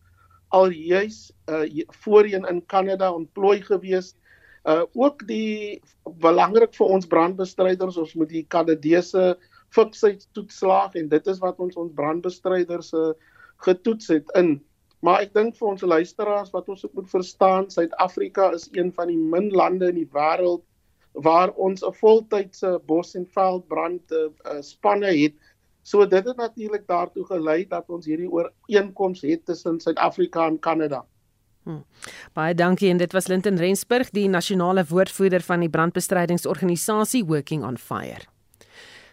al 0.53 0.73
juis 0.75 1.31
uh, 1.49 1.65
voorheen 2.05 2.45
in 2.51 2.61
Kanada 2.67 3.13
ontplooi 3.13 3.63
gewees. 3.63 4.13
Uh 4.69 4.85
ook 4.95 5.25
die 5.27 5.83
belangrik 6.23 6.75
vir 6.77 6.93
ons 6.95 7.07
brandbestryders, 7.11 7.97
ons 7.99 8.13
moet 8.15 8.31
die 8.31 8.45
Kanadese 8.47 9.37
fiksheidstoetslaag 9.75 10.99
en 11.01 11.09
dit 11.09 11.31
is 11.33 11.41
wat 11.43 11.59
ons 11.59 11.79
ons 11.81 11.95
brandbestryders 11.97 12.93
uh, 12.95 13.11
getoets 13.65 14.13
het 14.13 14.29
in. 14.39 14.61
Maar 15.03 15.25
ek 15.27 15.33
dink 15.35 15.57
vir 15.59 15.69
ons 15.73 15.83
luisteraars 15.83 16.53
wat 16.55 16.69
ons 16.71 16.85
moet 16.95 17.09
verstaan, 17.11 17.71
Suid-Afrika 17.71 18.53
is 18.55 18.69
een 18.71 18.93
van 18.95 19.11
die 19.11 19.19
min 19.19 19.51
lande 19.51 19.89
in 19.91 19.99
die 19.99 20.11
wêreld 20.15 20.63
waar 21.27 21.51
ons 21.59 21.83
'n 21.83 21.93
voltydse 21.99 22.79
bos 22.87 23.15
en 23.19 23.27
veldbrand 23.27 24.13
uh, 24.13 24.61
spanne 24.61 25.11
het. 25.11 25.35
So 25.83 26.07
dit 26.07 26.25
het 26.25 26.37
natuurlik 26.37 26.87
daartoe 26.87 27.25
gelei 27.27 27.67
dat 27.69 27.91
ons 27.91 28.07
hierdie 28.07 28.31
ooreenkoms 28.31 29.23
het 29.23 29.45
tussen 29.45 29.81
Suid-Afrika 29.81 30.47
en 30.47 30.59
Kanada. 30.59 31.05
Hmm. 31.63 31.85
Baie 32.33 32.55
dankie 32.55 32.91
en 32.91 32.97
dit 32.97 33.13
was 33.13 33.27
Linton 33.27 33.57
Rensburg, 33.57 34.11
die 34.11 34.29
nasionale 34.29 34.85
woordvoerder 34.89 35.43
van 35.43 35.61
die 35.61 35.71
brandbestrydingsorganisasie 35.71 37.25
Working 37.25 37.65
on 37.65 37.77
Fire. 37.77 38.32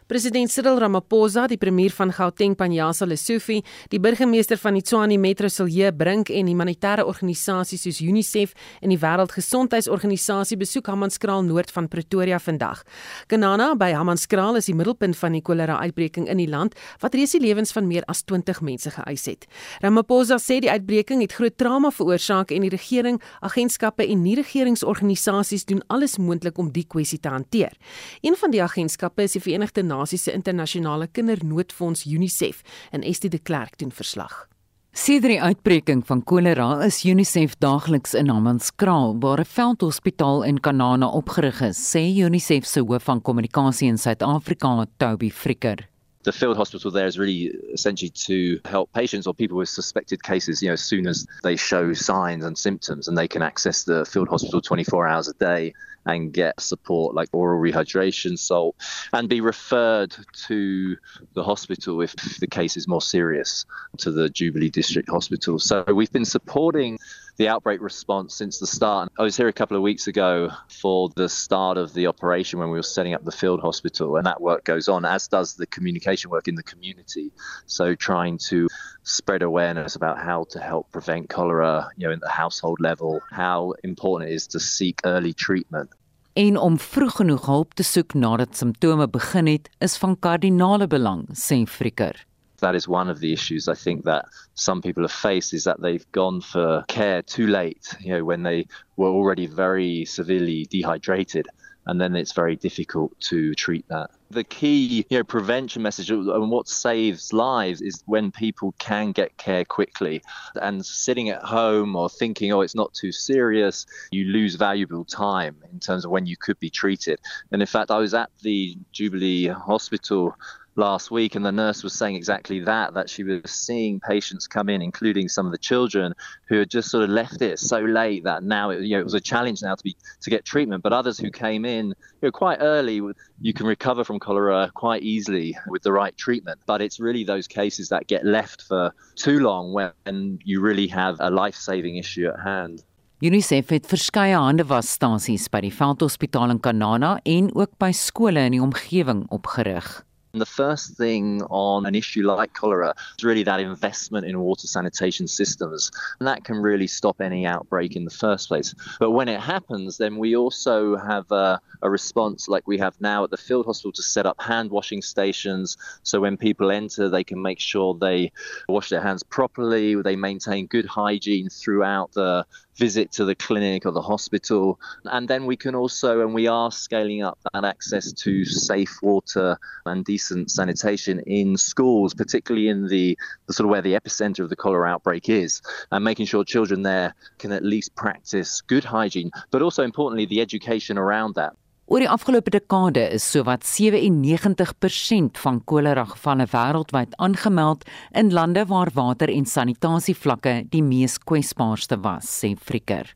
President 0.10 0.50
Cyril 0.50 0.80
Ramaphosa, 0.82 1.44
die 1.46 1.60
premier 1.62 1.94
van 1.94 2.10
Gauteng 2.10 2.56
Panjasa 2.58 3.06
Lesofie, 3.06 3.60
die 3.94 4.00
burgemeester 4.02 4.58
van 4.58 4.74
die 4.74 4.82
Tshwane 4.82 5.20
Metro 5.22 5.46
Silje 5.54 5.92
Brink 5.94 6.32
en 6.34 6.48
humanitêre 6.50 7.04
organisasies 7.06 7.84
soos 7.86 8.00
UNICEF 8.02 8.56
en 8.82 8.90
die 8.90 8.98
Wêreldgesondheidsorganisasie 8.98 10.58
besoek 10.58 10.90
Hammanskraal 10.90 11.46
noord 11.46 11.70
van 11.76 11.86
Pretoria 11.94 12.40
vandag. 12.42 12.82
Kanana 13.30 13.68
by 13.78 13.92
Hammanskraal 13.94 14.58
is 14.58 14.72
die 14.72 14.74
middelpunt 14.80 15.14
van 15.20 15.38
die 15.38 15.44
kolera 15.46 15.76
uitbreking 15.84 16.26
in 16.26 16.42
die 16.42 16.50
land 16.50 16.74
wat 17.06 17.14
reeds 17.14 17.38
die 17.38 17.44
lewens 17.46 17.76
van 17.78 17.86
meer 17.86 18.02
as 18.10 18.24
20 18.26 18.64
mense 18.66 18.90
geëis 18.98 19.28
het. 19.30 19.46
Ramaphosa 19.86 20.40
sê 20.42 20.58
die 20.66 20.74
uitbreking 20.74 21.22
het 21.22 21.38
groot 21.38 21.58
trauma 21.62 21.94
veroorsaak 21.94 22.50
en 22.58 22.66
die 22.66 22.74
regering, 22.74 23.22
agentskappe 23.46 24.10
en 24.10 24.26
nie-regeringsorganisasies 24.26 25.70
doen 25.70 25.86
alles 25.86 26.18
moontlik 26.18 26.58
om 26.58 26.74
die 26.74 26.88
kwessie 26.90 27.22
te 27.22 27.30
hanteer. 27.30 27.78
Een 28.26 28.42
van 28.42 28.58
die 28.58 28.66
agentskappe 28.66 29.30
is 29.30 29.38
die 29.38 29.46
Verenigde 29.46 29.86
Nasies 29.86 29.99
se 30.06 30.32
internasionale 30.32 31.08
kindernoodfonds 31.08 32.06
UNICEF 32.06 32.62
en 32.92 33.02
Estie 33.02 33.30
de 33.30 33.40
Klerk 33.40 33.78
doen 33.78 33.92
verslag. 33.92 34.48
Sedert 34.92 35.32
die 35.32 35.42
uitbreking 35.42 36.02
van 36.08 36.24
kolera 36.24 36.82
is 36.84 37.04
UNICEF 37.06 37.54
daagliks 37.62 38.16
in 38.18 38.30
Hammanskraal 38.30 39.16
waar 39.22 39.40
'n 39.40 39.46
veldhospitaal 39.46 40.44
in 40.44 40.60
Kanana 40.60 41.08
opgerig 41.08 41.62
is, 41.62 41.78
sê 41.78 42.02
UNICEF 42.26 42.66
se 42.66 42.80
hoof 42.80 43.04
van 43.04 43.22
kommunikasie 43.22 43.88
in 43.88 43.98
Suid-Afrika, 43.98 44.86
Toby 44.98 45.30
Fricker. 45.30 45.88
The 46.24 46.32
field 46.32 46.58
hospital 46.58 46.92
there 46.92 47.08
is 47.08 47.18
really 47.18 47.46
essentially 47.74 48.10
to 48.10 48.60
help 48.66 48.92
patients 48.94 49.26
or 49.26 49.34
people 49.34 49.58
with 49.58 49.70
suspected 49.70 50.22
cases, 50.22 50.62
you 50.62 50.68
know, 50.68 50.74
as 50.74 50.84
soon 50.84 51.08
as 51.08 51.26
they 51.44 51.56
show 51.56 51.94
signs 51.94 52.44
and 52.44 52.58
symptoms 52.58 53.08
and 53.08 53.18
they 53.18 53.28
can 53.28 53.42
access 53.42 53.84
the 53.84 54.06
field 54.06 54.28
hospital 54.28 54.62
24 54.62 55.08
hours 55.08 55.28
a 55.30 55.34
day 55.36 55.74
and 56.06 56.34
get 56.34 56.60
support 56.60 57.16
like 57.16 57.30
oral 57.32 57.62
rehydration, 57.62 58.38
salt, 58.38 58.76
and 59.14 59.30
be 59.30 59.42
referred 59.42 60.16
to 60.48 60.98
the 61.34 61.44
hospital 61.44 62.02
if 62.02 62.14
the 62.40 62.48
case 62.48 62.76
is 62.78 62.88
more 62.88 63.02
serious 63.02 63.66
to 63.98 64.12
the 64.12 64.30
Jubilee 64.30 64.70
District 64.70 65.10
Hospital. 65.10 65.60
So 65.60 65.84
we've 65.88 66.12
been 66.12 66.26
supporting 66.26 67.00
the 67.40 67.48
outbreak 67.48 67.82
response 67.82 68.36
since 68.36 68.60
the 68.60 68.68
start. 68.68 69.10
I 69.18 69.24
was 69.24 69.38
here 69.38 69.48
a 69.48 69.54
couple 69.54 69.78
of 69.78 69.82
weeks 69.82 70.08
ago 70.08 70.52
for 70.68 71.10
the 71.16 71.30
start 71.30 71.78
of 71.78 71.94
the 71.94 72.06
operation 72.06 72.60
when 72.60 72.70
we 72.70 72.78
were 72.78 72.84
setting 72.84 73.14
up 73.14 73.24
the 73.24 73.32
field 73.32 73.62
hospital, 73.62 74.18
and 74.18 74.26
that 74.26 74.42
work 74.42 74.66
goes 74.66 74.90
on, 74.90 75.06
as 75.06 75.30
does 75.30 75.56
the 75.56 75.66
communication 75.66 76.30
work 76.30 76.50
in 76.50 76.56
the 76.56 76.64
community. 76.64 77.32
So 77.66 77.96
trying 77.96 78.40
to 78.50 78.68
spread 79.04 79.42
awareness 79.42 79.96
about 79.96 80.20
how 80.20 80.48
to 80.50 80.60
help 80.60 80.92
prevent 80.92 81.30
cholera, 81.30 81.90
you 81.96 82.06
know, 82.06 82.14
in 82.14 82.20
the 82.20 82.30
household 82.30 82.82
level, 82.82 83.22
how 83.32 83.74
important 83.86 84.30
it 84.30 84.34
is 84.34 84.46
to 84.48 84.60
seek 84.60 85.00
early 85.06 85.32
treatment. 85.32 85.90
En 86.34 86.58
om 86.58 86.78
vroeg 86.80 87.16
genoeg 87.16 87.46
hulp 87.46 87.74
te 87.74 87.84
soek 87.84 88.14
nadat 88.14 88.56
simptome 88.56 89.08
begin 89.08 89.48
het, 89.48 89.72
is 89.80 89.98
van 89.98 90.20
kardinale 90.20 90.88
belang, 90.88 91.26
sê 91.32 91.64
Fricker. 91.68 92.29
That 92.60 92.76
is 92.76 92.88
one 92.88 93.10
of 93.10 93.20
the 93.20 93.34
issues 93.34 93.68
I 93.68 93.76
think 93.76 94.06
that 94.06 94.26
some 94.56 94.82
people 94.82 95.04
have 95.04 95.12
faced 95.12 95.54
is 95.54 95.64
that 95.64 95.82
they've 95.82 96.10
gone 96.12 96.42
for 96.42 96.84
care 96.88 97.22
too 97.22 97.48
late, 97.48 97.96
you 98.00 98.14
know, 98.14 98.24
when 98.24 98.44
they 98.44 98.68
were 98.98 99.10
already 99.10 99.48
very 99.48 100.06
severely 100.06 100.66
dehydrated. 100.70 101.48
And 101.86 102.00
then 102.00 102.16
it's 102.16 102.34
very 102.34 102.56
difficult 102.56 103.20
to 103.22 103.56
treat 103.56 103.88
that. 103.88 104.12
The 104.30 104.44
key, 104.44 105.08
you 105.10 105.18
know, 105.18 105.24
prevention 105.24 105.82
message 105.82 106.12
and 106.12 106.52
what 106.52 106.68
saves 106.68 107.34
lives 107.34 107.82
is 107.82 108.04
when 108.06 108.32
people 108.32 108.76
can 108.78 109.12
get 109.12 109.38
care 109.38 109.66
quickly. 109.66 110.22
And 110.62 110.86
sitting 110.86 111.30
at 111.30 111.42
home 111.42 111.96
or 111.96 112.08
thinking, 112.08 112.54
oh, 112.54 112.62
it's 112.62 112.76
not 112.76 112.94
too 112.94 113.12
serious, 113.12 113.88
you 114.12 114.26
lose 114.26 114.54
valuable 114.54 115.04
time 115.04 115.56
in 115.72 115.80
terms 115.80 116.06
of 116.06 116.12
when 116.12 116.28
you 116.28 116.38
could 116.38 116.60
be 116.60 116.70
treated. 116.70 117.20
And 117.52 117.60
in 117.60 117.66
fact, 117.66 117.90
I 117.90 117.98
was 117.98 118.14
at 118.14 118.30
the 118.44 118.78
Jubilee 118.92 119.48
Hospital 119.48 120.36
last 120.80 121.12
week, 121.12 121.36
and 121.36 121.46
the 121.46 121.52
nurse 121.52 121.84
was 121.84 121.94
saying 121.94 122.16
exactly 122.16 122.60
that 122.62 122.94
that 122.94 123.10
she 123.10 123.24
was 123.24 123.52
seeing 123.52 124.00
patients 124.00 124.48
come 124.48 124.70
in, 124.70 124.82
including 124.82 125.30
some 125.30 125.46
of 125.46 125.52
the 125.52 125.58
children 125.58 126.14
who 126.48 126.58
had 126.60 126.70
just 126.70 126.90
sort 126.90 127.04
of 127.04 127.10
left 127.10 127.42
it 127.42 127.60
so 127.60 127.80
late 127.80 128.24
that 128.24 128.44
now 128.44 128.72
it, 128.72 128.82
you 128.82 128.96
know, 128.96 129.00
it 129.00 129.04
was 129.04 129.14
a 129.14 129.20
challenge 129.20 129.62
now 129.62 129.76
to 129.76 129.84
be 129.84 129.96
to 130.22 130.30
get 130.30 130.46
treatment. 130.46 130.82
But 130.82 130.94
others 130.94 131.20
who 131.20 131.30
came 131.30 131.66
in 131.66 131.88
you 131.90 132.24
know, 132.24 132.32
quite 132.32 132.58
early, 132.62 133.02
you 133.42 133.54
can 133.54 133.68
recover 133.68 134.04
from 134.04 134.20
cholera 134.20 134.72
quite 134.74 135.04
easily 135.04 135.56
with 135.68 135.84
the 135.84 135.92
right 135.92 136.16
treatment. 136.18 136.60
But 136.66 136.82
it's 136.82 137.00
really 137.00 137.24
those 137.24 137.48
cases 137.48 137.90
that 137.90 138.08
get 138.08 138.26
left 138.26 138.64
for 138.64 138.92
too 139.16 139.40
long 139.40 139.74
when 139.74 140.40
you 140.44 140.62
really 140.62 140.88
have 140.88 141.18
a 141.20 141.30
life-saving 141.30 141.98
issue 141.98 142.28
at 142.28 142.40
hand. 142.40 142.84
UNICEF 143.20 143.70
het 143.74 143.88
verskeie 143.92 144.38
handewasstasies 144.40 145.50
by 145.52 145.60
die 145.66 145.74
Veldhospitaal 145.76 146.54
in 146.54 146.62
Kanana 146.64 147.18
en 147.28 147.50
ook 147.52 147.74
by 147.76 147.90
skole 147.92 148.40
in 148.48 148.56
die 148.56 148.62
omgewing 148.64 149.26
opgerig. 149.36 149.90
The 150.34 150.46
first 150.46 150.96
thing 150.96 151.42
on 151.50 151.86
an 151.86 151.96
issue 151.96 152.22
like 152.22 152.54
cholera 152.54 152.94
is 153.18 153.24
really 153.24 153.44
that 153.44 153.60
investment 153.60 154.28
in 154.28 154.40
water 154.40 154.68
sanitation 154.68 155.28
systems. 155.28 155.92
And 156.20 156.28
that 156.28 156.44
can 156.44 156.58
really 156.58 156.86
stop 156.88 157.20
any 157.20 157.48
outbreak 157.48 157.96
in 157.96 158.06
the 158.06 158.12
first 158.12 158.48
place. 158.48 158.76
But 159.00 159.12
when 159.12 159.28
it 159.28 159.40
happens, 159.40 159.98
then 159.98 160.18
we 160.18 160.36
also 160.36 160.98
have 160.98 161.32
a, 161.32 161.60
a 161.82 161.90
response 161.90 162.48
like 162.48 162.68
we 162.68 162.78
have 162.78 163.00
now 163.02 163.24
at 163.24 163.32
the 163.32 163.38
field 163.38 163.66
hospital 163.66 163.92
to 163.94 164.04
set 164.04 164.28
up 164.28 164.40
hand 164.40 164.70
washing 164.70 165.02
stations. 165.02 165.78
So 166.04 166.20
when 166.20 166.38
people 166.38 166.70
enter, 166.70 167.10
they 167.10 167.24
can 167.24 167.42
make 167.42 167.60
sure 167.60 167.98
they 168.00 168.32
wash 168.68 168.90
their 168.90 169.02
hands 169.02 169.24
properly, 169.24 169.96
they 169.96 170.16
maintain 170.16 170.68
good 170.68 170.86
hygiene 170.86 171.50
throughout 171.50 172.12
the 172.14 172.46
visit 172.80 173.12
to 173.12 173.26
the 173.26 173.36
clinic 173.36 173.86
or 173.86 173.92
the 173.92 174.02
hospital. 174.02 174.80
And 175.06 175.28
then 175.28 175.46
we 175.46 175.58
can 175.58 175.76
also, 175.76 176.22
and 176.22 176.34
we 176.34 176.48
are 176.48 176.72
scaling 176.72 177.22
up 177.22 177.38
that 177.54 177.66
access 177.66 178.12
to 178.14 178.46
safe 178.46 178.98
water 179.04 179.58
and 179.86 180.04
decent 180.04 180.50
sanitation 180.50 181.20
in 181.28 181.58
schools, 181.58 182.14
particularly 182.14 182.70
in 182.70 182.88
the, 182.88 183.18
the 183.46 183.54
sort 183.54 183.66
of 183.66 183.72
where 183.72 183.82
the 183.82 183.94
epicenter 183.94 184.40
of 184.40 184.50
the 184.50 184.56
cholera 184.56 184.90
outbreak 184.90 185.30
is, 185.30 185.62
and 185.92 186.04
making 186.04 186.26
sure 186.26 186.44
children 186.44 186.82
there 186.82 187.14
can 187.38 187.52
at 187.52 187.64
least 187.64 187.94
practice 187.96 188.62
good 188.62 188.86
hygiene, 188.86 189.30
but 189.52 189.62
also 189.62 189.84
importantly, 189.84 190.26
the 190.26 190.42
education 190.42 190.98
around 190.98 191.36
that. 191.36 191.54
Oor 191.90 192.04
die 192.04 192.10
afgelope 192.14 192.52
dekade 192.54 193.02
is 193.16 193.24
sowat 193.26 193.64
97% 193.66 195.40
van 195.42 195.56
kolera 195.66 196.04
gevalle 196.12 196.46
wêreldwyd 196.52 197.16
aangemeld 197.18 197.88
in 198.22 198.30
lande 198.30 198.68
waar 198.70 198.92
water 198.94 199.34
en 199.34 199.50
sanitasievlakke 199.50 200.54
die 200.70 200.84
mees 200.86 201.18
kwesbaarste 201.18 201.98
was, 202.06 202.30
sê 202.30 202.54
Fricker. 202.54 203.10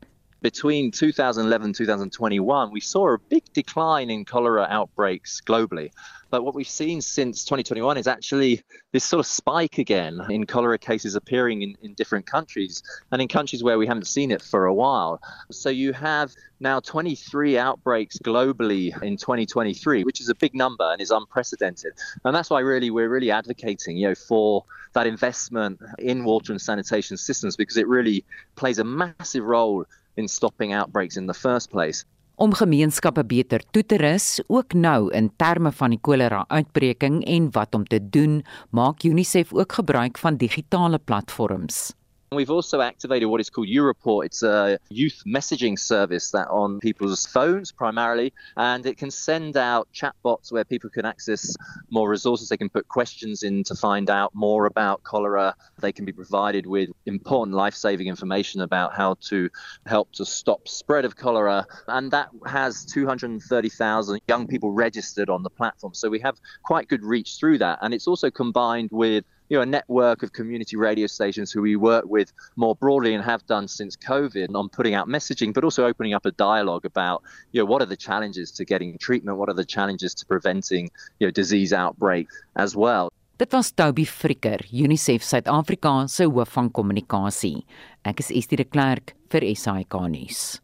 Between 0.44 0.90
2011 0.90 1.64
and 1.64 1.74
2021, 1.74 2.70
we 2.70 2.78
saw 2.78 3.14
a 3.14 3.18
big 3.18 3.42
decline 3.54 4.10
in 4.10 4.26
cholera 4.26 4.66
outbreaks 4.68 5.40
globally. 5.40 5.90
But 6.28 6.44
what 6.44 6.54
we've 6.54 6.68
seen 6.68 7.00
since 7.00 7.44
2021 7.44 7.96
is 7.96 8.06
actually 8.06 8.62
this 8.92 9.04
sort 9.04 9.20
of 9.20 9.26
spike 9.26 9.78
again 9.78 10.20
in 10.28 10.44
cholera 10.44 10.76
cases 10.76 11.14
appearing 11.14 11.62
in, 11.62 11.76
in 11.80 11.94
different 11.94 12.26
countries 12.26 12.82
and 13.10 13.22
in 13.22 13.28
countries 13.28 13.64
where 13.64 13.78
we 13.78 13.86
haven't 13.86 14.06
seen 14.06 14.30
it 14.30 14.42
for 14.42 14.66
a 14.66 14.74
while. 14.74 15.18
So 15.50 15.70
you 15.70 15.94
have 15.94 16.34
now 16.60 16.78
23 16.78 17.56
outbreaks 17.56 18.18
globally 18.18 19.02
in 19.02 19.16
2023, 19.16 20.04
which 20.04 20.20
is 20.20 20.28
a 20.28 20.34
big 20.34 20.54
number 20.54 20.84
and 20.92 21.00
is 21.00 21.10
unprecedented. 21.10 21.94
And 22.22 22.36
that's 22.36 22.50
why 22.50 22.60
really 22.60 22.90
we're 22.90 23.08
really 23.08 23.30
advocating, 23.30 23.96
you 23.96 24.08
know, 24.08 24.14
for 24.14 24.66
that 24.92 25.06
investment 25.06 25.80
in 25.98 26.24
water 26.24 26.52
and 26.52 26.60
sanitation 26.60 27.16
systems 27.16 27.56
because 27.56 27.78
it 27.78 27.88
really 27.88 28.26
plays 28.56 28.78
a 28.78 28.84
massive 28.84 29.44
role 29.44 29.86
in 30.14 30.28
stopping 30.28 30.74
outbreaks 30.74 31.16
in 31.16 31.26
the 31.26 31.34
first 31.34 31.70
place. 31.70 32.04
Om 32.34 32.54
gemeenskappe 32.54 33.22
beter 33.24 33.62
toe 33.70 33.84
te 33.86 33.96
rus, 33.96 34.40
ook 34.46 34.74
nou 34.74 35.10
in 35.14 35.30
terme 35.38 35.70
van 35.72 35.94
die 35.94 36.00
kolera 36.02 36.44
uitbreking 36.48 37.20
en 37.30 37.46
wat 37.54 37.74
om 37.74 37.84
te 37.86 38.00
doen, 38.02 38.40
maak 38.70 39.04
UNICEF 39.06 39.52
ook 39.54 39.72
gebruik 39.72 40.18
van 40.18 40.36
digitale 40.36 40.98
platforms. 40.98 41.92
We've 42.34 42.50
also 42.50 42.80
activated 42.80 43.28
what 43.28 43.40
is 43.40 43.50
called 43.50 43.68
Europort. 43.68 44.26
It's 44.26 44.42
a 44.42 44.78
youth 44.90 45.22
messaging 45.26 45.78
service 45.78 46.30
that 46.32 46.48
on 46.48 46.80
people's 46.80 47.26
phones 47.26 47.72
primarily, 47.72 48.32
and 48.56 48.84
it 48.86 48.96
can 48.96 49.10
send 49.10 49.56
out 49.56 49.88
chatbots 49.94 50.52
where 50.52 50.64
people 50.64 50.90
can 50.90 51.04
access 51.04 51.56
more 51.90 52.08
resources. 52.08 52.48
They 52.48 52.56
can 52.56 52.68
put 52.68 52.88
questions 52.88 53.42
in 53.42 53.64
to 53.64 53.74
find 53.74 54.10
out 54.10 54.34
more 54.34 54.66
about 54.66 55.02
cholera. 55.02 55.54
They 55.80 55.92
can 55.92 56.04
be 56.04 56.12
provided 56.12 56.66
with 56.66 56.90
important 57.06 57.56
life-saving 57.56 58.06
information 58.06 58.60
about 58.60 58.94
how 58.94 59.14
to 59.28 59.48
help 59.86 60.12
to 60.12 60.24
stop 60.24 60.68
spread 60.68 61.04
of 61.04 61.16
cholera, 61.16 61.66
and 61.88 62.10
that 62.10 62.30
has 62.46 62.84
230,000 62.84 64.20
young 64.28 64.46
people 64.46 64.72
registered 64.72 65.30
on 65.30 65.42
the 65.42 65.50
platform. 65.50 65.94
So 65.94 66.08
we 66.08 66.20
have 66.20 66.40
quite 66.62 66.88
good 66.88 67.04
reach 67.04 67.36
through 67.36 67.58
that, 67.58 67.78
and 67.82 67.94
it's 67.94 68.06
also 68.06 68.30
combined 68.30 68.90
with 68.92 69.24
you 69.48 69.56
know, 69.56 69.62
a 69.62 69.66
network 69.66 70.22
of 70.22 70.32
community 70.32 70.76
radio 70.76 71.06
stations 71.06 71.52
who 71.52 71.62
we 71.62 71.76
work 71.76 72.04
with 72.06 72.32
more 72.56 72.74
broadly 72.74 73.14
and 73.14 73.22
have 73.24 73.46
done 73.46 73.68
since 73.68 73.96
COVID 73.96 74.54
on 74.54 74.68
putting 74.68 74.94
out 74.94 75.08
messaging, 75.08 75.52
but 75.52 75.64
also 75.64 75.86
opening 75.86 76.14
up 76.14 76.24
a 76.26 76.32
dialogue 76.32 76.84
about, 76.84 77.22
you 77.52 77.60
know, 77.60 77.66
what 77.66 77.82
are 77.82 77.86
the 77.86 77.96
challenges 77.96 78.50
to 78.52 78.64
getting 78.64 78.96
treatment, 78.98 79.38
what 79.38 79.48
are 79.48 79.54
the 79.54 79.64
challenges 79.64 80.14
to 80.14 80.26
preventing, 80.26 80.90
you 81.18 81.26
know, 81.26 81.30
disease 81.30 81.72
outbreak 81.72 82.28
as 82.56 82.74
well. 82.74 83.10
Dit 83.36 83.52
was 83.52 83.72
Toby 83.72 84.04
Fricker, 84.06 84.60
UNICEF 84.70 85.24
Suid-Afrika 85.26 86.06
se 86.06 86.24
hoof 86.24 86.52
van 86.54 86.70
kommunikasie. 86.70 87.64
Ek 88.06 88.20
is 88.22 88.30
Estie 88.30 88.60
de 88.60 88.64
Klerk 88.64 89.16
vir 89.34 89.48
SAK 89.58 89.96
nuus. 90.06 90.60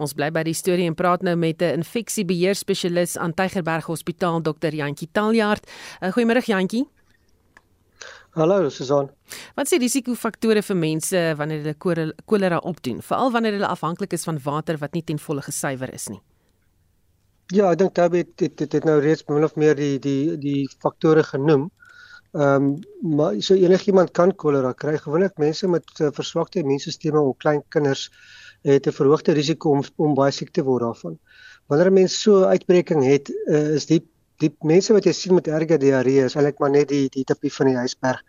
Ons 0.00 0.16
bly 0.18 0.30
by 0.34 0.42
die 0.48 0.56
storie 0.56 0.88
en 0.90 0.96
praat 0.98 1.22
nou 1.22 1.36
met 1.36 1.62
'n 1.62 1.78
infeksiebeheer 1.80 2.54
spesialis 2.54 3.16
aan 3.16 3.34
Tygerberg 3.34 3.86
Hospitaal, 3.86 4.42
Dr. 4.42 4.74
Jantjie 4.74 5.08
Taljaard. 5.12 5.62
Uh, 6.02 6.10
goeiemôre 6.10 6.42
Jantjie. 6.42 6.86
Hallo 8.30 8.68
Susan. 8.70 9.08
Wat 9.56 9.66
is 9.66 9.72
die 9.74 9.80
risikofaktore 9.82 10.62
vir 10.62 10.76
mense 10.78 11.20
wanneer 11.38 11.64
hulle 11.64 12.12
kolera 12.30 12.60
opdoen, 12.62 13.00
veral 13.02 13.32
wanneer 13.34 13.56
hulle 13.56 13.70
afhanklik 13.70 14.12
is 14.14 14.26
van 14.28 14.38
water 14.44 14.78
wat 14.78 14.94
nie 14.94 15.02
ten 15.02 15.18
volle 15.18 15.42
gesuiwer 15.42 15.90
is 15.94 16.06
nie? 16.12 16.20
Ja, 17.50 17.72
ek 17.72 17.80
dink 17.80 17.96
Tabby 17.98 18.22
het 18.22 18.36
dit 18.38 18.62
het, 18.62 18.76
het 18.78 18.86
nou 18.86 19.00
reeds 19.02 19.26
min 19.26 19.42
of 19.42 19.56
meer 19.58 19.74
die 19.74 19.98
die 19.98 20.36
die 20.38 20.68
faktore 20.78 21.24
genoem. 21.26 21.66
Ehm 22.38 22.68
um, 22.68 23.16
maar 23.16 23.40
so 23.42 23.58
enigiemand 23.58 24.14
kan 24.14 24.30
kolera 24.30 24.70
kry. 24.78 24.94
Gewoonlik 25.02 25.34
mense 25.42 25.66
met 25.66 25.90
uh, 25.98 26.12
verswakte 26.14 26.62
immuunstelsels 26.62 27.18
of 27.24 27.36
klein 27.42 27.64
kinders 27.74 28.06
het 28.62 28.86
'n 28.86 28.94
verhoogde 28.94 29.34
risiko 29.34 29.74
om 29.74 29.82
om 29.96 30.14
baie 30.14 30.30
siek 30.30 30.54
te 30.54 30.62
word 30.62 30.86
daarvan. 30.86 31.18
Wanneer 31.66 31.90
'n 31.90 31.98
mens 31.98 32.22
so 32.22 32.44
uitbreking 32.44 33.02
het, 33.04 33.28
uh, 33.28 33.74
is 33.74 33.86
die 33.86 34.06
die 34.40 34.48
mense 34.64 34.94
wat 34.96 35.04
jy 35.04 35.12
sien 35.16 35.34
met 35.36 35.48
erge 35.52 35.76
diarree 35.80 36.22
is 36.24 36.34
eintlik 36.38 36.60
maar 36.62 36.70
net 36.72 36.88
die 36.88 37.08
die 37.12 37.24
tipie 37.28 37.50
van 37.52 37.68
die 37.68 37.76
ysberg. 37.80 38.20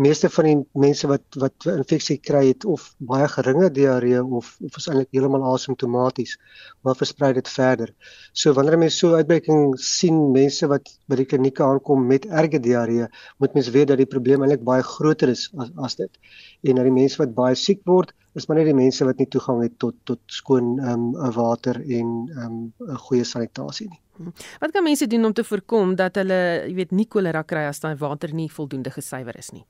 Meeste 0.00 0.30
van 0.32 0.48
die 0.48 0.54
mense 0.84 1.10
wat 1.10 1.38
wat 1.42 1.66
infeksie 1.74 2.16
kry 2.28 2.42
het 2.46 2.64
of 2.74 2.86
baie 3.10 3.28
geringe 3.34 3.68
diarree 3.76 4.22
of 4.22 4.54
of 4.64 4.78
is 4.80 4.88
eintlik 4.88 5.12
heeltemal 5.12 5.44
asymptomaties, 5.50 6.36
maar 6.84 6.96
versprei 7.00 7.34
dit 7.36 7.50
verder. 7.52 7.92
So 8.32 8.54
wanneer 8.56 8.80
mense 8.80 8.96
so 8.96 9.20
uitbreking 9.20 9.76
sien, 9.82 10.22
mense 10.32 10.70
wat 10.72 10.88
by 11.08 11.20
die 11.20 11.28
klinieke 11.28 11.66
aankom 11.66 12.08
met 12.08 12.30
erge 12.42 12.62
diarree, 12.64 13.10
moet 13.38 13.58
mense 13.58 13.74
weet 13.76 13.92
dat 13.92 14.00
die 14.00 14.08
probleem 14.08 14.46
eintlik 14.46 14.64
baie 14.64 14.86
groter 14.94 15.34
is 15.36 15.48
as 15.60 15.74
as 15.76 16.00
dit. 16.00 16.32
En 16.64 16.80
dat 16.80 16.88
die 16.88 16.96
mense 16.96 17.20
wat 17.20 17.36
baie 17.36 17.60
siek 17.68 17.84
word, 17.84 18.16
is 18.38 18.48
maar 18.48 18.62
net 18.62 18.72
die 18.72 18.80
mense 18.80 19.04
wat 19.04 19.20
nie 19.20 19.28
toegang 19.28 19.62
het 19.66 19.78
tot 19.84 20.00
tot 20.08 20.20
skoon 20.40 20.76
ehm 20.80 21.12
um, 21.12 21.32
water 21.36 21.82
en 21.84 22.12
ehm 22.32 22.44
um, 22.44 22.60
'n 22.88 23.02
goeie 23.08 23.24
sanitasie 23.24 23.88
nie. 23.92 24.00
Wat 24.60 24.72
kan 24.72 24.84
mense 24.84 25.06
doen 25.06 25.24
om 25.24 25.32
te 25.32 25.44
voorkom 25.44 25.96
dat 25.96 26.14
hulle, 26.20 26.38
jy 26.68 26.74
weet, 26.74 26.92
nie 26.92 27.06
kolera 27.06 27.42
kry 27.42 27.66
as 27.68 27.80
daai 27.80 27.96
water 27.96 28.34
nie 28.34 28.48
voldoende 28.50 28.90
gesuiwer 28.90 29.38
is 29.38 29.52
nie? 29.52 29.64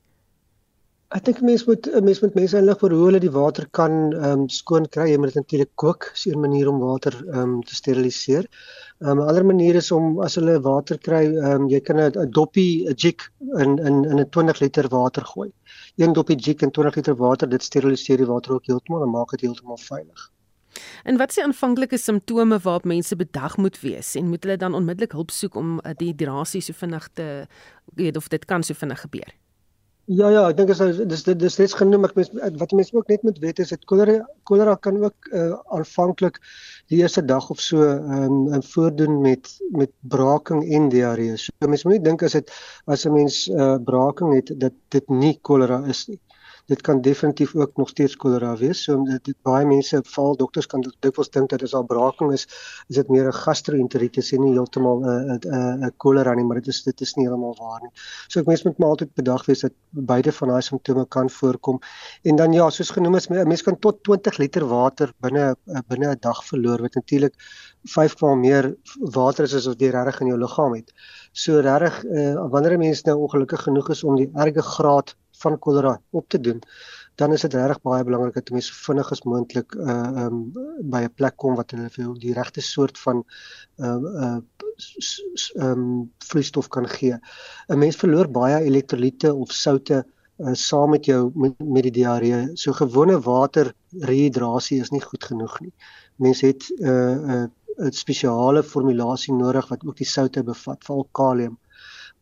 Ek 1.16 1.22
dink 1.24 1.38
mense 1.40 1.64
moet 1.64 1.86
mense 2.05 2.20
moet 2.20 2.34
mense 2.36 2.59
inlig 2.61 2.82
oor 2.84 2.92
hoe 2.94 3.05
hulle 3.07 3.20
die 3.24 3.30
water 3.32 3.64
kan 3.78 3.94
ehm 4.16 4.42
um, 4.42 4.42
skoon 4.53 4.88
kry. 4.96 5.07
Jy 5.09 5.20
moet 5.20 5.30
dit 5.32 5.38
natuurlik 5.40 5.70
kook, 5.82 6.11
is 6.12 6.26
'n 6.28 6.42
manier 6.42 6.68
om 6.68 6.82
water 6.84 7.16
ehm 7.22 7.38
um, 7.42 7.55
te 7.70 7.78
steriliseer. 7.78 8.44
Ehm, 8.44 9.14
'n 9.16 9.22
um, 9.22 9.28
ander 9.30 9.46
manier 9.53 9.78
is 9.80 9.90
om 9.99 10.20
as 10.26 10.36
hulle 10.36 10.59
water 10.68 10.99
kry, 11.09 11.24
ehm 11.32 11.62
um, 11.62 11.68
jy 11.72 11.80
kan 11.80 12.03
'n 12.05 12.30
doppie 12.38 12.84
'n 12.90 12.99
jig 13.05 13.24
in 13.64 13.78
in 13.78 14.05
in 14.05 14.20
'n 14.20 14.28
20 14.36 14.61
liter 14.61 14.88
water 14.96 15.24
gooi. 15.32 15.51
Een 15.96 16.12
doppie 16.12 16.36
jig 16.36 16.61
in 16.61 16.70
20 16.70 17.01
liter 17.01 17.16
water, 17.16 17.49
dit 17.49 17.62
steriliseer 17.62 18.18
die 18.18 18.32
water 18.34 18.53
ook 18.53 18.66
heeltemal 18.66 19.03
en 19.03 19.16
maak 19.16 19.30
dit 19.30 19.46
heeltemal 19.49 19.80
veilig. 19.80 20.30
En 21.05 21.16
wat 21.16 21.29
is 21.29 21.41
die 21.41 21.45
aanvanklike 21.45 21.99
simptome 21.99 22.59
waarop 22.59 22.85
mense 22.85 23.16
bedag 23.16 23.57
moet 23.57 23.81
wees 23.81 24.14
en 24.14 24.29
moet 24.29 24.45
hulle 24.45 24.57
dan 24.57 24.74
onmiddellik 24.74 25.12
hulp 25.12 25.31
soek 25.31 25.55
om 25.55 25.79
eh, 25.81 25.93
die 25.97 26.14
dehydrasie 26.14 26.62
so 26.62 26.72
vinnig 26.72 27.09
te 27.12 27.47
weet 27.95 28.16
of 28.16 28.29
dit 28.29 28.45
kan 28.45 28.62
so 28.62 28.74
vinnig 28.74 29.01
gebeur? 29.01 29.35
Ja 30.09 30.31
ja, 30.33 30.47
ek 30.49 30.57
dink 30.57 30.70
is 30.72 30.79
dis 30.81 31.22
dis 31.26 31.57
dis 31.61 31.74
genoem 31.76 32.07
ek 32.09 32.14
mens 32.16 32.31
wat 32.33 32.70
mense 32.72 32.95
ook 32.97 33.11
net 33.12 33.24
moet 33.29 33.41
weet 33.43 33.59
is 33.61 33.74
dit 33.74 33.83
kolera 33.91 34.22
kolera 34.49 34.76
kan 34.87 34.97
ook 35.03 35.29
uh, 35.37 35.59
aanvanklik 35.76 36.39
die 36.89 37.03
eerste 37.03 37.20
dag 37.29 37.51
of 37.53 37.61
so 37.61 37.85
ehm 37.85 38.55
um, 38.57 38.62
voordoen 38.70 39.20
met 39.20 39.51
met 39.76 39.93
braaking 40.14 40.62
en 40.64 40.89
diarree. 40.89 41.37
So 41.37 41.68
mense 41.68 41.85
moet 41.85 41.99
nie 41.99 42.07
dink 42.07 42.24
as 42.24 42.39
dit 42.39 42.55
as 42.87 43.05
'n 43.05 43.12
mens 43.18 43.43
uh, 43.53 43.76
braaking 43.91 44.33
het 44.39 44.55
dat 44.64 44.72
dit 44.97 45.12
nie 45.12 45.37
kolera 45.43 45.83
is 45.93 46.07
nie 46.09 46.16
dit 46.68 46.80
kan 46.84 47.00
definitief 47.00 47.54
ook 47.56 47.76
nog 47.76 47.88
steeds 47.88 48.16
kolera 48.16 48.56
wees. 48.56 48.82
So 48.84 49.02
dit, 49.04 49.24
dit 49.24 49.36
baie 49.42 49.66
mense 49.66 50.00
val 50.12 50.36
dokters 50.36 50.66
kan 50.68 50.84
dikwels 51.00 51.30
dink 51.32 51.48
dat 51.50 51.64
dit 51.64 51.74
al 51.74 51.86
braking 51.88 52.32
is, 52.36 52.44
is 52.88 53.00
dit 53.00 53.08
meer 53.08 53.28
'n 53.28 53.32
gastroenteritis 53.32 54.32
en 54.36 54.44
nie 54.44 54.52
heeltemal 54.52 55.00
'n 55.00 55.38
'n 55.38 55.84
'n 55.88 55.92
kolera 55.96 56.34
nie, 56.34 56.44
maar 56.44 56.60
dit 56.60 56.68
is 56.68 56.82
dit 56.82 57.00
is 57.00 57.14
nie 57.16 57.26
heeltemal 57.26 57.56
waar 57.58 57.80
nie. 57.82 57.92
So 58.28 58.40
ek 58.40 58.46
mens 58.46 58.64
moet 58.64 58.78
maar 58.78 58.88
altyd 58.88 59.14
bedag 59.14 59.46
wees 59.46 59.60
dat 59.60 59.72
beide 59.90 60.32
van 60.32 60.48
daai 60.48 60.62
simptome 60.62 61.06
kan 61.06 61.30
voorkom. 61.30 61.80
En 62.22 62.36
dan 62.36 62.52
ja, 62.52 62.70
soos 62.70 62.90
genoem 62.90 63.16
is 63.16 63.28
'n 63.30 63.48
mens 63.48 63.62
kan 63.62 63.78
tot 63.78 64.02
20 64.02 64.38
liter 64.38 64.66
water 64.66 65.12
binne 65.20 65.56
binne 65.88 66.10
'n 66.12 66.18
dag 66.20 66.44
verloor 66.44 66.80
wat 66.80 66.94
natuurlik 66.94 67.34
5 67.84 68.14
keer 68.14 68.36
meer 68.36 68.76
water 69.00 69.44
is 69.44 69.54
as 69.54 69.66
wat 69.66 69.80
jy 69.80 69.90
regtig 69.90 70.20
in 70.20 70.26
jou 70.26 70.38
liggaam 70.38 70.74
het. 70.74 70.92
So 71.32 71.60
regtig 71.60 72.04
uh, 72.04 72.48
wanneer 72.50 72.72
'n 72.76 72.78
mens 72.78 73.02
nou 73.02 73.16
ongelukkig 73.18 73.62
genoeg 73.62 73.90
is 73.90 74.04
om 74.04 74.16
die 74.16 74.30
erge 74.34 74.62
graad 74.62 75.16
van 75.43 75.59
kolera 75.59 75.95
op 76.11 76.28
te 76.28 76.41
doen, 76.41 76.61
dan 77.18 77.32
is 77.32 77.45
dit 77.47 77.55
regtig 77.55 77.80
baie 77.82 78.05
belangrik 78.05 78.34
dat 78.34 78.53
mense 78.55 78.74
vinnig 78.74 79.11
as 79.14 79.24
moontlik 79.26 79.74
uh 79.74 80.26
um, 80.26 80.45
by 80.93 81.03
'n 81.07 81.14
plek 81.14 81.36
kom 81.36 81.57
wat 81.59 81.74
hulle 81.74 81.91
vir 81.97 82.12
die 82.22 82.34
regte 82.36 82.62
soort 82.62 82.99
van 82.99 83.24
uh 83.78 83.99
uh 84.26 84.39
um, 85.57 86.12
vloeistof 86.30 86.68
kan 86.68 86.89
gee. 86.89 87.18
'n 87.68 87.78
Mens 87.78 87.97
verloor 87.97 88.30
baie 88.30 88.62
elektrolyte 88.70 89.34
of 89.34 89.53
soutte 89.53 90.05
uh, 90.39 90.55
saam 90.55 90.91
met 90.91 91.05
jou 91.05 91.30
met, 91.34 91.59
met 91.59 91.82
die 91.82 91.97
diarree. 92.01 92.51
So 92.55 92.72
gewone 92.72 93.20
water 93.20 93.74
rehydrasie 93.91 94.80
is 94.80 94.91
nie 94.91 95.03
goed 95.03 95.24
genoeg 95.24 95.61
nie. 95.61 95.72
Mense 96.16 96.47
het 96.47 96.70
'n 96.70 96.84
uh, 96.84 97.43
uh, 97.43 97.47
'n 97.78 97.93
spesiale 97.93 98.62
formulasie 98.62 99.34
nodig 99.34 99.68
wat 99.68 99.84
ook 99.86 99.97
die 99.97 100.07
soutte 100.07 100.43
bevat, 100.43 100.84
veral 100.84 101.09
kalium 101.12 101.59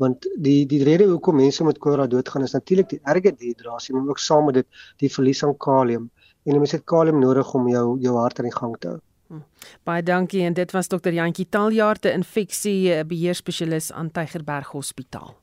want 0.03 0.26
die 0.36 0.66
die 0.66 0.82
rede 0.84 1.09
hoekom 1.09 1.36
mense 1.36 1.64
met 1.64 1.78
kolera 1.78 2.07
doodgaan 2.07 2.42
is 2.42 2.53
natuurlik 2.53 2.88
die 2.88 3.01
erge 3.03 3.32
dehydrasie 3.32 3.94
maar 3.94 4.09
ook 4.09 4.18
saam 4.18 4.44
met 4.44 4.55
dit 4.61 4.66
die 5.03 5.12
verlies 5.12 5.42
aan 5.44 5.57
kalium 5.57 6.11
en 6.44 6.59
mense 6.59 6.76
het 6.76 6.84
kalium 6.84 7.18
nodig 7.20 7.55
om 7.55 7.68
jou 7.68 7.99
jou 8.01 8.16
hart 8.16 8.38
aan 8.38 8.51
die 8.51 8.59
gang 8.59 8.76
te 8.78 8.88
hou. 8.88 9.01
Hm. 9.28 9.42
Baie 9.82 10.03
dankie 10.03 10.44
en 10.47 10.55
dit 10.55 10.72
was 10.72 10.88
dokter 10.88 11.12
Jantjie 11.12 11.47
Taljaard, 11.51 12.05
'n 12.05 12.22
infeksie 12.22 12.92
eh, 12.92 13.05
beheerspesialis 13.05 13.92
aan 13.92 14.11
Tygerberg 14.11 14.68
Hospitaal. 14.70 15.34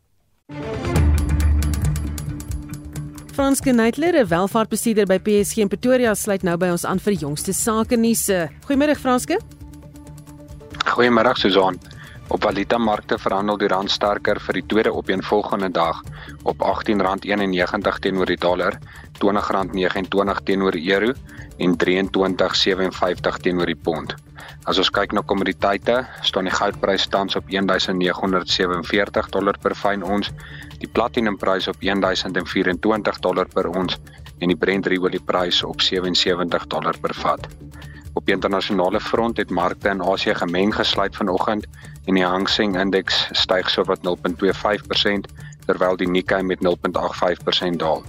Frans 3.33 3.59
Geneitler, 3.59 4.13
'n 4.15 4.27
welvaartbestuurder 4.27 5.05
by 5.05 5.19
PSG 5.19 5.57
in 5.57 5.67
Pretoria, 5.67 6.13
sluit 6.13 6.43
nou 6.43 6.57
by 6.57 6.67
ons 6.67 6.85
aan 6.85 6.99
vir 6.99 7.13
jongste 7.13 7.53
sake 7.53 7.95
nuus. 7.95 8.29
Goeiemôre 8.67 8.95
Franske. 8.95 9.39
Goeiemôre 10.85 11.33
Susan. 11.33 11.79
Op 12.33 12.41
valutamarkte 12.41 13.19
verhandel 13.21 13.59
die 13.61 13.67
rand 13.69 13.91
sterker 13.93 14.39
vir 14.41 14.57
die 14.57 14.63
tweede 14.65 14.91
opeenvolgende 14.97 15.67
dag 15.69 15.99
op 16.49 16.63
R18.91 16.65 17.99
teenoor 18.01 18.25
die 18.31 18.39
dollar, 18.41 18.79
R20.29 19.21 20.41
teenoor 20.47 20.73
die 20.73 20.87
euro 20.95 21.13
en 21.61 21.75
R23.57 21.77 23.37
teenoor 23.45 23.69
die 23.69 23.77
pond. 23.77 24.15
As 24.65 24.81
ons 24.81 24.89
kyk 24.89 25.13
na 25.13 25.21
kommoditeite, 25.21 25.99
staan 26.25 26.49
die 26.49 26.55
goudprys 26.57 27.05
tans 27.13 27.37
op 27.37 27.45
1947 27.53 29.29
dollar 29.37 29.61
per 29.61 29.77
fyn 29.77 30.01
ons, 30.01 30.33
die 30.81 30.89
platinumprys 30.89 31.69
op 31.69 31.85
1024 31.85 33.21
dollar 33.21 33.45
per 33.53 33.69
ons 33.69 34.01
en 34.41 34.49
die 34.49 34.57
Brent 34.57 34.89
olieprys 34.89 35.61
op 35.69 35.85
77 35.85 36.65
dollar 36.73 36.97
per 36.97 37.13
vat. 37.13 37.45
Op 38.13 38.25
die 38.25 38.33
internasionale 38.33 38.99
front 38.99 39.37
het 39.37 39.49
markte 39.49 39.89
in 39.89 40.01
Asië 40.01 40.33
gemeng 40.37 40.73
gesluit 40.75 41.15
vanoggend 41.15 41.65
en 42.05 42.17
die 42.19 42.25
Hang 42.25 42.47
Seng 42.49 42.75
indeks 42.79 43.27
styg 43.31 43.69
sowat 43.69 44.03
0.25% 44.07 45.29
terwyl 45.67 45.97
die 45.97 46.07
Nikkei 46.07 46.41
met 46.43 46.63
0.85% 46.65 47.79
daal. 47.83 48.03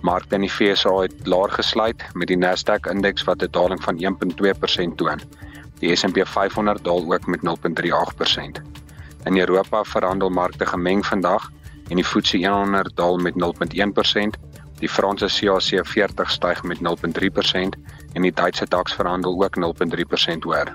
Markte 0.00 0.34
in 0.34 0.44
die 0.46 0.52
VSA 0.52 0.92
het 1.04 1.26
laer 1.28 1.52
gesluit 1.52 2.04
met 2.14 2.28
die 2.28 2.38
Nasdaq 2.38 2.90
indeks 2.90 3.24
wat 3.28 3.42
'n 3.42 3.50
daling 3.50 3.82
van 3.82 3.98
1.2% 3.98 4.96
toon. 4.96 5.20
Die 5.80 5.96
S&P 5.96 6.26
500 6.26 6.84
daal 6.84 7.12
ook 7.12 7.26
met 7.26 7.40
0.38%. 7.42 8.60
In 9.24 9.38
Europa 9.38 9.84
verhandel 9.84 10.30
markte 10.30 10.66
gemeng 10.66 11.06
vandag 11.06 11.50
en 11.88 11.96
die 11.96 12.04
FTSE 12.04 12.48
100 12.48 12.96
daal 12.96 13.16
met 13.16 13.34
0.1%, 13.34 14.50
Die 14.80 14.88
Franse 14.88 15.28
CAC 15.28 15.86
40 15.86 16.30
styg 16.30 16.62
met 16.62 16.78
0.3% 16.80 17.76
en 18.12 18.22
die 18.22 18.32
Duitse 18.32 18.64
DAX 18.64 18.94
verhandel 18.96 19.42
ook 19.42 19.56
0.3% 19.56 20.46
hoër. 20.48 20.72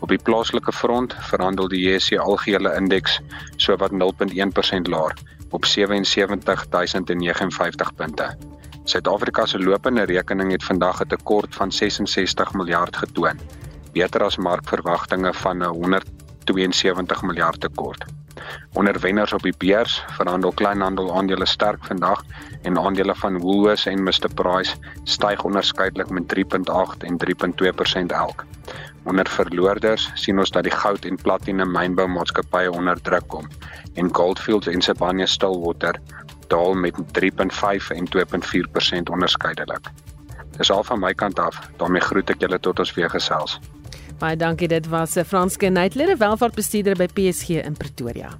Op 0.00 0.08
die 0.08 0.18
plaaslike 0.18 0.72
front 0.72 1.14
verhandel 1.18 1.68
die 1.68 1.80
JSE 1.80 2.18
algehele 2.18 2.76
indeks 2.76 3.20
sowat 3.56 3.90
0.1% 3.90 3.96
laer 4.82 5.12
op 5.50 5.64
77059 5.64 7.94
punte. 7.94 8.36
Suid-Afrika 8.84 9.46
se 9.46 9.58
lopende 9.58 10.04
rekening 10.04 10.52
het 10.52 10.64
vandag 10.64 11.00
'n 11.00 11.08
tekort 11.08 11.54
van 11.54 11.72
66 11.72 12.52
miljard 12.52 12.96
getoon, 12.96 13.40
beter 13.92 14.24
as 14.24 14.36
markverwagtinge 14.36 15.32
van 15.32 15.62
'n 15.62 15.64
172 15.64 17.22
miljard 17.22 17.60
tekort. 17.60 18.04
Onder 18.72 19.00
wenners 19.00 19.32
op 19.32 19.42
die 19.42 19.54
beurs 19.58 20.04
verhandel 20.16 20.52
kleinhandel 20.52 21.16
aandele 21.16 21.46
sterk 21.46 21.84
vandag 21.84 22.24
en 22.62 22.78
aandele 22.78 23.14
van 23.14 23.38
Woolworths 23.38 23.86
en 23.86 24.02
Mr 24.02 24.28
Price 24.34 24.76
styg 25.04 25.44
onderskeidelik 25.44 26.10
met 26.10 26.28
3.8 26.28 26.96
en 26.98 27.16
3.2% 27.16 28.12
elk. 28.12 28.44
Onder 29.04 29.28
verloorders 29.28 30.10
sien 30.14 30.38
ons 30.38 30.50
dat 30.50 30.64
die 30.64 30.72
goud 30.72 31.04
en 31.04 31.16
platina 31.20 31.64
mynboumaatskappye 31.68 32.72
onder 32.72 33.00
druk 33.02 33.28
kom 33.28 33.48
en 33.94 34.14
Gold 34.14 34.40
Fields 34.40 34.66
en 34.66 34.82
Sibanye 34.82 35.26
Stillwater 35.26 36.00
daal 36.48 36.74
met 36.74 36.96
3.5 37.18 37.92
en 37.96 38.08
2.4% 38.16 39.12
onderskeidelik. 39.12 39.92
Dis 40.56 40.70
al 40.70 40.84
van 40.84 41.00
my 41.00 41.14
kant 41.14 41.38
af. 41.38 41.58
daarmee 41.76 42.00
groet 42.00 42.30
ek 42.30 42.40
julle 42.40 42.58
tot 42.60 42.78
ons 42.78 42.94
weer 42.94 43.10
gesels. 43.10 43.58
Baie 44.18 44.36
dankie. 44.36 44.68
Dit 44.68 44.88
was 44.88 45.16
'n 45.16 45.24
Franske 45.24 45.66
Neitler, 45.66 46.16
welvaartbestuurder 46.16 46.96
by 46.96 47.06
PSG 47.06 47.48
in 47.48 47.76
Pretoria. 47.76 48.30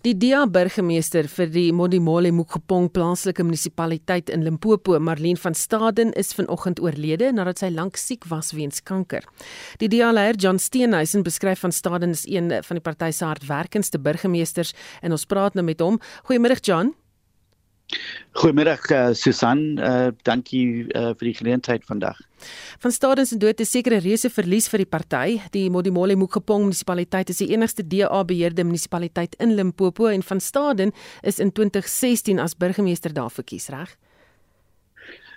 Die 0.00 0.14
DA 0.16 0.46
burgemeester 0.48 1.26
vir 1.28 1.50
die 1.52 1.66
Modimolle 1.76 2.30
Mokgopong 2.32 2.86
plaaslike 2.88 3.44
munisipaliteit 3.44 4.30
in 4.32 4.40
Limpopo, 4.46 4.94
Marlene 4.96 5.36
van 5.36 5.52
Staden, 5.52 6.14
is 6.16 6.32
vanoggend 6.32 6.80
oorlede 6.80 7.28
nadat 7.36 7.60
sy 7.60 7.68
lank 7.68 8.00
siek 8.00 8.24
was 8.30 8.54
weens 8.56 8.80
kanker. 8.80 9.26
Die 9.82 9.90
DA-leier 9.92 10.40
John 10.40 10.56
Steenhuisen 10.56 11.20
beskryf 11.26 11.60
van 11.66 11.76
Staden 11.76 12.16
as 12.16 12.24
een 12.24 12.48
van 12.48 12.80
die 12.80 12.86
party 12.86 13.10
se 13.12 13.28
hardwerkendste 13.28 14.00
burgemeesters 14.00 14.72
en 15.04 15.12
ons 15.12 15.28
praat 15.28 15.60
nou 15.60 15.66
met 15.68 15.84
hom. 15.84 16.00
Goeiemôre 16.24 16.56
John. 16.64 16.94
Goeiemiddag 18.40 18.84
uh, 18.90 18.98
Susan, 19.12 19.78
uh, 19.78 20.10
dankie 20.22 20.86
uh, 20.94 21.10
vir 21.18 21.26
die 21.26 21.34
geleentheid 21.34 21.84
vandag. 21.88 22.20
Van 22.80 22.92
Staden 22.94 23.26
se 23.26 23.36
dood 23.36 23.60
is 23.60 23.70
seker 23.70 23.96
'n 23.96 24.04
reuse 24.04 24.30
verlies 24.30 24.68
vir 24.68 24.84
die 24.84 24.86
party. 24.86 25.40
Die 25.50 25.70
Modimolle 25.70 26.16
Mokgopong 26.16 26.62
munisipaliteit 26.68 27.30
is 27.30 27.42
die 27.42 27.50
enigste 27.50 27.82
DA-beheerde 27.82 28.64
munisipaliteit 28.64 29.34
in 29.38 29.54
Limpopo 29.54 30.06
en 30.06 30.22
van 30.22 30.40
Staden 30.40 30.92
is 31.22 31.38
in 31.38 31.52
2016 31.52 32.38
as 32.38 32.54
burgemeester 32.54 33.12
daar 33.12 33.30
verkies, 33.30 33.68
reg? 33.68 33.96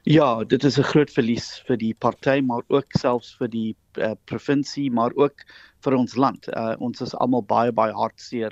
Ja, 0.06 0.44
dit 0.44 0.64
is 0.64 0.78
'n 0.78 0.84
groot 0.84 1.12
verlies 1.12 1.64
vir 1.68 1.78
die 1.78 1.94
party, 1.94 2.42
maar 2.42 2.64
ook 2.68 2.92
selfs 3.00 3.36
vir 3.40 3.48
die 3.48 3.76
uh, 3.98 4.12
provinsie, 4.26 4.92
maar 4.92 5.12
ook 5.16 5.46
vir 5.82 5.94
ons 5.96 6.16
land. 6.16 6.48
Uh, 6.48 6.76
ons 6.80 7.02
is 7.02 7.16
almal 7.16 7.42
baie 7.42 7.72
baie 7.72 7.94
hartseer 7.94 8.52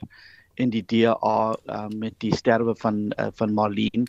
en 0.56 0.70
die 0.70 0.84
DA 0.86 1.16
uh, 1.16 1.88
met 1.88 2.14
die 2.20 2.34
sterwe 2.36 2.76
van 2.76 3.12
uh, 3.18 3.28
van 3.38 3.54
Marlene 3.54 4.06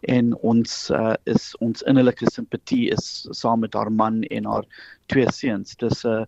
en 0.00 0.34
ons 0.46 0.90
uh, 0.94 1.14
is 1.24 1.50
ons 1.64 1.82
innerlike 1.90 2.30
simpatie 2.30 2.88
is 2.94 3.26
saam 3.30 3.60
met 3.60 3.74
haar 3.74 3.90
man 3.92 4.22
en 4.30 4.46
haar 4.46 4.66
twee 5.06 5.26
seuns. 5.32 5.76
Dis 5.76 6.04
'n 6.04 6.22
uh, 6.22 6.24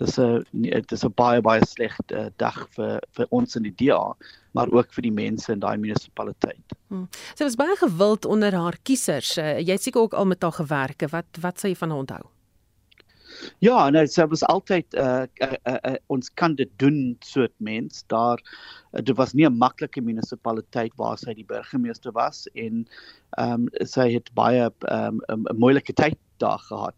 dis 0.00 0.18
'n 0.18 0.64
uh, 0.64 0.80
dis 0.86 1.04
'n 1.04 1.12
baie 1.14 1.40
baie 1.40 1.64
slegte 1.66 2.16
uh, 2.16 2.30
dag 2.36 2.68
vir 2.76 3.00
vir 3.16 3.26
ons 3.30 3.56
in 3.56 3.62
die 3.62 3.74
DA, 3.76 4.16
maar 4.52 4.72
ook 4.72 4.92
vir 4.92 5.02
die 5.02 5.12
mense 5.12 5.52
in 5.52 5.60
daai 5.60 5.76
munisipaliteit. 5.76 6.76
Hmm. 6.88 7.08
Sy 7.34 7.44
was 7.44 7.56
baie 7.56 7.76
gewild 7.76 8.24
onder 8.24 8.54
haar 8.54 8.78
kiesers. 8.82 9.36
Uh, 9.38 9.58
jy 9.58 9.72
het 9.72 9.82
seker 9.82 10.00
ook 10.00 10.14
al 10.14 10.26
met 10.26 10.42
haar 10.42 10.52
gewerk. 10.52 11.10
Wat 11.10 11.26
wat 11.40 11.60
sê 11.60 11.68
jy 11.68 11.76
van 11.76 11.90
haar 11.90 11.98
onthou? 11.98 12.24
Ja, 13.64 13.76
nou 13.92 14.02
sy 14.08 14.24
was 14.30 14.42
altyd 14.48 14.96
uh, 14.98 15.24
uh, 15.44 15.56
uh, 15.68 15.78
uh 15.90 15.96
ons 16.12 16.30
kan 16.40 16.54
dit 16.58 16.70
doen 16.82 17.16
soort 17.24 17.54
mens. 17.58 18.04
Daar 18.12 18.40
uh, 18.40 19.02
dit 19.02 19.16
was 19.16 19.32
nie 19.34 19.46
'n 19.48 19.58
maklike 19.58 20.00
munisipaliteit 20.00 20.92
waar 20.96 21.18
sy 21.18 21.34
die 21.34 21.46
burgemeester 21.46 22.12
was 22.12 22.46
en 22.54 22.86
ehm 23.38 23.52
um, 23.52 23.68
sy 23.86 24.10
het 24.16 24.30
baie 24.34 24.70
ehm 24.88 25.20
um, 25.28 25.46
'n 25.50 25.58
moeilike 25.58 25.92
tyd 25.92 26.18
daar 26.38 26.58
gehad. 26.58 26.94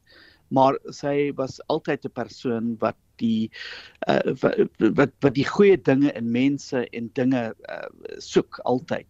Maar 0.48 0.78
sy 0.90 1.32
was 1.36 1.60
altyd 1.66 2.04
'n 2.04 2.12
persoon 2.12 2.76
wat 2.78 2.96
die 3.16 3.50
uh, 4.08 4.34
wat 4.94 5.12
wat 5.20 5.34
die 5.34 5.46
goeie 5.46 5.76
dinge 5.76 6.12
in 6.12 6.30
mense 6.30 6.88
en 6.90 7.10
dinge 7.14 7.54
uh, 7.68 7.88
soek 8.18 8.58
altyd. 8.64 9.08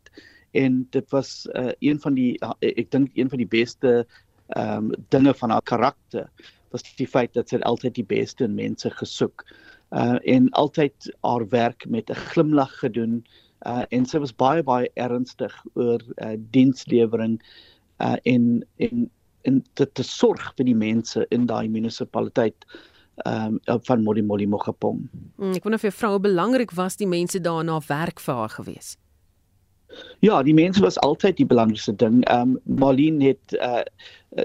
En 0.53 0.87
dit 0.91 1.11
was 1.11 1.49
uh, 1.55 1.73
een 1.81 2.01
van 2.01 2.15
die 2.15 2.37
uh, 2.43 2.53
ek 2.61 2.91
dink 2.91 3.11
een 3.15 3.29
van 3.29 3.39
die 3.39 3.53
beste 3.61 4.07
ehm 4.57 4.91
um, 4.91 4.93
dinge 5.09 5.35
van 5.35 5.51
haar 5.51 5.63
karakter 5.63 6.29
was 6.73 6.85
die 6.99 7.09
feit 7.09 7.35
dat 7.35 7.53
sy 7.53 7.61
altyd 7.69 7.95
die 7.95 8.09
beste 8.09 8.45
in 8.45 8.59
mense 8.59 8.91
gesoek 9.01 9.45
uh 9.93 10.19
en 10.35 10.49
altyd 10.51 11.11
haar 11.21 11.49
werk 11.49 11.87
met 11.89 12.11
'n 12.11 12.23
glimlag 12.33 12.73
gedoen 12.85 13.25
uh 13.67 13.85
en 13.91 14.07
sy 14.07 14.19
was 14.19 14.35
baie 14.37 14.63
baie 14.63 14.89
ernstig 14.95 15.55
oor 15.75 16.01
uh 16.17 16.37
dienslewering 16.51 17.41
uh 18.01 18.17
en 18.23 18.65
en 18.77 19.11
en 19.43 19.65
te, 19.75 19.93
te 19.93 20.03
sorg 20.03 20.53
vir 20.57 20.65
die 20.65 20.79
mense 20.79 21.27
in 21.31 21.47
daai 21.47 21.69
munisipaliteit 21.69 22.67
um 23.27 23.59
van 23.85 24.03
Modimolle 24.03 24.47
Mogapong. 24.47 25.09
Hmm, 25.37 25.53
ek 25.53 25.65
wonder 25.65 25.79
of 25.79 25.85
vir 25.85 25.93
vroue 25.93 26.21
belangrik 26.21 26.71
was 26.79 26.97
die 26.97 27.07
mense 27.07 27.41
daar 27.41 27.65
na 27.65 27.81
werk 27.89 28.21
vir 28.21 28.35
haar 28.35 28.49
gewees. 28.49 28.97
Ja, 30.21 30.43
die 30.43 30.55
mense 30.55 30.83
was 30.83 30.99
altyd 30.99 31.37
die 31.37 31.47
belangrikste 31.47 31.95
ding. 31.97 32.23
Ehm 32.31 32.57
um, 32.57 32.79
Marlene 32.79 33.33
het 33.33 33.57
uh 33.61 33.83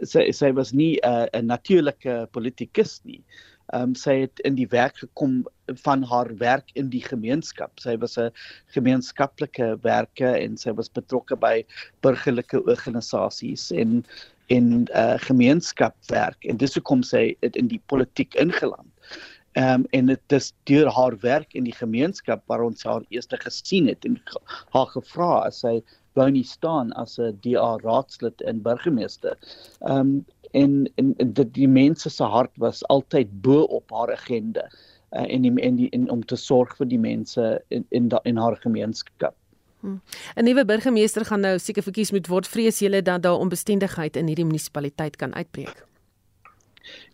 sy 0.04 0.32
sy 0.36 0.52
was 0.54 0.74
nie 0.74 0.98
'n 1.04 1.30
uh, 1.34 1.42
natuurlike 1.42 2.28
politikus 2.32 3.00
nie. 3.04 3.22
Ehm 3.74 3.90
um, 3.90 3.96
sy 3.96 4.16
het 4.24 4.40
in 4.48 4.56
die 4.56 4.68
werk 4.72 4.98
gekom 5.04 5.46
van 5.84 6.04
haar 6.04 6.32
werk 6.38 6.72
in 6.74 6.90
die 6.90 7.04
gemeenskap. 7.04 7.72
Sy 7.80 7.98
was 7.98 8.18
'n 8.18 8.32
gemeenskaplike 8.76 9.78
werker 9.82 10.36
en 10.36 10.58
sy 10.58 10.72
was 10.72 10.90
betrokke 10.90 11.36
by 11.36 11.66
burgerlike 12.02 12.64
organisasies 12.64 13.72
en 13.72 14.06
in 14.48 14.88
uh 14.96 15.18
gemeenskapwerk 15.20 16.46
en 16.46 16.58
dis 16.58 16.74
hoekom 16.74 17.04
sy 17.04 17.36
in 17.42 17.68
die 17.68 17.82
politiek 17.86 18.36
ingeland. 18.36 18.92
Ehm 19.58 19.74
um, 19.74 19.86
en 19.90 20.06
dit 20.06 20.34
is 20.38 20.54
deur 20.70 20.90
haar 20.94 21.16
werk 21.20 21.54
in 21.58 21.66
die 21.66 21.74
gemeenskap 21.74 22.44
waar 22.46 22.62
ons 22.62 22.84
haar 22.86 23.06
eers 23.10 23.26
gesien 23.42 23.88
het 23.90 24.06
en 24.06 24.20
haar 24.76 24.90
gevra 24.94 25.30
as 25.48 25.64
sy 25.64 25.80
wou 26.14 26.28
nie 26.30 26.46
staan 26.46 26.92
as 26.94 27.18
'n 27.18 27.40
DA 27.42 27.78
raadslid 27.82 28.42
en 28.42 28.62
burgemeester. 28.62 29.38
Ehm 29.82 30.00
um, 30.00 30.26
en 30.52 30.90
en 30.96 31.16
dit 31.18 31.54
die 31.54 31.68
mense 31.68 32.10
se 32.10 32.24
hart 32.24 32.54
was 32.58 32.86
altyd 32.88 33.42
bo 33.42 33.66
op 33.80 33.92
haar 33.92 34.14
agenda 34.14 34.70
uh, 35.12 35.26
en 35.34 35.42
die, 35.42 35.54
en 35.62 35.76
die 35.76 35.90
en 35.90 36.10
om 36.10 36.26
te 36.26 36.36
sorg 36.36 36.78
vir 36.78 36.88
die 36.88 37.00
mense 37.00 37.62
in 37.68 37.86
in, 37.90 38.08
da, 38.08 38.20
in 38.24 38.38
haar 38.38 38.58
gemeenskap. 38.62 39.36
Hmm. 39.80 40.02
'n 40.36 40.44
Nuwe 40.44 40.66
burgemeester 40.66 41.26
gaan 41.26 41.40
nou 41.40 41.58
seker 41.60 41.84
verkies 41.84 42.12
moet 42.12 42.28
word. 42.28 42.48
Vrees 42.48 42.80
julle 42.80 43.02
dat 43.02 43.22
daar 43.22 43.38
onbestendigheid 43.38 44.16
in 44.16 44.28
hierdie 44.28 44.46
munisipaliteit 44.46 45.16
kan 45.16 45.34
uitbreek? 45.34 45.87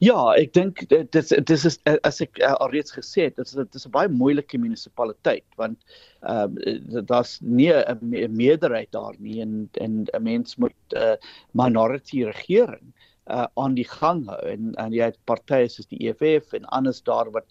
Ja, 0.04 0.18
ek 0.36 0.54
dink 0.54 0.84
dit 0.90 1.16
is 1.16 1.30
dit 1.30 1.54
is 1.56 1.78
as 2.04 2.22
ek 2.22 2.40
uh, 2.42 2.54
alreeds 2.64 2.96
gesê 2.96 3.30
het, 3.30 3.38
dit 3.40 3.48
is 3.48 3.56
dit 3.58 3.80
is 3.80 3.88
'n 3.88 3.94
baie 3.94 4.10
moeilike 4.10 4.58
munisipaliteit 4.58 5.48
want 5.62 5.80
ehm 6.22 6.58
uh, 6.68 7.02
daar's 7.12 7.40
nie 7.42 7.72
'n 7.72 8.00
me 8.02 8.28
meerderheid 8.28 8.92
daar 8.92 9.16
nie 9.20 9.42
en 9.42 9.70
en 9.82 10.06
'n 10.14 10.24
mens 10.24 10.58
moet 10.58 10.76
'n 10.94 10.98
uh, 10.98 11.16
minority 11.54 12.24
regering 12.24 12.94
uh 13.32 13.48
aan 13.56 13.76
die 13.76 13.88
gang 13.88 14.26
hou 14.28 14.42
en 14.52 14.74
en 14.76 14.92
jy 14.92 15.06
het 15.12 15.20
partye 15.26 15.70
soos 15.70 15.88
die 15.88 16.10
EFF 16.10 16.54
en 16.54 16.66
anders 16.66 17.02
daar 17.04 17.32
wat 17.32 17.46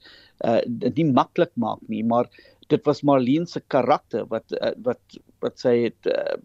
uh 0.44 0.60
dit 0.66 0.96
nie 0.96 1.12
maklik 1.12 1.52
maak 1.56 1.80
nie 1.88 2.02
maar 2.04 2.28
dit 2.68 2.84
was 2.84 3.02
Marlene 3.02 3.46
se 3.46 3.60
karakter 3.68 4.26
wat 4.28 4.52
uh, 4.60 4.72
wat 4.84 5.18
wat 5.40 5.58
sy 5.58 5.74
het 5.88 6.06
uh, 6.06 6.36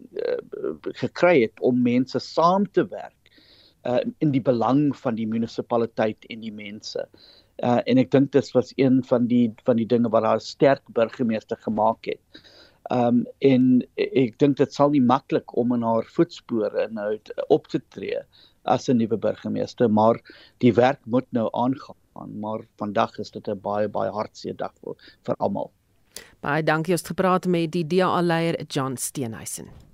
gekry 1.02 1.42
het 1.42 1.60
om 1.60 1.84
mense 1.84 2.20
saam 2.20 2.66
te 2.72 2.88
werk 2.88 3.27
uh, 3.88 4.04
in 4.20 4.32
die 4.32 4.44
belang 4.44 4.92
van 4.96 5.16
die 5.16 5.28
munisipaliteit 5.28 6.28
en 6.30 6.44
die 6.44 6.54
mense. 6.54 7.08
Uh, 7.64 7.80
en 7.90 7.98
ek 7.98 8.12
dink 8.14 8.32
dit 8.36 8.52
was 8.54 8.74
een 8.78 9.02
van 9.08 9.28
die 9.32 9.48
van 9.66 9.80
die 9.80 9.88
dinge 9.90 10.12
wat 10.14 10.28
haar 10.28 10.44
sterk 10.44 10.84
burgemeester 10.94 11.58
gemaak 11.64 12.12
het. 12.12 12.44
Um 12.94 13.26
en 13.44 13.82
ek 13.98 14.38
dink 14.40 14.60
dit 14.62 14.74
sal 14.74 14.94
nie 14.94 15.04
maklik 15.04 15.56
om 15.60 15.74
in 15.76 15.84
haar 15.84 16.08
voetspore 16.16 16.88
nou 16.96 17.10
op 17.52 17.68
te 17.68 17.82
tree 17.92 18.22
as 18.64 18.88
'n 18.90 18.98
nuwe 18.98 19.18
burgemeester, 19.18 19.90
maar 19.90 20.20
die 20.60 20.74
werk 20.74 21.00
moet 21.06 21.28
nou 21.32 21.50
aangaan. 21.52 22.40
Maar 22.40 22.64
vandag 22.78 23.18
is 23.20 23.32
dit 23.32 23.48
'n 23.48 23.60
baie 23.60 23.88
baie 23.90 24.12
hartseer 24.12 24.56
dag 24.56 24.74
vir 24.84 24.96
vir 25.24 25.36
almal. 25.40 25.72
Baie 26.42 26.64
dankie 26.64 26.94
ons 26.94 27.02
het 27.02 27.10
gepraat 27.10 27.46
met 27.46 27.72
die 27.72 27.88
DA 27.88 28.22
leier 28.22 28.56
John 28.68 28.96
Steenhuisen. 28.96 29.87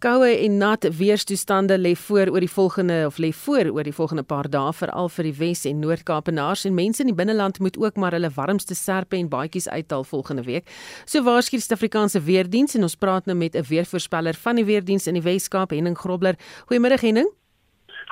Koue 0.00 0.30
en 0.32 0.54
nat 0.56 0.86
weerstoestande 0.96 1.76
lê 1.76 1.90
voor 1.92 2.30
oor 2.32 2.40
die 2.40 2.50
volgende 2.50 3.02
of 3.06 3.18
lê 3.20 3.28
voor 3.36 3.68
oor 3.68 3.84
die 3.84 3.92
volgende 3.92 4.22
paar 4.24 4.46
dae 4.48 4.70
veral 4.72 5.10
vir 5.12 5.26
die 5.28 5.34
Wes 5.36 5.66
en 5.68 5.82
Noord-Kaapenaars 5.82 6.62
en 6.64 6.72
mense 6.74 7.04
in 7.04 7.10
die 7.10 7.16
binneland 7.18 7.60
moet 7.60 7.76
ook 7.76 8.00
maar 8.00 8.16
hulle 8.16 8.30
warmste 8.32 8.74
serpe 8.74 9.18
en 9.18 9.28
baadjies 9.28 9.68
uithaal 9.68 10.06
volgende 10.08 10.46
week. 10.46 10.72
So 11.04 11.20
waarsku 11.26 11.58
die 11.58 11.66
Suid-Afrikaanse 11.66 12.24
Weerdiens 12.24 12.78
en 12.80 12.88
ons 12.88 12.96
praat 12.96 13.28
nou 13.28 13.36
met 13.36 13.54
'n 13.54 13.68
weervoorspeller 13.68 14.34
van 14.40 14.56
die 14.56 14.64
Weerdiens 14.64 15.06
in 15.06 15.20
die 15.20 15.22
Wes-Kaap, 15.22 15.70
Henning 15.70 15.98
Grobler. 15.98 16.34
Goeiemôre 16.72 17.00
Henning. 17.00 17.28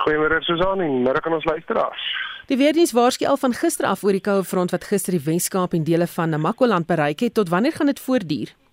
Goeiemôre 0.04 0.42
Susan 0.44 0.80
en 0.80 1.02
môre 1.02 1.20
kan 1.20 1.32
ons 1.32 1.44
luisteraars. 1.44 2.02
Die 2.46 2.56
weerdiens 2.56 2.92
waarsku 2.92 3.24
al 3.26 3.36
van 3.36 3.52
gister 3.54 3.86
af 3.86 4.04
oor 4.04 4.12
die 4.12 4.20
koue 4.20 4.44
front 4.44 4.70
wat 4.70 4.84
gister 4.84 5.12
die 5.12 5.24
Wes-Kaap 5.24 5.72
en 5.72 5.84
dele 5.84 6.06
van 6.06 6.28
Namakoland 6.28 6.86
bereik 6.86 7.20
het. 7.20 7.34
Tot 7.34 7.48
wanneer 7.48 7.72
gaan 7.72 7.86
dit 7.86 8.00
voortduur? 8.00 8.67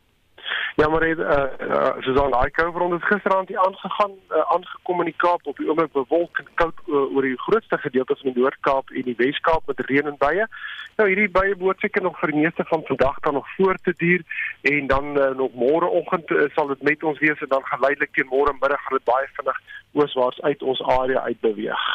Ja, 0.76 0.88
maar 0.88 1.02
eh 1.02 1.10
uh, 1.10 1.68
uh, 1.68 1.94
Susan, 2.00 2.32
daai 2.32 2.52
koue 2.52 2.72
front 2.72 2.94
het 2.94 3.04
gisteraand 3.04 3.48
hier 3.48 3.60
aangegaan, 3.66 4.12
uh, 4.30 4.44
aangekom 4.54 5.00
in 5.00 5.06
die 5.06 5.18
Kaap 5.18 5.42
op 5.44 5.58
die 5.58 5.68
oomblik 5.70 5.92
bewolk 5.92 6.38
en 6.38 6.48
koud 6.54 6.80
uh, 6.88 7.16
oor 7.16 7.22
die 7.22 7.40
grootste 7.46 7.78
gedeeltes 7.78 8.22
van 8.22 8.34
die 8.34 8.42
Noord-Kaap 8.42 8.90
en 8.90 9.02
die 9.02 9.16
Wes-Kaap 9.18 9.66
met 9.66 9.80
reën 9.80 10.08
en 10.12 10.18
buie. 10.18 10.48
Nou 10.96 11.08
hierdie 11.10 11.30
buie 11.30 11.56
behoort 11.56 11.80
seker 11.80 12.02
nog 12.02 12.20
vir 12.20 12.32
die 12.32 12.42
meeste 12.42 12.64
van 12.68 12.84
vandag 12.86 13.20
dan 13.20 13.34
nog 13.34 13.48
voort 13.56 13.84
te 13.84 13.94
duur 13.98 14.22
en 14.62 14.88
dan 14.88 15.18
uh, 15.18 15.30
nog 15.42 15.52
môreoggend 15.54 16.32
uh, 16.32 16.48
sal 16.56 16.68
dit 16.68 16.82
met 16.82 17.04
ons 17.04 17.20
wees 17.20 17.40
en 17.40 17.52
dan 17.58 17.66
geleidelik 17.66 18.14
teen 18.14 18.32
môre 18.32 18.54
middag 18.62 18.82
gaan 18.86 18.98
dit 18.98 19.12
baie 19.12 19.28
vinnig 19.38 19.62
ooswaarts 19.94 20.42
uit 20.42 20.64
ons 20.64 20.82
area 20.82 21.22
uit 21.22 21.40
beweeg. 21.40 21.86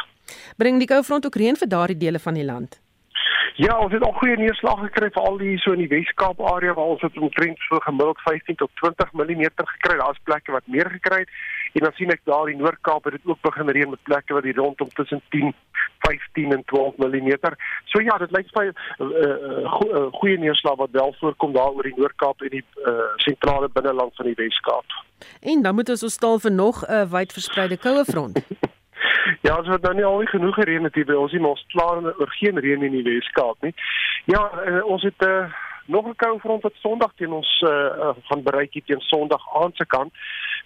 Bring 0.56 0.78
die 0.78 0.88
koue 0.88 1.04
front 1.04 1.26
ook 1.26 1.36
reën 1.36 1.56
vir 1.56 1.68
daardie 1.68 1.96
dele 1.96 2.18
van 2.18 2.34
die 2.34 2.44
land? 2.44 2.80
Ja, 3.60 3.78
ons 3.78 3.92
het 3.92 4.04
al 4.06 4.14
goeie 4.16 4.36
neerslag 4.40 4.78
gekry 4.86 5.10
vir 5.12 5.22
al 5.28 5.38
die 5.40 5.56
so 5.60 5.74
in 5.76 5.82
die 5.82 5.90
Wes-Kaap 5.90 6.38
area 6.52 6.72
waar 6.76 6.94
ons 6.94 7.02
het 7.04 7.18
omtrent 7.18 7.58
so 7.66 7.80
gemiddeld 7.84 8.20
15 8.24 8.56
tot 8.62 8.70
20 8.80 9.12
mm 9.12 9.42
gekry. 9.56 9.96
Daar's 9.98 10.22
plekke 10.24 10.54
wat 10.54 10.70
meer 10.76 10.88
gekry 10.90 11.18
het. 11.24 11.34
En 11.72 11.84
dan 11.84 11.92
sien 11.98 12.12
ek 12.14 12.22
daar 12.24 12.48
in 12.48 12.62
Noord-Kaap 12.62 13.04
het 13.04 13.18
dit 13.18 13.26
ook 13.28 13.42
begin 13.44 13.68
reën 13.68 13.90
met 13.90 14.02
plekke 14.08 14.34
wat 14.34 14.48
hier 14.48 14.56
rondom 14.56 14.88
tussen 14.88 15.20
10, 15.28 15.52
15 16.06 16.52
en 16.56 16.64
12 16.72 16.96
mm. 16.96 17.36
So 17.92 18.00
ja, 18.00 18.16
dit 18.22 18.30
lyk 18.30 18.48
vir 18.54 18.70
'n 18.70 18.72
uh, 18.72 19.10
uh, 19.10 19.74
go 19.76 19.90
uh, 19.90 20.06
goeie 20.22 20.38
neerslag 20.38 20.76
wat 20.76 20.96
wel 20.96 21.14
voorkom 21.20 21.52
daar 21.52 21.76
oor 21.76 21.82
die 21.82 21.96
Noord-Kaap 21.96 22.42
en 22.42 22.56
die 22.56 22.64
uh, 22.86 23.12
sentrale 23.16 23.68
binneland 23.68 24.16
van 24.16 24.26
die 24.26 24.38
Wes-Kaap. 24.40 24.84
En 25.40 25.62
dan 25.62 25.74
moet 25.74 25.88
ons 25.88 26.02
ons 26.02 26.12
stal 26.12 26.38
vir 26.38 26.52
nog 26.52 26.84
'n 26.86 26.92
uh, 26.92 27.04
wyd 27.10 27.32
verspreide 27.32 27.76
koue 27.76 28.04
front. 28.04 28.40
Ja, 29.40 29.54
as 29.54 29.66
wat 29.66 29.82
nou 29.82 29.94
nie 29.94 30.04
al 30.04 30.18
nie 30.18 30.30
genoeg 30.30 30.54
gereën 30.54 30.84
het 30.84 30.94
hier 30.94 31.08
by 31.08 31.16
ons 31.18 31.32
nie, 31.32 31.40
maar 31.40 31.56
ons 31.56 31.66
klaar 31.74 32.02
oor 32.04 32.32
geen 32.38 32.58
reën 32.58 32.82
in 32.82 32.96
die 32.98 33.06
Weskaap 33.06 33.60
nie. 33.66 33.74
Ja, 34.24 34.50
uh, 34.66 34.84
ons 34.84 35.02
het 35.02 35.26
uh, 35.26 35.52
nog 35.86 36.06
'n 36.06 36.16
koue 36.16 36.38
front 36.38 36.62
wat 36.62 36.74
Sondag 36.74 37.12
teen 37.16 37.32
ons 37.32 37.62
uh, 37.66 37.70
uh, 37.70 38.14
gaan 38.28 38.42
bereik 38.42 38.72
hier 38.72 38.84
teen 38.84 39.00
Sondag 39.00 39.42
aand 39.62 39.76
se 39.76 39.86
kant. 39.86 40.12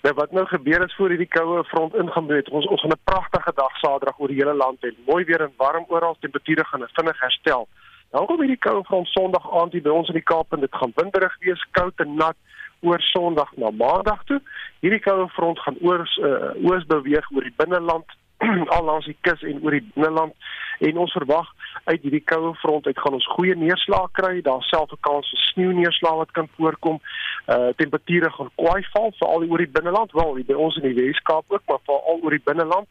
Nou 0.03 0.15
wat 0.15 0.33
nou 0.33 0.47
gebeur 0.47 0.85
is 0.85 0.95
voor 0.95 1.09
hierdie 1.09 1.29
koue 1.29 1.65
front 1.65 1.95
ingebreek 1.95 2.45
het, 2.45 2.55
ons 2.55 2.67
ons 2.67 2.81
gaan 2.81 2.91
'n 2.91 3.05
pragtige 3.05 3.53
dag 3.55 3.77
Saterdag 3.79 4.19
oor 4.19 4.29
die 4.29 4.43
hele 4.43 4.55
land 4.55 4.79
hê. 4.81 4.91
Mooi 5.07 5.25
weer 5.25 5.41
en 5.41 5.53
warm 5.57 5.85
oral, 5.89 6.17
temperature 6.21 6.65
gaan 6.65 6.89
vinnig 6.93 7.21
herstel. 7.21 7.69
Dan 8.11 8.27
kom 8.27 8.39
hierdie 8.39 8.65
koue 8.67 8.85
front 8.85 9.07
Sondag 9.07 9.53
aand 9.53 9.73
hier 9.73 9.83
by 9.83 9.91
ons 9.91 10.09
in 10.09 10.15
die 10.15 10.29
Kaap 10.33 10.53
en 10.53 10.61
dit 10.61 10.75
gaan 10.75 10.93
winderig 10.95 11.37
wees, 11.41 11.67
koud 11.71 12.01
en 12.01 12.15
nat 12.15 12.37
oor 12.81 13.01
Sondag 13.01 13.57
na 13.57 13.71
Maandag 13.71 14.25
toe. 14.25 14.41
Hierdie 14.81 15.01
koue 15.01 15.29
front 15.29 15.59
gaan 15.59 15.77
oor 15.81 16.05
uh, 16.21 16.71
oos 16.71 16.85
beweeg 16.87 17.31
oor 17.33 17.43
die 17.43 17.57
binneland 17.57 18.13
al 18.77 18.85
langs 18.85 19.07
die 19.07 19.17
kus 19.21 19.43
en 19.43 19.63
oor 19.63 19.71
die 19.71 19.87
binneland 19.95 20.35
en 20.79 20.99
ons 20.99 21.13
verwag 21.13 21.49
uit 21.85 22.03
hierdie 22.03 22.23
koue 22.25 22.55
front 22.63 22.87
uit 22.87 22.99
gaan 22.99 23.17
ons 23.19 23.27
goeie 23.37 23.55
neerslae 23.57 24.09
kry. 24.19 24.41
Daar 24.43 24.63
self 24.63 24.93
'n 24.93 25.01
kans 25.01 25.29
vir 25.31 25.43
sneeuneerslae 25.51 26.17
wat 26.17 26.31
kan 26.31 26.49
voorkom. 26.57 27.01
Uh 27.47 27.69
temperature 27.77 28.31
gaan 28.31 28.51
kwai 28.55 28.83
val 28.93 29.13
veral 29.19 29.47
oor 29.51 29.59
die 29.59 29.75
binneland, 29.77 30.13
wel 30.13 30.35
by 30.47 30.55
ons 30.55 30.77
in 30.77 30.89
die 30.89 30.99
Weskaap 31.01 31.45
ook, 31.49 31.63
maar 31.67 31.83
veral 31.85 32.21
oor 32.23 32.31
die 32.31 32.45
binneland. 32.45 32.89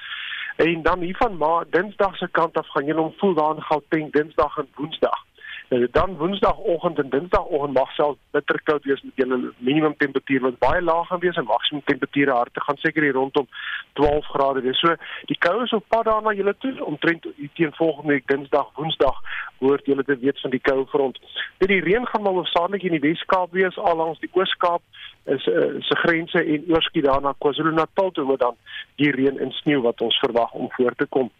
En 0.55 0.81
dan 0.81 0.99
hiervan 0.99 1.37
maar 1.37 1.65
Dinsdag 1.69 2.17
se 2.17 2.27
kant 2.31 2.57
af 2.57 2.67
gaan 2.67 2.85
jy 2.85 2.93
hom 2.93 3.13
voel 3.17 3.33
daar 3.33 3.55
in 3.55 3.61
Gauteng 3.61 4.11
Dinsdag 4.11 4.57
en 4.57 4.67
Woensdag. 4.75 5.25
Nou 5.73 5.87
dan 5.91 6.17
Woensdagoggend 6.17 6.99
en 6.99 7.09
Dinsdagoggend 7.09 7.73
mag 7.73 7.91
self 7.91 8.17
bitter 8.31 8.61
koud 8.63 8.83
wees 8.83 9.01
met 9.01 9.11
julle 9.15 9.53
minimum 9.57 9.95
temperatuur 9.97 10.41
wat 10.41 10.57
baie 10.57 10.81
laag 10.81 11.07
gaan 11.07 11.19
wees 11.19 11.35
en 11.35 11.45
maksimum 11.45 11.83
temperature 11.85 12.31
harte 12.31 12.61
gaan 12.61 12.77
seker 12.77 13.03
hier 13.03 13.13
rondom 13.13 13.47
12 13.93 14.25
grade 14.25 14.61
wees. 14.61 14.79
So 14.79 14.95
die 15.25 15.37
koue 15.37 15.63
is 15.63 15.73
op 15.73 15.85
pad 15.87 16.05
daarna 16.05 16.33
julle 16.37 16.53
toe 16.59 16.85
omtrent 16.85 17.25
teen 17.53 17.73
volgende 17.73 18.13
week 18.13 18.27
Dinsdag, 18.27 18.69
Woensdag 18.75 19.17
hoort 19.57 19.85
julle 19.85 20.03
te 20.03 20.17
weet 20.17 20.41
van 20.41 20.53
die 20.53 20.61
koue 20.61 20.85
front. 20.93 21.19
Dit 21.57 21.73
die 21.73 21.81
reën 21.81 22.05
gaan 22.07 22.21
maar 22.21 22.37
hoofsaaklik 22.37 22.83
in 22.83 22.97
die 22.97 23.05
Wes-Kaap 23.09 23.51
wees 23.51 23.77
al 23.77 23.97
langs 23.97 24.19
die 24.19 24.29
Oos-Kaap 24.33 24.81
is 25.23 25.45
uh, 25.47 25.75
se 25.79 25.95
grense 25.95 26.43
en 26.43 26.63
oorskiet 26.67 27.05
daarna 27.05 27.33
KwaZulu-Natal 27.37 28.11
toe 28.11 28.25
waar 28.25 28.37
dan 28.37 28.55
die 28.95 29.11
reën 29.11 29.39
en 29.39 29.51
sneeu 29.51 29.81
wat 29.81 30.01
ons 30.01 30.19
verwag 30.19 30.51
om 30.51 30.71
voor 30.71 30.95
te 30.95 31.05
kom. 31.05 31.31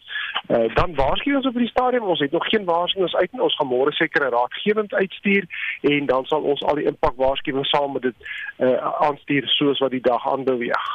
Uh, 0.48 0.76
dan 0.76 0.96
waarsku 0.96 1.36
ons 1.36 1.46
op 1.48 1.58
die 1.60 1.68
stadium 1.68 2.04
ons 2.04 2.20
het 2.20 2.32
nog 2.32 2.48
geen 2.48 2.66
waarskuwings 2.66 3.16
uit 3.16 3.32
nie. 3.32 3.42
Ons 3.42 3.56
gaan 3.56 3.68
môre 3.68 3.92
seker 3.92 4.23
'n 4.24 4.34
raadgewend 4.36 4.94
uitstuur 4.94 5.46
en 5.82 6.06
dan 6.06 6.26
sal 6.26 6.42
ons 6.42 6.64
al 6.64 6.76
die 6.76 6.86
impak 6.86 7.16
waarskuwings 7.16 7.70
saam 7.70 7.94
met 7.94 8.02
dit 8.02 8.16
uh, 8.58 8.78
aanstuur 9.08 9.48
soos 9.48 9.80
wat 9.80 9.92
die 9.92 10.02
dag 10.02 10.28
aanbeweeg. 10.28 10.86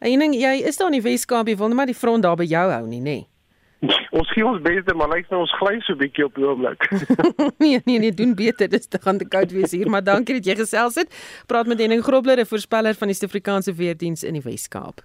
Eiening, 0.00 0.34
jy 0.34 0.60
is 0.68 0.76
daar 0.76 0.92
in 0.92 1.00
die 1.00 1.08
Weskaap, 1.10 1.48
jy 1.48 1.56
wil 1.56 1.68
net 1.68 1.76
maar 1.76 1.86
die 1.86 2.02
front 2.02 2.22
daar 2.22 2.36
by 2.36 2.44
jou 2.44 2.70
hou 2.70 2.86
nie, 2.86 3.00
nê? 3.00 3.04
Nee? 3.04 3.26
ons 4.18 4.30
gee 4.32 4.44
ons 4.46 4.62
beste 4.64 4.94
maar 4.96 5.10
lyk 5.12 5.28
nou 5.32 5.42
ons 5.44 5.54
gly 5.60 5.74
so 5.84 5.98
bietjie 6.00 6.24
op 6.26 6.38
die 6.38 6.46
oomblik. 6.46 6.86
nee 7.62 7.80
nee 7.84 7.98
nee, 7.98 8.12
doen 8.14 8.34
beter. 8.38 8.70
Dis 8.72 8.88
te 8.88 9.00
gaan 9.02 9.18
te 9.18 9.28
koud 9.28 9.52
wees 9.52 9.74
hier, 9.76 9.90
maar 9.92 10.04
dankie 10.04 10.38
dat 10.38 10.48
jy 10.48 10.56
gesels 10.62 10.96
het. 11.00 11.12
Praat 11.50 11.68
met 11.70 11.82
Henning 11.82 12.04
Grobler, 12.04 12.40
'n 12.40 12.48
voorspeller 12.48 12.94
van 12.94 13.12
die 13.12 13.16
Suid-Afrikaanse 13.16 13.74
Weerdiens 13.74 14.24
in 14.24 14.38
die 14.38 14.44
Wes-Kaap. 14.44 15.04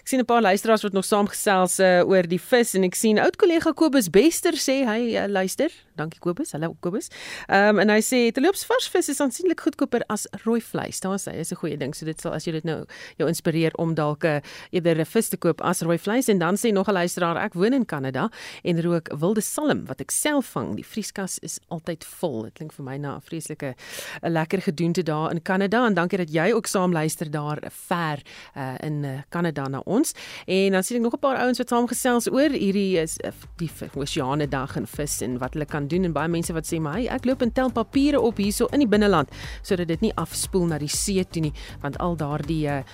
Ek 0.00 0.08
sien 0.08 0.20
'n 0.20 0.24
paar 0.24 0.42
luisteraars 0.42 0.82
wat 0.82 0.92
nog 0.92 1.04
saamgesels 1.04 1.80
uh, 1.80 2.02
oor 2.06 2.22
die 2.22 2.40
vis 2.40 2.74
en 2.74 2.84
ek 2.84 2.94
sien 2.94 3.18
oud 3.18 3.36
kollega 3.36 3.72
Kobus 3.72 4.10
Bester 4.10 4.52
sê 4.54 4.84
hy 4.86 5.16
uh, 5.16 5.26
luister. 5.26 5.70
Dankie 5.96 6.20
Kobus. 6.20 6.52
Hallo 6.52 6.76
Kobus. 6.80 7.08
Ehm 7.48 7.76
um, 7.76 7.78
en 7.80 7.88
hy 7.88 8.00
sê 8.04 8.18
teloops 8.32 8.66
vars 8.68 8.88
vis 8.92 9.08
is 9.08 9.20
aansienlik 9.20 9.60
goedkoper 9.64 10.04
as 10.12 10.26
rooi 10.44 10.60
vleis. 10.60 11.00
Daar 11.00 11.18
sê 11.18 11.32
hy 11.32 11.40
is 11.40 11.52
'n 11.52 11.56
goeie 11.56 11.76
ding. 11.76 11.94
So 11.94 12.04
dit 12.04 12.20
sal 12.20 12.32
as 12.32 12.44
jy 12.44 12.52
dit 12.52 12.64
nou 12.64 12.84
jou 13.18 13.28
inspireer 13.28 13.72
om 13.78 13.94
dalk 13.94 14.24
uh, 14.24 14.40
eerder 14.70 15.00
'n 15.00 15.04
vis 15.04 15.28
te 15.28 15.36
koop 15.36 15.60
as 15.62 15.82
rooi 15.82 15.98
vleis 15.98 16.28
en 16.28 16.38
dan 16.38 16.56
sê 16.56 16.72
nog 16.72 16.88
'n 16.88 16.92
luisteraar 16.92 17.36
ek 17.36 17.54
woon 17.54 17.72
in 17.72 17.84
Kanada 17.84 18.30
en 18.64 18.82
rook 18.82 19.08
wilde 19.18 19.40
salm 19.40 19.86
wat 19.86 20.00
ek 20.00 20.10
self 20.10 20.46
vang. 20.46 20.76
Die 20.76 20.84
vrieskas 20.84 21.38
is 21.38 21.58
altyd 21.68 22.04
vol. 22.04 22.42
Dit 22.42 22.54
klink 22.54 22.72
vir 22.72 22.84
my 22.84 22.96
na 22.96 23.16
'n 23.16 23.20
vreeslike 23.20 23.74
'n 24.22 24.32
lekker 24.32 24.62
gedoente 24.62 25.02
daar 25.02 25.30
in 25.30 25.42
Kanada 25.42 25.86
en 25.86 25.94
dankie 25.94 26.18
dat 26.18 26.30
jy 26.30 26.52
ook 26.52 26.66
saam 26.66 26.92
luister 26.92 27.30
daar 27.30 27.58
ver 27.70 28.22
uh, 28.56 28.74
in 28.82 29.04
uh, 29.04 29.22
Kanada 29.56 29.68
na 29.68 29.80
ons. 29.84 30.12
En 30.46 30.72
dan 30.72 30.82
sien 30.82 30.96
ek 30.96 31.02
nog 31.02 31.14
'n 31.14 31.18
paar 31.18 31.36
ouens 31.36 31.58
wat 31.58 31.68
saamgesels 31.68 32.30
oor 32.30 32.50
hierdie 32.50 32.98
is 32.98 33.16
eh, 33.18 33.32
die 33.56 33.70
Oseane 33.94 34.48
dag 34.48 34.76
en 34.76 34.86
vis 34.86 35.20
en 35.20 35.38
wat 35.38 35.52
hulle 35.52 35.64
kan 35.64 35.88
doen 35.88 36.04
en 36.04 36.12
baie 36.12 36.28
mense 36.28 36.52
wat 36.52 36.66
sê 36.66 36.80
maar 36.80 36.94
hey, 36.94 37.08
ek 37.08 37.24
loop 37.24 37.42
en 37.42 37.52
tel 37.52 37.70
papiere 37.70 38.20
op 38.20 38.36
hierso 38.36 38.66
in 38.72 38.78
die 38.78 38.88
binneland 38.88 39.28
sodat 39.62 39.88
dit 39.88 40.00
nie 40.00 40.12
afspoel 40.14 40.66
na 40.66 40.78
die 40.78 40.88
see 40.88 41.24
toe 41.24 41.42
nie 41.42 41.52
want 41.82 41.98
al 41.98 42.16
daardie 42.16 42.68
ehm 42.68 42.84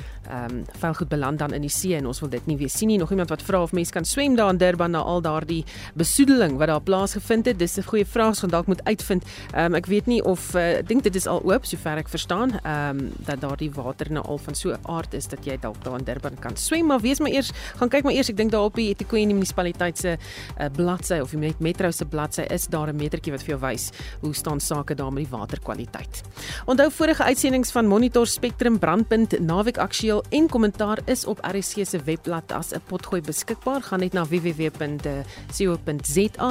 um, 0.50 0.64
vuilgoed 0.78 1.08
beland 1.08 1.38
dan 1.38 1.52
in 1.52 1.60
die 1.60 1.70
see 1.70 1.96
en 1.96 2.06
ons 2.06 2.20
wil 2.20 2.28
dit 2.28 2.46
nie 2.46 2.56
weer 2.56 2.70
sien 2.70 2.88
nie. 2.88 2.98
Nog 2.98 3.10
iemand 3.10 3.28
wat 3.28 3.42
vra 3.42 3.62
of 3.62 3.72
mense 3.72 3.92
kan 3.92 4.04
swem 4.04 4.36
daar 4.36 4.50
in 4.50 4.56
Durban 4.56 4.90
na 4.90 4.98
al 4.98 5.20
daardie 5.20 5.64
besoedeling 5.94 6.56
wat 6.58 6.68
daar 6.68 6.80
plaasgevind 6.80 7.46
het. 7.46 7.58
Dis 7.58 7.76
'n 7.78 7.82
goeie 7.82 8.06
vraag, 8.06 8.38
gaan 8.38 8.50
dalk 8.50 8.66
moet 8.66 8.84
uitvind. 8.84 9.24
Ehm 9.54 9.64
um, 9.64 9.74
ek 9.74 9.86
weet 9.86 10.06
nie 10.06 10.22
of 10.24 10.54
uh, 10.54 10.78
ek 10.78 10.88
dink 10.88 11.02
dit 11.02 11.14
is 11.14 11.26
al 11.26 11.42
oop 11.42 11.64
sover 11.64 11.96
ek 11.96 12.08
verstaan. 12.08 12.50
Ehm 12.62 12.98
um, 12.98 13.12
dat 13.18 13.40
daardie 13.40 13.70
water 13.70 14.12
nou 14.12 14.24
al 14.24 14.38
van 14.38 14.54
so 14.54 14.70
'n 14.70 14.78
aard 14.82 15.14
is 15.14 15.26
dat 15.26 15.44
jy 15.44 15.56
dalk 15.60 15.84
daar 15.84 15.98
in 15.98 16.04
Durban 16.04 16.38
kan 16.42 16.56
swem 16.56 16.86
maar 16.90 17.00
wees 17.00 17.20
maar 17.22 17.32
eers 17.32 17.52
gaan 17.78 17.88
kyk 17.92 18.04
maar 18.04 18.16
eers 18.16 18.28
ek 18.32 18.36
dink 18.36 18.50
daar 18.52 18.68
op 18.68 18.74
die 18.78 18.90
Etiquette 18.90 19.32
munisipaliteit 19.32 19.98
se 19.98 20.16
uh, 20.16 20.66
bladsy 20.76 21.20
of 21.22 21.30
die 21.30 21.38
met 21.38 21.60
metro 21.60 21.90
se 21.90 22.04
bladsy 22.04 22.42
is 22.50 22.66
daar 22.66 22.88
'n 22.92 22.96
metertjie 22.96 23.32
wat 23.32 23.42
vir 23.42 23.56
jou 23.56 23.60
wys 23.60 23.90
hoe 24.20 24.34
staan 24.34 24.60
sake 24.60 24.94
daar 24.94 25.12
met 25.12 25.24
die 25.24 25.32
waterkwaliteit. 25.38 26.22
Onthou 26.66 26.90
vorige 26.90 27.24
uitsendings 27.24 27.70
van 27.72 27.86
Monitor 27.86 28.26
Spectrum 28.26 28.78
brandpunt 28.78 29.38
naweek 29.40 29.78
aktueel 29.78 30.24
en 30.30 30.48
kommentaar 30.48 30.98
is 31.06 31.24
op 31.24 31.38
RSC 31.42 31.86
se 31.86 31.98
webblad 32.04 32.52
as 32.52 32.72
'n 32.72 32.80
potgooi 32.86 33.20
beskikbaar. 33.20 33.82
Gaan 33.82 34.00
net 34.00 34.12
na 34.12 34.24
www.co.za 34.26 34.96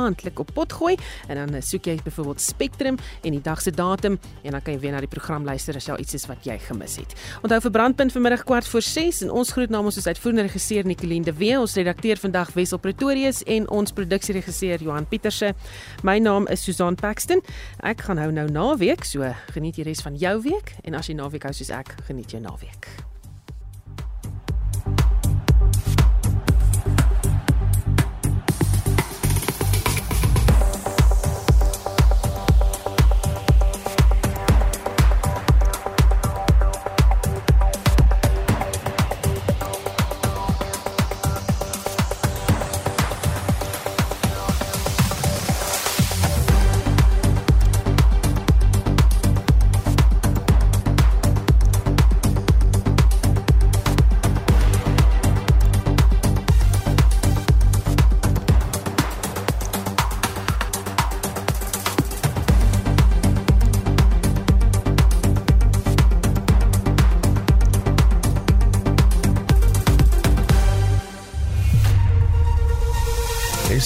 en 0.06 0.16
klik 0.16 0.40
op 0.40 0.50
potgooi 0.54 0.98
en 1.28 1.36
dan 1.36 1.54
eh, 1.54 1.62
soek 1.62 1.86
jy 1.86 2.00
byvoorbeeld 2.04 2.42
Spectrum 2.42 2.98
en 3.22 3.32
die 3.32 3.42
dag 3.42 3.62
se 3.62 3.72
datum 3.72 4.20
en 4.44 4.52
dan 4.52 4.62
kan 4.62 4.74
jy 4.74 4.80
weer 4.80 4.92
na 4.92 5.00
die 5.00 5.08
program 5.08 5.44
luister 5.44 5.76
as 5.76 5.86
jy 5.86 5.96
iets 5.98 6.14
is 6.14 6.26
wat 6.26 6.46
jy 6.46 6.60
gemis 6.60 6.96
het. 6.96 7.14
Onthou 7.42 7.62
vir 7.62 7.72
brandpunt 7.72 8.12
vanmiddag 8.12 8.44
kwart 8.44 8.68
voor 8.68 8.82
6 8.82 9.22
en 9.22 9.32
ons 9.32 9.52
groet 9.52 9.70
namens 9.82 9.98
ons 9.98 10.08
uitvoerende 10.12 10.46
regisseur 10.46 10.86
Nicoline 10.86 11.26
de 11.26 11.34
Wee, 11.34 11.58
ons 11.58 11.76
redakteur 11.80 12.20
vandag 12.22 12.52
Wessel 12.54 12.78
Pretorius 12.78 13.42
en 13.50 13.66
ons 13.74 13.94
produksieregisseur 13.98 14.84
Johan 14.86 15.08
Pieterse. 15.10 15.54
My 16.06 16.20
naam 16.22 16.46
is 16.54 16.62
Susan 16.62 16.96
Paxton. 16.96 17.42
Ek 17.82 18.06
gaan 18.06 18.22
hou 18.22 18.30
nou 18.36 18.46
naweek, 18.52 19.08
so 19.10 19.26
geniet 19.56 19.82
die 19.82 19.88
res 19.90 20.06
van 20.06 20.20
jou 20.22 20.38
week 20.46 20.76
en 20.86 21.00
as 21.02 21.10
jy 21.10 21.18
naweek 21.18 21.50
hou 21.50 21.56
soos 21.58 21.74
ek, 21.74 21.96
geniet 22.06 22.36
jou 22.36 22.44
naweek. 22.44 23.11